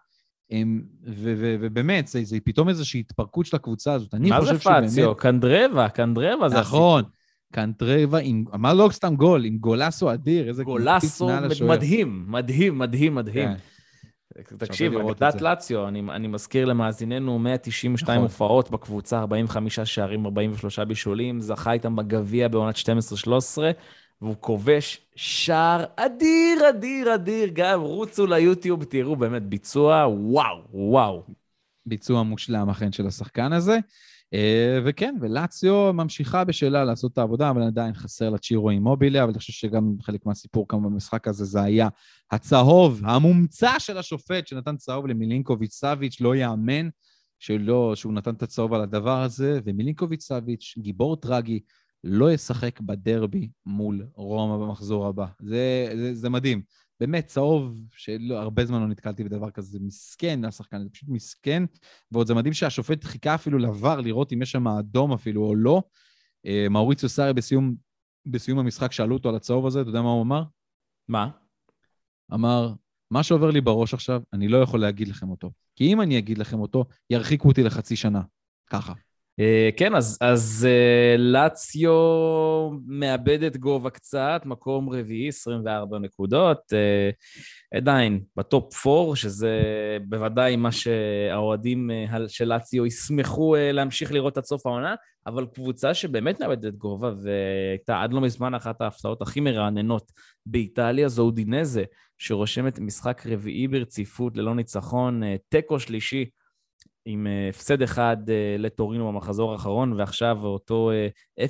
ו- 1.06 1.56
ובאמת, 1.60 2.06
זה, 2.06 2.24
זה 2.24 2.38
פתאום 2.44 2.68
איזושהי 2.68 3.00
התפרקות 3.00 3.46
של 3.46 3.56
הקבוצה 3.56 3.92
הזאת. 3.92 4.14
אני 4.14 4.30
מה 4.30 4.44
זה 4.44 4.58
פאציו? 4.58 4.90
שבאמת... 4.90 5.16
קנדרבה, 5.18 5.88
קנדרבה 5.88 6.48
זה 6.48 6.60
נכון. 6.60 7.04
קנטרבה 7.52 8.18
עם, 8.18 8.44
אמר 8.54 8.74
לא 8.74 8.88
סתם 8.92 9.14
גול, 9.16 9.44
עם 9.44 9.58
גולסו 9.58 10.12
אדיר, 10.12 10.48
איזה 10.48 10.64
גולסו. 10.64 11.28
מדהים, 11.66 12.24
מדהים, 12.28 12.78
מדהים, 12.78 13.14
מדהים. 13.14 13.48
כן. 13.48 13.54
תקשיב, 14.58 14.96
אגדת. 14.96 15.40
לאציו, 15.40 15.88
אני, 15.88 16.02
אני 16.10 16.28
מזכיר 16.28 16.64
למאזיננו, 16.64 17.38
192 17.38 18.16
נכון. 18.16 18.22
הופעות 18.22 18.70
בקבוצה, 18.70 19.18
45 19.18 19.80
שערים, 19.80 20.24
43 20.24 20.78
בישולים, 20.78 21.40
זכה 21.40 21.72
איתם 21.72 21.96
בגביע 21.96 22.48
בעונת 22.48 22.76
12-13, 22.76 22.78
והוא 24.22 24.36
כובש 24.40 25.00
שער 25.16 25.84
אדיר, 25.96 26.68
אדיר, 26.68 27.14
אדיר. 27.14 27.50
גם 27.52 27.80
רוצו 27.80 28.26
ליוטיוב, 28.26 28.84
תראו 28.84 29.16
באמת 29.16 29.42
ביצוע, 29.42 30.06
וואו, 30.08 30.64
וואו. 30.70 31.22
ביצוע 31.86 32.22
מושלם 32.22 32.70
אכן 32.70 32.92
של 32.92 33.06
השחקן 33.06 33.52
הזה. 33.52 33.78
אה, 34.34 34.78
וכן, 34.84 35.14
ולציו 35.20 35.92
ממשיכה 35.92 36.44
בשלה 36.44 36.84
לעשות 36.84 37.12
את 37.12 37.18
העבודה, 37.18 37.50
אבל 37.50 37.62
עדיין 37.62 37.94
חסר 37.94 38.30
לה 38.30 38.38
צ'ירו 38.38 38.70
אימוביליה, 38.70 39.22
אבל 39.22 39.30
אני 39.30 39.38
חושב 39.38 39.52
שגם 39.52 39.94
חלק 40.02 40.26
מהסיפור 40.26 40.68
כאן 40.68 40.82
במשחק 40.82 41.28
הזה 41.28 41.44
זה 41.44 41.62
היה 41.62 41.88
הצהוב, 42.30 43.00
המומצא 43.04 43.78
של 43.78 43.98
השופט 43.98 44.46
שנתן 44.46 44.76
צהוב 44.76 45.06
למילינקוביץ' 45.06 45.72
סאביץ', 45.72 46.20
לא 46.20 46.36
יאמן 46.36 46.88
שלא, 47.38 47.92
שהוא 47.94 48.12
נתן 48.12 48.34
את 48.34 48.42
הצהוב 48.42 48.72
על 48.74 48.80
הדבר 48.80 49.22
הזה, 49.22 49.60
ומילינקוביץ' 49.64 50.22
סאביץ', 50.22 50.74
גיבור 50.78 51.16
טרגי, 51.16 51.60
לא 52.04 52.32
ישחק 52.32 52.80
בדרבי 52.80 53.48
מול 53.66 54.06
רומא 54.14 54.66
במחזור 54.66 55.06
הבא. 55.06 55.26
זה, 55.40 55.92
זה, 55.96 56.14
זה 56.14 56.28
מדהים. 56.28 56.62
באמת, 57.00 57.26
צהוב, 57.26 57.80
שהרבה 57.92 58.64
זמן 58.64 58.80
לא 58.80 58.86
נתקלתי 58.86 59.24
בדבר 59.24 59.50
כזה, 59.50 59.70
זה 59.70 59.78
מסכן 59.80 60.44
השחקן, 60.44 60.82
זה 60.82 60.90
פשוט 60.90 61.08
מסכן. 61.08 61.62
ועוד 62.12 62.26
זה 62.26 62.34
מדהים 62.34 62.54
שהשופט 62.54 63.04
חיכה 63.04 63.34
אפילו 63.34 63.58
לבר 63.58 64.00
לראות 64.00 64.32
אם 64.32 64.42
יש 64.42 64.50
שם 64.50 64.68
אדום 64.68 65.12
אפילו 65.12 65.44
או 65.46 65.54
לא. 65.54 65.82
אה, 66.46 66.66
מאוריציו 66.70 67.08
סארי 67.08 67.32
בסיום, 67.32 67.74
בסיום 68.26 68.58
המשחק 68.58 68.92
שאלו 68.92 69.14
אותו 69.14 69.28
על 69.28 69.36
הצהוב 69.36 69.66
הזה, 69.66 69.80
אתה 69.80 69.88
יודע 69.88 70.02
מה 70.02 70.10
הוא 70.10 70.22
אמר? 70.22 70.42
מה? 71.08 71.30
אמר, 72.34 72.72
מה 73.10 73.22
שעובר 73.22 73.50
לי 73.50 73.60
בראש 73.60 73.94
עכשיו, 73.94 74.22
אני 74.32 74.48
לא 74.48 74.58
יכול 74.58 74.80
להגיד 74.80 75.08
לכם 75.08 75.30
אותו. 75.30 75.50
כי 75.76 75.92
אם 75.92 76.00
אני 76.00 76.18
אגיד 76.18 76.38
לכם 76.38 76.60
אותו, 76.60 76.84
ירחיקו 77.10 77.48
אותי 77.48 77.62
לחצי 77.62 77.96
שנה. 77.96 78.22
ככה. 78.70 78.92
אה, 79.40 79.68
כן, 79.76 79.94
אז, 79.94 80.18
אז 80.20 80.68
אה, 80.70 81.16
לאציו 81.16 81.92
מאבדת 82.86 83.56
גובה 83.56 83.90
קצת, 83.90 84.42
מקום 84.44 84.90
רביעי, 84.90 85.28
24 85.28 85.98
נקודות. 85.98 86.58
אה, 86.72 87.10
עדיין 87.74 88.20
בטופ 88.36 88.86
4, 88.86 89.16
שזה 89.16 89.60
בוודאי 90.08 90.56
מה 90.56 90.72
שהאוהדים 90.72 91.90
של 92.28 92.44
לאציו 92.44 92.86
ישמחו 92.86 93.54
להמשיך 93.72 94.12
לראות 94.12 94.36
עד 94.36 94.44
סוף 94.44 94.66
העונה, 94.66 94.94
אבל 95.26 95.46
קבוצה 95.54 95.94
שבאמת 95.94 96.40
מאבדת 96.40 96.74
גובה, 96.74 97.12
והייתה 97.22 98.02
עד 98.02 98.12
לא 98.12 98.20
מזמן 98.20 98.54
אחת 98.54 98.80
ההפתעות 98.80 99.22
הכי 99.22 99.40
מרעננות 99.40 100.12
באיטליה, 100.46 101.08
זו 101.08 101.22
אודינזה, 101.22 101.84
שרושמת 102.18 102.78
משחק 102.78 103.22
רביעי 103.26 103.68
ברציפות 103.68 104.36
ללא 104.36 104.54
ניצחון, 104.54 105.22
תיקו 105.48 105.80
שלישי. 105.80 106.24
עם 107.10 107.26
אה, 107.26 107.48
הפסד 107.48 107.82
אחד 107.82 108.16
אה, 108.28 108.56
לטורינו 108.58 109.12
במחזור 109.12 109.52
האחרון, 109.52 109.92
ועכשיו 109.92 110.38
אותו 110.44 110.90
0-0 111.40 111.42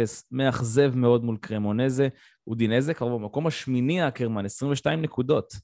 אה, 0.00 0.04
מאכזב 0.30 0.94
מאוד 0.94 1.24
מול 1.24 1.36
קרמונזה. 1.36 2.08
אודינזה 2.46 2.94
כבר 2.94 3.18
במקום 3.18 3.46
השמיני, 3.46 4.08
אקרמן, 4.08 4.44
22 4.44 5.02
נקודות. 5.02 5.54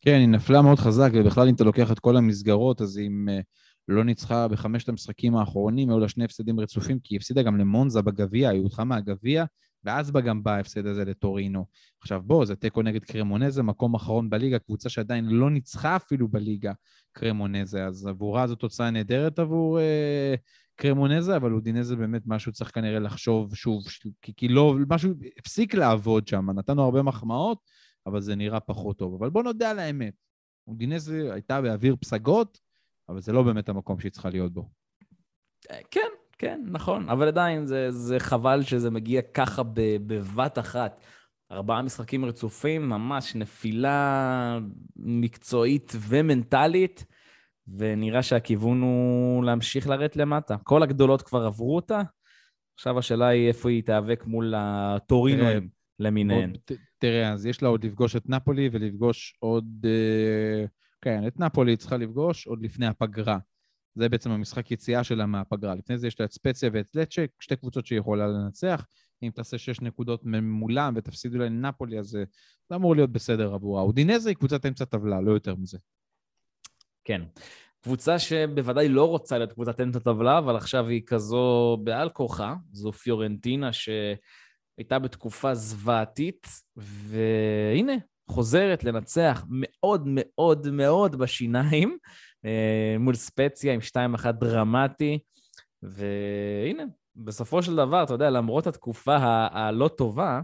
כן, 0.00 0.18
היא 0.18 0.28
נפלה 0.28 0.62
מאוד 0.62 0.78
חזק, 0.78 1.10
ובכלל 1.14 1.48
אם 1.48 1.54
אתה 1.54 1.64
לוקח 1.64 1.92
את 1.92 1.98
כל 1.98 2.16
המסגרות, 2.16 2.80
אז 2.80 2.98
אם 2.98 3.28
לא 3.88 4.04
ניצחה 4.04 4.48
בחמשת 4.48 4.88
המשחקים 4.88 5.36
האחרונים, 5.36 5.90
היו 5.90 5.98
לה 5.98 6.08
שני 6.08 6.24
הפסדים 6.24 6.60
רצופים, 6.60 6.98
כי 6.98 7.14
היא 7.14 7.18
הפסידה 7.18 7.42
גם 7.42 7.56
למונזה 7.56 8.02
בגביע, 8.02 8.48
היא 8.48 8.60
הודחה 8.60 8.84
מהגביע, 8.84 9.44
ואז 9.88 10.10
בא 10.10 10.20
גם 10.20 10.42
בא 10.42 10.50
ההפסד 10.50 10.86
הזה 10.86 11.04
לטורינו. 11.04 11.66
עכשיו 12.00 12.22
בוא, 12.22 12.44
זה 12.44 12.56
תיקו 12.56 12.82
נגד 12.82 13.04
קרמונזה, 13.04 13.62
מקום 13.62 13.94
אחרון 13.94 14.30
בליגה, 14.30 14.58
קבוצה 14.58 14.88
שעדיין 14.88 15.24
לא 15.24 15.50
ניצחה 15.50 15.96
אפילו 15.96 16.28
בליגה, 16.28 16.72
קרמונזה, 17.12 17.86
אז 17.86 18.06
עבורה 18.06 18.46
זו 18.46 18.54
תוצאה 18.54 18.90
נהדרת 18.90 19.38
עבור 19.38 19.80
אה, 19.80 20.34
קרמונזה, 20.76 21.36
אבל 21.36 21.52
אודינזה 21.52 21.96
באמת 21.96 22.22
משהו 22.26 22.52
צריך 22.52 22.70
כנראה 22.74 22.98
לחשוב 22.98 23.54
שוב, 23.54 23.84
כי, 24.22 24.32
כי 24.36 24.48
לא, 24.48 24.74
משהו 24.88 25.10
הפסיק 25.38 25.74
לעבוד 25.74 26.28
שם, 26.28 26.50
נתנו 26.50 26.82
הרבה 26.82 27.02
מחמאות, 27.02 27.58
אבל 28.06 28.20
זה 28.20 28.36
נראה 28.36 28.60
פחות 28.60 28.98
טוב. 28.98 29.14
אבל 29.14 29.30
בוא 29.30 29.42
נודה 29.42 29.70
על 29.70 29.78
האמת, 29.78 30.14
אודינזה 30.66 31.34
הייתה 31.34 31.60
באוויר 31.60 31.96
פסגות, 32.00 32.58
אבל 33.08 33.20
זה 33.20 33.32
לא 33.32 33.42
באמת 33.42 33.68
המקום 33.68 34.00
שהיא 34.00 34.12
צריכה 34.12 34.30
להיות 34.30 34.52
בו. 34.52 34.68
כן, 35.90 36.08
כן, 36.38 36.60
נכון, 36.66 37.08
אבל 37.08 37.28
עדיין 37.28 37.66
זה, 37.66 37.90
זה 37.90 38.20
חבל 38.20 38.62
שזה 38.62 38.90
מגיע 38.90 39.22
ככה 39.22 39.62
בבת 40.06 40.58
אחת. 40.58 41.00
ארבעה 41.52 41.82
משחקים 41.82 42.24
רצופים, 42.24 42.88
ממש 42.88 43.36
נפילה 43.36 44.58
מקצועית 44.96 45.92
ומנטלית, 46.08 47.04
ונראה 47.76 48.22
שהכיוון 48.22 48.80
הוא 48.80 49.44
להמשיך 49.44 49.88
לרדת 49.88 50.16
למטה. 50.16 50.56
כל 50.64 50.82
הגדולות 50.82 51.22
כבר 51.22 51.46
עברו 51.46 51.76
אותה, 51.76 52.02
עכשיו 52.74 52.98
השאלה 52.98 53.26
היא 53.26 53.48
איפה 53.48 53.70
היא 53.70 53.82
תיאבק 53.82 54.24
מול 54.26 54.54
הטורינואים 54.56 55.68
למיניהן. 55.98 56.52
תראה, 56.98 57.32
אז 57.32 57.46
יש 57.46 57.62
לה 57.62 57.68
עוד 57.68 57.84
לפגוש 57.84 58.16
את 58.16 58.28
נפולי 58.28 58.68
ולפגוש 58.72 59.36
עוד... 59.38 59.66
אה, 59.84 60.64
כן, 61.00 61.26
את 61.26 61.40
נפולי 61.40 61.72
היא 61.72 61.78
צריכה 61.78 61.96
לפגוש 61.96 62.46
עוד 62.46 62.62
לפני 62.62 62.86
הפגרה. 62.86 63.38
זה 63.98 64.08
בעצם 64.08 64.30
המשחק 64.30 64.70
יציאה 64.70 65.04
שלה 65.04 65.26
מהפגרה. 65.26 65.74
לפני 65.74 65.98
זה 65.98 66.06
יש 66.06 66.20
לה 66.20 66.26
את 66.26 66.32
ספציה 66.32 66.70
ואת 66.72 66.94
לצ'ק, 66.94 67.30
שתי 67.40 67.56
קבוצות 67.56 67.86
שהיא 67.86 67.98
יכולה 67.98 68.26
לנצח. 68.26 68.86
אם 69.22 69.30
תעשה 69.34 69.58
שש 69.58 69.80
נקודות 69.80 70.20
מולם 70.42 70.94
ותפסידו 70.96 71.38
להם 71.38 71.60
נפולי, 71.60 71.98
אז 71.98 72.06
זה 72.06 72.24
אמור 72.74 72.96
להיות 72.96 73.12
בסדר 73.12 73.54
עבורה. 73.54 73.82
אודינזה 73.82 74.28
היא 74.28 74.36
קבוצת 74.36 74.66
אמצע 74.66 74.84
טבלה, 74.84 75.20
לא 75.20 75.32
יותר 75.32 75.54
מזה. 75.54 75.78
כן. 77.04 77.22
קבוצה 77.80 78.18
שבוודאי 78.18 78.88
לא 78.88 79.08
רוצה 79.08 79.38
להיות 79.38 79.52
קבוצת 79.52 79.80
אמצע 79.80 79.98
טבלה, 79.98 80.38
אבל 80.38 80.56
עכשיו 80.56 80.88
היא 80.88 81.02
כזו 81.06 81.78
בעל 81.84 82.08
כוחה, 82.08 82.54
זו 82.72 82.92
פיורנטינה 82.92 83.70
שהייתה 83.72 84.98
בתקופה 84.98 85.54
זוועתית, 85.54 86.46
והנה, 86.76 87.92
חוזרת 88.30 88.84
לנצח 88.84 89.44
מאוד 89.48 90.02
מאוד 90.06 90.70
מאוד 90.70 91.16
בשיניים. 91.16 91.98
אה, 92.44 92.96
מול 92.98 93.14
ספציה 93.14 93.74
עם 93.74 93.80
2-1 94.16 94.30
דרמטי, 94.32 95.18
והנה, 95.82 96.82
בסופו 97.16 97.62
של 97.62 97.76
דבר, 97.76 98.02
אתה 98.02 98.14
יודע, 98.14 98.30
למרות 98.30 98.66
התקופה 98.66 99.16
הלא 99.50 99.88
טובה, 99.88 100.40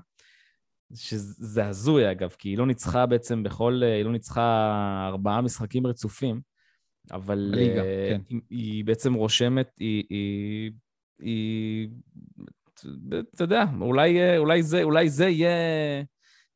שזה 0.94 1.66
הזוי 1.66 2.10
אגב, 2.10 2.34
כי 2.38 2.48
היא 2.48 2.58
לא 2.58 2.66
ניצחה 2.66 3.06
בעצם 3.06 3.42
בכל, 3.42 3.82
היא 3.82 4.04
לא 4.04 4.12
ניצחה 4.12 5.06
ארבעה 5.08 5.40
משחקים 5.40 5.86
רצופים, 5.86 6.40
אבל 7.12 7.38
ליגה, 7.38 7.82
uh, 7.82 7.84
כן. 8.10 8.20
היא, 8.28 8.40
היא 8.50 8.84
בעצם 8.84 9.14
רושמת, 9.14 9.70
היא, 9.78 10.04
היא, 10.10 10.72
היא, 11.20 11.88
אתה 13.34 13.44
יודע, 13.44 13.64
אולי, 13.80 14.38
אולי, 14.38 14.62
זה, 14.62 14.82
אולי 14.82 15.08
זה 15.08 15.28
יהיה 15.28 16.02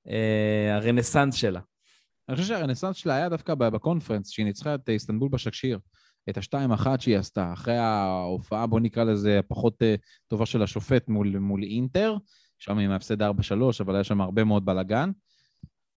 uh, 0.06 0.10
הרנסאנס 0.72 1.34
שלה. 1.34 1.60
אני 2.28 2.36
חושב 2.36 2.48
שהרנסאנס 2.48 2.96
שלה 2.96 3.14
היה 3.14 3.28
דווקא 3.28 3.54
בקונפרנס, 3.54 4.30
שהיא 4.30 4.46
ניצחה 4.46 4.74
את 4.74 4.88
איסטנבול 4.88 5.28
בשקשיר, 5.28 5.78
את 6.30 6.36
השתיים 6.36 6.72
אחת 6.72 7.00
שהיא 7.00 7.16
עשתה, 7.16 7.52
אחרי 7.52 7.76
ההופעה, 7.76 8.66
בוא 8.66 8.80
נקרא 8.80 9.04
לזה, 9.04 9.38
הפחות 9.38 9.82
אה, 9.82 9.94
טובה 10.26 10.46
של 10.46 10.62
השופט 10.62 11.08
מול, 11.08 11.38
מול 11.38 11.62
אינטר, 11.62 12.16
שם 12.58 12.78
עם 12.78 12.90
ההפסד 12.90 13.22
4-3, 13.22 13.24
אבל 13.80 13.94
היה 13.94 14.04
שם 14.04 14.20
הרבה 14.20 14.44
מאוד 14.44 14.64
בלאגן. 14.64 15.10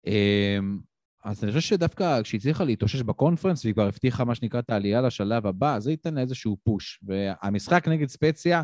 אמ, 0.06 0.78
אז 1.24 1.44
אני 1.44 1.52
חושב 1.52 1.68
שדווקא 1.68 2.22
כשהיא 2.22 2.38
הצליחה 2.38 2.64
להתאושש 2.64 3.02
בקונפרנס, 3.02 3.64
והיא 3.64 3.74
כבר 3.74 3.86
הבטיחה 3.86 4.24
מה 4.24 4.34
שנקרא 4.34 4.60
את 4.60 4.70
העלייה 4.70 5.00
לשלב 5.00 5.46
הבא, 5.46 5.78
זה 5.78 5.90
ייתן 5.90 6.14
לה 6.14 6.20
איזשהו 6.20 6.56
פוש. 6.62 7.00
והמשחק 7.02 7.88
נגד 7.88 8.08
ספציה, 8.08 8.62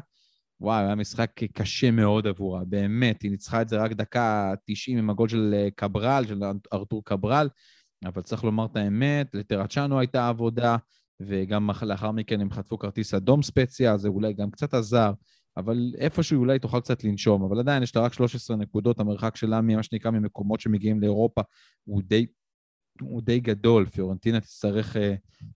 וואו, 0.61 0.85
היה 0.87 0.95
משחק 0.95 1.31
קשה 1.53 1.91
מאוד 1.91 2.27
עבורה, 2.27 2.65
באמת. 2.65 3.23
היא 3.23 3.31
ניצחה 3.31 3.63
את 3.63 3.69
זה 3.69 3.77
רק 3.77 3.93
דקה 3.93 4.55
90 4.65 4.99
עם 4.99 5.11
הגול 5.11 5.29
של 5.29 5.55
אה, 5.57 5.69
קברל, 5.77 6.25
של 6.29 6.43
ארתור 6.73 7.05
קברל, 7.05 7.49
אבל 8.05 8.23
צריך 8.23 8.45
לומר 8.45 8.67
את 8.67 8.77
האמת, 8.77 9.35
לטראצ'אנו 9.35 9.99
הייתה 9.99 10.29
עבודה, 10.29 10.77
וגם 11.21 11.71
לאחר 11.83 12.11
מכן 12.11 12.41
הם 12.41 12.51
חטפו 12.51 12.79
כרטיס 12.79 13.15
אדום 13.15 13.43
ספציה, 13.43 13.97
זה 13.97 14.09
אולי 14.09 14.33
גם 14.33 14.51
קצת 14.51 14.75
עזר, 14.75 15.13
אבל 15.57 15.95
איפשהו 15.99 16.39
אולי 16.41 16.59
תוכל 16.59 16.81
קצת 16.81 17.05
לנשום, 17.05 17.43
אבל 17.43 17.59
עדיין 17.59 17.83
יש 17.83 17.97
לה 17.97 18.03
רק 18.03 18.13
13 18.13 18.57
נקודות, 18.57 19.01
המרחק 19.01 19.37
שלה 19.37 19.61
ממה 19.61 19.83
שנקרא 19.83 20.11
ממקומות 20.11 20.61
שמגיעים 20.61 21.01
לאירופה 21.01 21.41
הוא 21.85 22.03
די 22.05 22.27
הוא 23.01 23.23
די 23.23 23.41
גדול, 23.41 23.87
פיורנטינה 23.87 24.41
תצטרך 24.41 24.97
uh, 24.97 24.99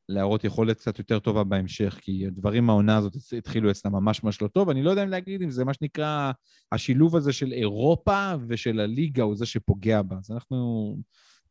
להראות 0.08 0.44
יכולת 0.44 0.76
קצת 0.76 0.98
יותר 0.98 1.18
טובה 1.18 1.44
בהמשך, 1.44 1.98
כי 2.02 2.26
הדברים 2.26 2.66
מהעונה 2.66 2.96
הזאת 2.96 3.16
התחילו 3.38 3.70
אצלה 3.70 3.90
ממש 3.90 4.24
ממש 4.24 4.42
לא 4.42 4.48
טוב. 4.48 4.70
אני 4.70 4.82
לא 4.82 4.90
יודע 4.90 5.02
אם 5.02 5.08
להגיד 5.08 5.42
אם 5.42 5.50
זה 5.50 5.64
מה 5.64 5.74
שנקרא, 5.74 6.32
השילוב 6.72 7.16
הזה 7.16 7.32
של 7.32 7.52
אירופה 7.52 8.32
ושל 8.48 8.80
הליגה 8.80 9.22
הוא 9.22 9.36
זה 9.36 9.46
שפוגע 9.46 10.02
בה, 10.02 10.16
אז 10.16 10.30
אנחנו 10.30 10.96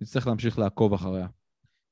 נצטרך 0.02 0.28
להמשיך 0.28 0.60
לעקוב 0.60 0.94
אחריה. 0.94 1.28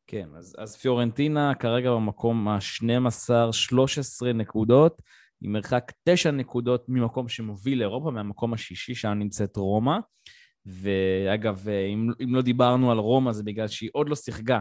כן, 0.07 0.29
אז, 0.37 0.55
אז 0.57 0.75
פיורנטינה 0.75 1.55
כרגע 1.55 1.91
במקום 1.91 2.47
ה-12-13 2.47 4.25
נקודות, 4.33 5.01
עם 5.41 5.51
מרחק 5.51 5.91
9 6.03 6.31
נקודות 6.31 6.85
ממקום 6.87 7.29
שמוביל 7.29 7.79
לאירופה, 7.79 8.11
מהמקום 8.11 8.53
השישי, 8.53 8.95
שם 8.95 9.09
נמצאת 9.09 9.55
רומא. 9.55 9.97
ואגב, 10.67 11.69
אם, 11.69 12.09
אם 12.23 12.35
לא 12.35 12.41
דיברנו 12.41 12.91
על 12.91 12.97
רומא 12.97 13.31
זה 13.31 13.43
בגלל 13.43 13.67
שהיא 13.67 13.89
עוד 13.93 14.09
לא 14.09 14.15
שיחקה 14.15 14.59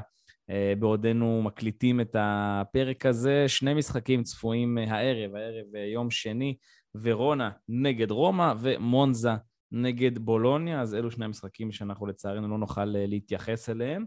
אה, 0.50 0.72
בעודנו 0.78 1.42
מקליטים 1.42 2.00
את 2.00 2.16
הפרק 2.18 3.06
הזה. 3.06 3.44
שני 3.48 3.74
משחקים 3.74 4.22
צפויים 4.22 4.78
אה, 4.78 4.84
הערב, 4.84 5.34
הערב 5.34 5.66
אה, 5.76 5.80
יום 5.80 6.10
שני, 6.10 6.56
ורונה 6.94 7.50
נגד 7.68 8.10
רומא 8.10 8.52
ומונזה 8.60 9.32
נגד 9.72 10.18
בולוניה, 10.18 10.80
אז 10.80 10.94
אלו 10.94 11.10
שני 11.10 11.24
המשחקים 11.24 11.72
שאנחנו 11.72 12.06
לצערנו 12.06 12.48
לא 12.48 12.58
נוכל 12.58 12.84
להתייחס 12.84 13.70
אליהם. 13.70 14.04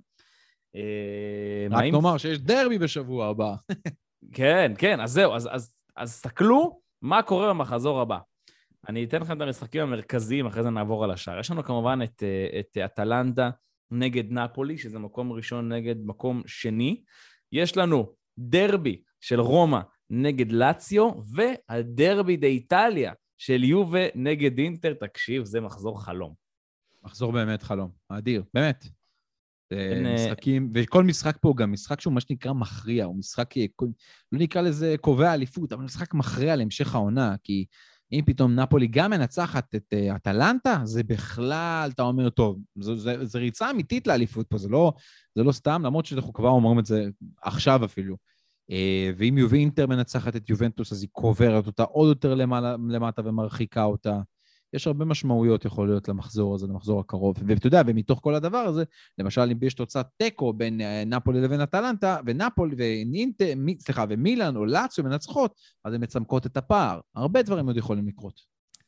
רק 1.71 1.83
נאמר 1.83 2.17
שיש 2.17 2.39
דרבי 2.39 2.77
בשבוע 2.77 3.27
הבא. 3.27 3.55
כן, 4.33 4.71
כן, 4.77 4.99
אז 4.99 5.11
זהו, 5.11 5.33
אז, 5.33 5.49
אז, 5.51 5.73
אז 5.95 6.13
תסתכלו 6.13 6.79
מה 7.01 7.21
קורה 7.21 7.49
במחזור 7.49 8.01
הבא. 8.01 8.17
אני 8.87 9.03
אתן 9.03 9.21
לכם 9.21 9.37
את 9.37 9.41
המשחקים 9.41 9.81
המרכזיים, 9.81 10.45
אחרי 10.45 10.63
זה 10.63 10.69
נעבור 10.69 11.03
על 11.03 11.11
השאר. 11.11 11.39
יש 11.39 11.51
לנו 11.51 11.63
כמובן 11.63 11.99
את, 12.03 12.23
אה, 12.23 12.59
את 12.59 12.77
אטלנטה 12.77 13.49
נגד 13.91 14.31
נפולי, 14.31 14.77
שזה 14.77 14.99
מקום 14.99 15.31
ראשון 15.31 15.73
נגד 15.73 15.95
מקום 16.03 16.41
שני. 16.45 17.03
יש 17.51 17.77
לנו 17.77 18.13
דרבי 18.37 19.01
של 19.21 19.39
רומא 19.39 19.79
נגד 20.09 20.51
לאציו, 20.51 21.11
והדרבי 21.33 22.37
דה 22.37 22.47
איטליה 22.47 23.13
של 23.37 23.63
יובה 23.63 24.07
נגד 24.15 24.57
אינטר. 24.57 24.93
תקשיב, 24.93 25.43
זה 25.43 25.61
מחזור 25.61 26.03
חלום. 26.03 26.33
מחזור 27.03 27.31
באמת 27.31 27.63
חלום, 27.63 27.91
אדיר, 28.09 28.43
באמת. 28.53 28.85
אין, 29.71 30.05
אה, 30.05 30.13
משחקים, 30.13 30.71
וכל 30.75 31.03
משחק 31.03 31.37
פה 31.41 31.53
גם 31.57 31.71
משחק 31.71 32.01
שהוא 32.01 32.13
מה 32.13 32.21
שנקרא 32.21 32.53
מכריע, 32.53 33.05
הוא 33.05 33.15
משחק, 33.15 33.57
אה, 33.57 33.65
לא 34.31 34.39
נקרא 34.39 34.61
לזה 34.61 34.95
קובע 35.01 35.33
אליפות, 35.33 35.73
אבל 35.73 35.83
משחק 35.83 36.13
מכריע 36.13 36.55
להמשך 36.55 36.95
העונה, 36.95 37.35
כי 37.43 37.65
אם 38.11 38.21
פתאום 38.25 38.55
נפולי 38.55 38.87
גם 38.87 39.11
מנצחת 39.11 39.75
את 39.75 39.93
uh, 39.93 40.15
אטלנטה, 40.15 40.81
זה 40.83 41.03
בכלל, 41.03 41.89
אתה 41.93 42.03
אומר, 42.03 42.29
טוב, 42.29 42.59
זו, 42.79 43.39
ריצה 43.39 43.71
אמיתית 43.71 44.07
לאליפות 44.07 44.47
פה, 44.47 44.57
זה 44.57 44.69
לא, 44.69 44.93
זה 45.35 45.43
לא 45.43 45.51
סתם, 45.51 45.81
למרות 45.85 46.05
שאנחנו 46.05 46.33
כבר 46.33 46.49
אומרים 46.49 46.79
את 46.79 46.85
זה 46.85 47.09
עכשיו 47.43 47.85
אפילו. 47.85 48.15
אה, 48.71 49.11
ואם 49.17 49.37
יובינטר 49.37 49.87
מנצחת 49.87 50.35
את 50.35 50.49
יובנטוס, 50.49 50.91
אז 50.91 51.01
היא 51.01 51.09
קוברת 51.11 51.67
אותה 51.67 51.83
עוד 51.83 52.09
יותר 52.09 52.35
למעלה, 52.35 52.75
למטה 52.89 53.21
ומרחיקה 53.25 53.83
אותה. 53.83 54.21
יש 54.73 54.87
הרבה 54.87 55.05
משמעויות 55.05 55.65
יכול 55.65 55.87
להיות 55.87 56.07
למחזור 56.07 56.55
הזה, 56.55 56.67
למחזור 56.67 56.99
הקרוב. 56.99 57.35
ואתה 57.47 57.67
יודע, 57.67 57.81
ומתוך 57.87 58.19
כל 58.23 58.35
הדבר 58.35 58.57
הזה, 58.57 58.83
למשל, 59.17 59.41
אם 59.41 59.57
יש 59.61 59.73
תוצאת 59.73 60.05
תיקו 60.17 60.53
בין 60.53 60.81
אה, 60.81 61.03
נפולי 61.05 61.41
לבין 61.41 61.61
אטלנטה, 61.61 62.17
ונפולי 62.25 62.75
ואינט, 62.77 63.41
סליחה, 63.79 64.05
ומילאן 64.09 64.55
או 64.55 64.65
לאציו 64.65 65.03
מנצחות, 65.03 65.53
אז 65.85 65.93
הן 65.93 66.03
מצמקות 66.03 66.45
את 66.45 66.57
הפער. 66.57 66.99
הרבה 67.15 67.41
דברים 67.41 67.67
עוד 67.67 67.77
יכולים 67.77 68.07
לקרות. 68.07 68.39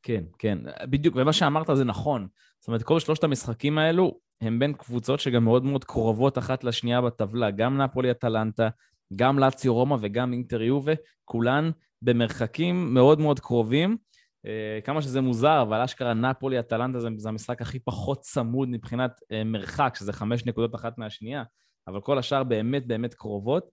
כן, 0.04 0.24
כן, 0.40 0.58
בדיוק, 0.84 1.16
ומה 1.18 1.34
שאמרת 1.34 1.68
זה 1.76 1.84
נכון. 1.84 2.28
זאת 2.60 2.68
אומרת, 2.68 2.84
כל 2.84 3.00
שלושת 3.00 3.24
המשחקים 3.24 3.78
האלו 3.78 4.20
הם 4.42 4.60
בין 4.60 4.74
קבוצות 4.74 5.20
שגם 5.20 5.44
מאוד 5.44 5.64
מאוד 5.66 5.84
קרובות 5.84 6.38
אחת 6.38 6.64
לשנייה 6.64 7.02
בטבלה, 7.02 7.52
גם 7.52 7.78
נפולי 7.78 8.12
אטלנטה, 8.12 8.70
גם 9.16 9.40
לאציו 9.40 9.74
רומא 9.74 9.98
וגם 10.02 10.34
אינטר 10.34 10.62
יובה, 10.62 10.94
כולן 11.26 11.72
במרחקים 12.02 12.94
מאוד 12.94 13.20
מאוד 13.20 13.40
קרובים. 13.40 13.98
Uh, 14.46 14.86
כמה 14.86 15.02
שזה 15.02 15.22
מוזר, 15.22 15.62
אבל 15.62 15.82
אשכרה 15.82 16.14
נפולי 16.14 16.60
אטלנטה 16.60 17.00
זה, 17.00 17.10
זה 17.18 17.30
המשחק 17.30 17.62
הכי 17.62 17.80
פחות 17.80 18.22
צמוד 18.22 18.70
מבחינת 18.70 19.12
uh, 19.12 19.44
מרחק, 19.46 19.96
שזה 20.00 20.14
חמש 20.14 20.46
נקודות 20.46 20.76
אחת 20.76 20.98
מהשנייה, 20.98 21.44
אבל 21.88 22.02
כל 22.02 22.18
השאר 22.18 22.44
באמת 22.44 22.88
באמת 22.88 23.14
קרובות. 23.14 23.64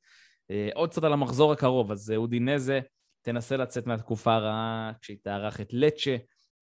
אה, 0.53 0.74
עוד 0.75 0.91
קצת 0.91 1.05
על 1.05 1.12
המחזור 1.12 1.53
הקרוב, 1.53 1.93
אז 1.93 2.12
אודינזה 2.16 2.81
תנסה 3.23 3.57
לצאת 3.57 3.87
מהתקופה 3.87 4.35
הרעה 4.35 4.93
כשהיא 5.01 5.16
תארח 5.23 5.61
את 5.61 5.69
לצ'ה, 5.73 6.16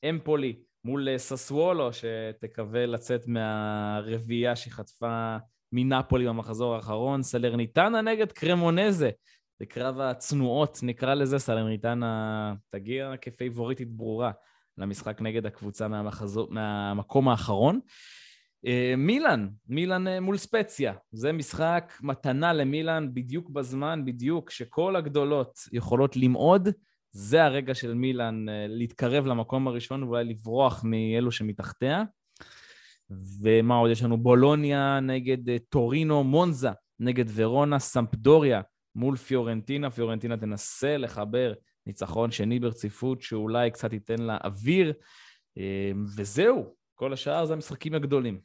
אמפולי 0.08 0.56
מול 0.84 1.08
ססוולו, 1.16 1.90
שתקווה 1.92 2.86
לצאת 2.86 3.26
מהרביעייה 3.26 4.56
שהיא 4.56 4.72
חטפה 4.72 5.36
מנפולי 5.72 6.26
במחזור 6.28 6.74
האחרון, 6.74 7.22
סלרניטנה 7.22 8.00
נגד 8.00 8.32
קרמונזה. 8.32 9.10
בקרב 9.60 10.00
הצנועות, 10.00 10.78
נקרא 10.82 11.14
לזה, 11.14 11.38
סלרניטנה 11.38 12.54
תגיע 12.70 13.12
כפייבוריטית 13.20 13.90
ברורה 13.90 14.30
למשחק 14.78 15.20
נגד 15.20 15.46
הקבוצה 15.46 15.88
מהמחזור, 15.88 16.48
מהמקום 16.50 17.28
האחרון. 17.28 17.80
אה, 18.66 18.94
מילאן, 18.96 19.48
מילאן 19.68 20.08
אה, 20.08 20.20
מול 20.20 20.36
ספציה. 20.36 20.94
זה 21.12 21.32
משחק 21.32 21.92
מתנה 22.02 22.52
למילאן 22.52 23.14
בדיוק 23.14 23.50
בזמן, 23.50 24.02
בדיוק, 24.04 24.50
שכל 24.50 24.96
הגדולות 24.96 25.58
יכולות 25.72 26.16
למעוד. 26.16 26.68
זה 27.10 27.44
הרגע 27.44 27.74
של 27.74 27.94
מילאן 27.94 28.48
אה, 28.48 28.66
להתקרב 28.68 29.26
למקום 29.26 29.68
הראשון 29.68 30.02
ואולי 30.02 30.24
לברוח 30.24 30.84
מאלו 30.84 31.32
שמתחתיה. 31.32 32.04
ומה 33.42 33.74
עוד 33.76 33.90
יש 33.90 34.02
לנו? 34.02 34.16
בולוניה 34.16 35.00
נגד 35.00 35.58
טורינו, 35.68 36.24
מונזה 36.24 36.70
נגד 37.00 37.24
ורונה, 37.34 37.78
סמפדוריה 37.78 38.60
מול 38.96 39.16
פיורנטינה. 39.16 39.90
פיורנטינה 39.90 40.36
תנסה 40.36 40.96
לחבר 40.96 41.52
ניצחון 41.86 42.30
שני 42.30 42.60
ברציפות 42.60 43.22
שאולי 43.22 43.70
קצת 43.70 43.92
ייתן 43.92 44.22
לה 44.22 44.38
אוויר. 44.44 44.92
וזהו, 46.16 46.74
כל 46.94 47.12
השאר 47.12 47.44
זה 47.44 47.52
המשחקים 47.52 47.94
הגדולים. 47.94 48.40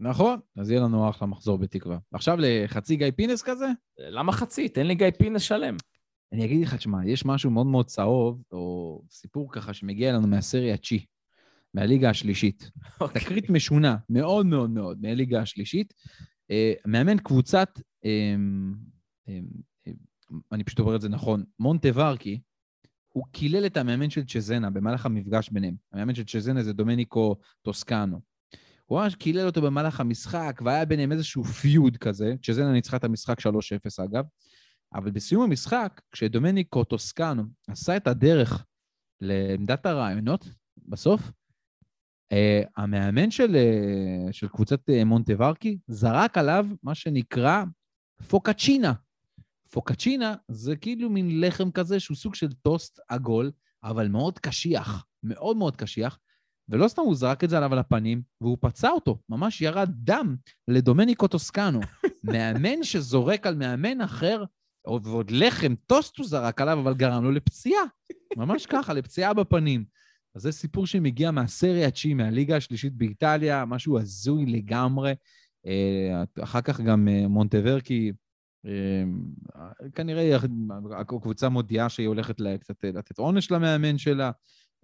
נכון, 0.00 0.40
אז 0.56 0.70
יהיה 0.70 0.80
לנו 0.80 1.10
אחלה 1.10 1.28
מחזור 1.28 1.58
בתקווה. 1.58 1.98
עכשיו 2.12 2.38
לחצי 2.40 2.96
גיא 2.96 3.10
פינס 3.16 3.42
כזה? 3.42 3.66
למה 3.98 4.32
חצי? 4.32 4.68
תן 4.68 4.86
לי 4.86 4.94
גיא 4.94 5.10
פינס 5.18 5.42
שלם. 5.42 5.76
אני 6.32 6.44
אגיד 6.44 6.66
לך, 6.66 6.74
תשמע, 6.74 7.06
יש 7.06 7.24
משהו 7.24 7.50
מאוד 7.50 7.66
מאוד 7.66 7.86
צהוב, 7.86 8.42
או 8.52 9.02
סיפור 9.10 9.52
ככה 9.52 9.74
שמגיע 9.74 10.10
אלינו 10.10 10.26
מהסריה 10.26 10.76
צ'י, 10.76 11.04
מהליגה 11.74 12.10
השלישית. 12.10 12.70
Okay. 12.76 12.90
אוקיי. 13.00 13.22
תקרית 13.22 13.50
משונה, 13.50 13.96
מאוד 14.10 14.46
מאוד 14.46 14.70
מאוד, 14.70 14.98
מהליגה 15.00 15.40
השלישית. 15.40 15.94
Uh, 16.52 16.80
מאמן 16.86 17.18
קבוצת, 17.18 17.68
um, 17.78 18.76
אני 20.52 20.64
פשוט 20.64 20.78
אומר 20.78 20.96
את 20.96 21.00
זה 21.00 21.08
נכון, 21.08 21.44
מונטה 21.58 21.88
ורקי, 21.94 22.40
הוא 23.08 23.24
קילל 23.32 23.66
את 23.66 23.76
המאמן 23.76 24.10
של 24.10 24.24
צ'זנה 24.24 24.70
במהלך 24.70 25.06
המפגש 25.06 25.48
ביניהם. 25.50 25.74
המאמן 25.92 26.14
של 26.14 26.24
צ'זנה 26.24 26.62
זה 26.62 26.72
דומניקו 26.72 27.36
טוסקנו. 27.62 28.20
הוא 28.86 29.00
ממש 29.00 29.14
קילל 29.14 29.46
אותו 29.46 29.62
במהלך 29.62 30.00
המשחק, 30.00 30.60
והיה 30.64 30.84
ביניהם 30.84 31.12
איזשהו 31.12 31.44
פיוד 31.44 31.96
כזה. 31.96 32.34
צ'זנה 32.42 32.72
ניצחה 32.72 32.96
את 32.96 33.04
המשחק 33.04 33.40
3-0 33.40 33.44
אגב. 34.04 34.24
אבל 34.94 35.10
בסיום 35.10 35.42
המשחק, 35.42 36.00
כשדומניקו 36.12 36.84
טוסקנו 36.84 37.42
עשה 37.68 37.96
את 37.96 38.06
הדרך 38.06 38.64
לעמדת 39.20 39.86
הרעיונות, 39.86 40.48
בסוף, 40.76 41.20
uh, 42.32 42.68
המאמן 42.76 43.30
של, 43.30 43.56
uh, 43.56 44.32
של 44.32 44.48
קבוצת 44.48 44.90
uh, 44.90 45.04
מונטוורקי 45.04 45.78
זרק 45.88 46.38
עליו 46.38 46.66
מה 46.82 46.94
שנקרא 46.94 47.64
פוקצ'ינה. 48.28 48.92
פוקצ'ינה 49.70 50.34
זה 50.48 50.76
כאילו 50.76 51.10
מין 51.10 51.40
לחם 51.40 51.70
כזה 51.70 52.00
שהוא 52.00 52.16
סוג 52.16 52.34
של 52.34 52.52
טוסט 52.52 53.00
עגול, 53.08 53.50
אבל 53.84 54.08
מאוד 54.08 54.38
קשיח, 54.38 55.06
מאוד 55.22 55.56
מאוד 55.56 55.76
קשיח, 55.76 56.18
ולא 56.68 56.88
סתם 56.88 57.02
הוא 57.02 57.14
זרק 57.14 57.44
את 57.44 57.50
זה 57.50 57.56
עליו 57.56 57.72
על 57.72 57.78
הפנים, 57.78 58.22
והוא 58.40 58.58
פצע 58.60 58.90
אותו, 58.90 59.18
ממש 59.28 59.60
ירד 59.60 59.90
דם 59.94 60.36
לדומניקו 60.68 61.28
טוסקנו. 61.28 61.80
מאמן 62.24 62.82
שזורק 62.82 63.46
על 63.46 63.54
מאמן 63.54 64.00
אחר, 64.00 64.44
ועוד 64.86 65.30
לחם, 65.30 65.74
טוסט 65.86 66.18
הוא 66.18 66.26
זרק 66.26 66.60
עליו, 66.60 66.80
אבל 66.80 66.94
גרם 66.94 67.24
לו 67.24 67.30
לפציעה. 67.30 67.82
ממש 68.36 68.66
ככה, 68.66 68.92
לפציעה 68.92 69.34
בפנים. 69.34 69.84
אז 70.34 70.42
זה 70.42 70.52
סיפור 70.52 70.86
שמגיע 70.86 71.30
מהסריה 71.30 71.88
התשיעי, 71.88 72.14
מהליגה 72.14 72.56
השלישית 72.56 72.92
באיטליה, 72.92 73.64
משהו 73.64 73.98
הזוי 73.98 74.46
לגמרי. 74.46 75.12
אה, 75.66 76.24
אחר 76.42 76.60
כך 76.60 76.80
גם 76.80 77.08
אה, 77.08 77.28
מונטוורקי 77.28 78.08
אמ, 78.08 78.29
כנראה 79.94 80.36
הקבוצה 80.98 81.48
מודיעה 81.48 81.88
שהיא 81.88 82.08
הולכת 82.08 82.36
קצת 82.60 82.84
לתת 82.84 83.18
עונש 83.18 83.50
למאמן 83.50 83.98
שלה, 83.98 84.30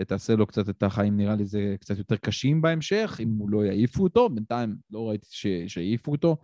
ותעשה 0.01 0.37
לו 0.37 0.47
קצת 0.47 0.69
את 0.69 0.83
החיים, 0.83 1.17
נראה 1.17 1.35
לי 1.35 1.47
זה 1.47 1.77
קצת 1.81 1.99
יותר 1.99 2.17
קשים 2.17 2.63
בהמשך, 2.63 3.21
אם 3.23 3.29
הוא 3.39 3.51
לא 3.51 3.65
יעיפו 3.65 4.03
אותו, 4.03 4.29
בינתיים 4.29 4.77
לא 4.91 5.09
ראיתי 5.09 5.27
שיעיפו 5.67 6.13
אותו, 6.13 6.37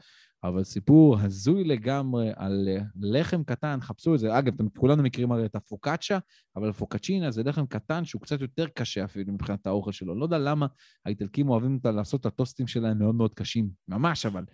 אבל 0.45 0.65
סיפור 0.65 1.19
הזוי 1.19 1.65
לגמרי 1.65 2.31
על 2.37 2.69
לחם 3.01 3.45
קטן, 3.45 3.79
חפשו 3.81 4.15
את 4.15 4.21
זה. 4.21 4.39
אגב, 4.39 4.55
אתם 4.55 4.69
כולנו 4.69 5.03
מכירים 5.03 5.33
הרי 5.33 5.45
את 5.45 5.55
הפוקאצ'ה, 5.55 6.19
אבל 6.57 6.73
פוקאצ'ינה 6.73 7.31
זה 7.31 7.43
לחם 7.43 7.67
קטן 7.67 8.05
שהוא 8.05 8.23
קצת 8.23 8.41
יותר 8.41 8.67
קשה 8.75 9.05
אפילו 9.05 9.33
מבחינת 9.33 9.67
האוכל 9.67 9.93
שלו. 9.93 10.15
לא 10.15 10.25
יודע 10.25 10.39
למה 10.39 10.67
האיטלקים 11.07 11.49
אוהבים 11.49 11.79
לעשות 11.85 12.21
את 12.21 12.27
הטוסטים 12.27 12.67
שלהם 12.67 12.99
מאוד 12.99 13.15
מאוד 13.15 13.35
קשים, 13.35 13.69
ממש 13.89 14.27
אבל. 14.27 14.45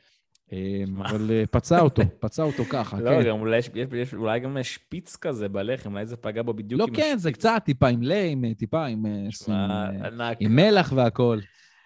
אמ, 0.53 1.03
אבל 1.03 1.31
אה, 1.31 1.45
פצע 1.51 1.81
אותו, 1.81 2.03
פצע 2.21 2.43
אותו 2.43 2.65
ככה, 2.65 3.01
לא, 3.01 3.23
כן. 3.23 3.31
אולי, 3.31 3.59
יש, 3.93 4.15
אולי 4.15 4.41
גם 4.41 4.57
שפיץ 4.63 5.17
כזה 5.17 5.49
בלחם, 5.49 5.93
אולי 5.93 6.07
זה 6.07 6.17
פגע 6.17 6.43
בו 6.43 6.55
בדיוק 6.55 6.81
לא, 6.81 6.87
עם 6.87 6.95
כן, 6.95 7.15
זה 7.19 7.33
קצת 7.33 7.63
טיפה 7.65 7.89
עם 7.89 8.03
ליים, 8.03 8.55
טיפה 8.55 8.87
עם, 8.87 9.07
אה, 9.49 10.33
עם 10.41 10.57
מלח 10.57 10.93
והכול. 10.97 11.41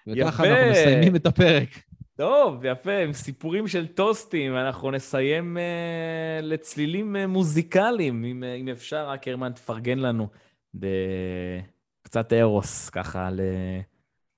וככה 0.06 0.44
אנחנו 0.44 0.70
מסיימים 0.70 1.16
את 1.16 1.26
הפרק. 1.26 1.68
טוב, 2.16 2.64
יפה, 2.64 2.96
עם 2.96 3.12
סיפורים 3.12 3.68
של 3.68 3.86
טוסטים, 3.86 4.56
אנחנו 4.56 4.90
נסיים 4.90 5.56
uh, 5.56 6.44
לצלילים 6.44 7.16
uh, 7.16 7.26
מוזיקליים, 7.26 8.24
אם, 8.24 8.42
uh, 8.42 8.60
אם 8.60 8.68
אפשר, 8.68 9.08
רק 9.08 9.28
הרמן 9.28 9.52
תפרגן 9.52 9.98
לנו 9.98 10.28
בקצת 10.74 12.32
ארוס, 12.32 12.90
ככה, 12.90 13.30
ל... 13.30 13.40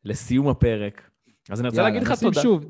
לסיום 0.04 0.48
הפרק. 0.48 1.10
אז 1.50 1.60
אני 1.60 1.68
רוצה 1.68 1.80
יאללה, 1.80 1.94
להגיד 1.94 2.08
לך 2.08 2.20
תודה. 2.20 2.42
שוב, 2.42 2.64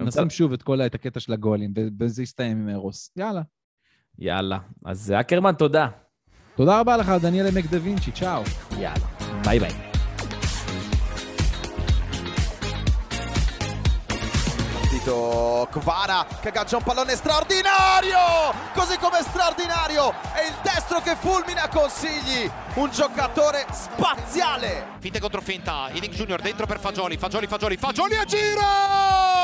נשים 0.00 0.30
שוב 0.30 0.52
את 0.52 0.62
כל, 0.62 0.80
את 0.80 0.94
הקטע 0.94 1.20
של 1.20 1.32
הגולים, 1.32 1.74
וזה 2.00 2.22
יסתיים 2.22 2.60
עם 2.60 2.68
ארוס. 2.68 3.10
יאללה. 3.16 3.42
יאללה. 4.18 4.58
אז 4.84 5.14
אקרמן, 5.20 5.52
תודה. 5.52 5.88
תודה 6.56 6.80
רבה 6.80 6.96
לך, 6.96 7.12
דניאל 7.22 7.46
עמק 7.46 7.64
דה 7.70 7.78
וינצ'י, 7.82 8.12
צ'או. 8.12 8.42
יאללה. 8.78 9.06
ביי 9.44 9.58
ביי. 9.58 9.91
Kvara 15.72 16.26
che 16.40 16.48
aggancia 16.48 16.76
un 16.76 16.82
pallone 16.82 17.16
straordinario! 17.16 18.52
Così 18.74 18.98
come 18.98 19.22
straordinario! 19.22 20.12
È 20.32 20.44
il 20.46 20.54
destro 20.62 21.00
che 21.00 21.16
fulmina 21.16 21.66
Consigli! 21.68 22.50
Un 22.74 22.90
giocatore 22.90 23.64
spaziale! 23.72 24.88
Finte 25.00 25.18
contro 25.18 25.40
finta 25.40 25.88
Inik 25.92 26.12
Junior 26.12 26.42
dentro 26.42 26.66
per 26.66 26.78
Fagioli 26.78 27.16
Fagioli 27.16 27.46
Fagioli 27.46 27.76
Fagioli 27.78 28.16
a 28.16 28.24
giro! 28.24 28.60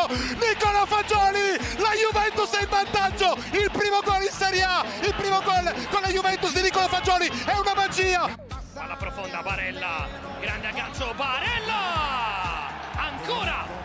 Nicola 0.09 0.85
Fagioli 0.85 1.57
la 1.79 1.93
Juventus 1.97 2.51
è 2.59 2.62
in 2.62 2.68
vantaggio! 2.68 3.35
Il 3.53 3.70
primo 3.70 4.01
gol 4.05 4.22
in 4.22 4.31
Serie 4.31 4.62
A 4.62 4.85
il 5.01 5.14
primo 5.14 5.41
gol 5.41 5.74
con 5.91 6.03
la 6.03 6.09
Juventus 6.09 6.53
di 6.53 6.61
Nicola 6.61 6.89
Fagioli 6.89 7.26
è 7.26 7.55
una 7.55 7.72
magia! 7.74 8.29
Alla 8.74 8.97
profonda 8.97 9.41
Barella 9.43 10.07
grande 10.41 10.66
aggancio 10.66 11.14
Barella! 11.16 12.68
Ancora 12.97 13.78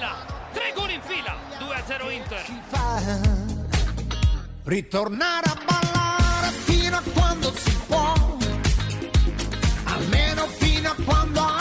Barella, 0.00 0.16
tre 0.54 0.72
gol 0.74 0.90
in 0.90 1.00
fila, 1.02 1.36
2-0 1.58 2.10
Inter. 2.10 2.42
Ritornare 4.64 5.46
a 5.46 5.58
ballare 5.66 6.50
fino 6.64 6.96
a 6.96 7.02
quando 7.12 7.52
si 7.54 7.76
può, 7.86 8.14
almeno 9.84 10.46
fino 10.46 10.90
a 10.90 10.96
quando 11.04 11.40
Ha... 11.40 11.59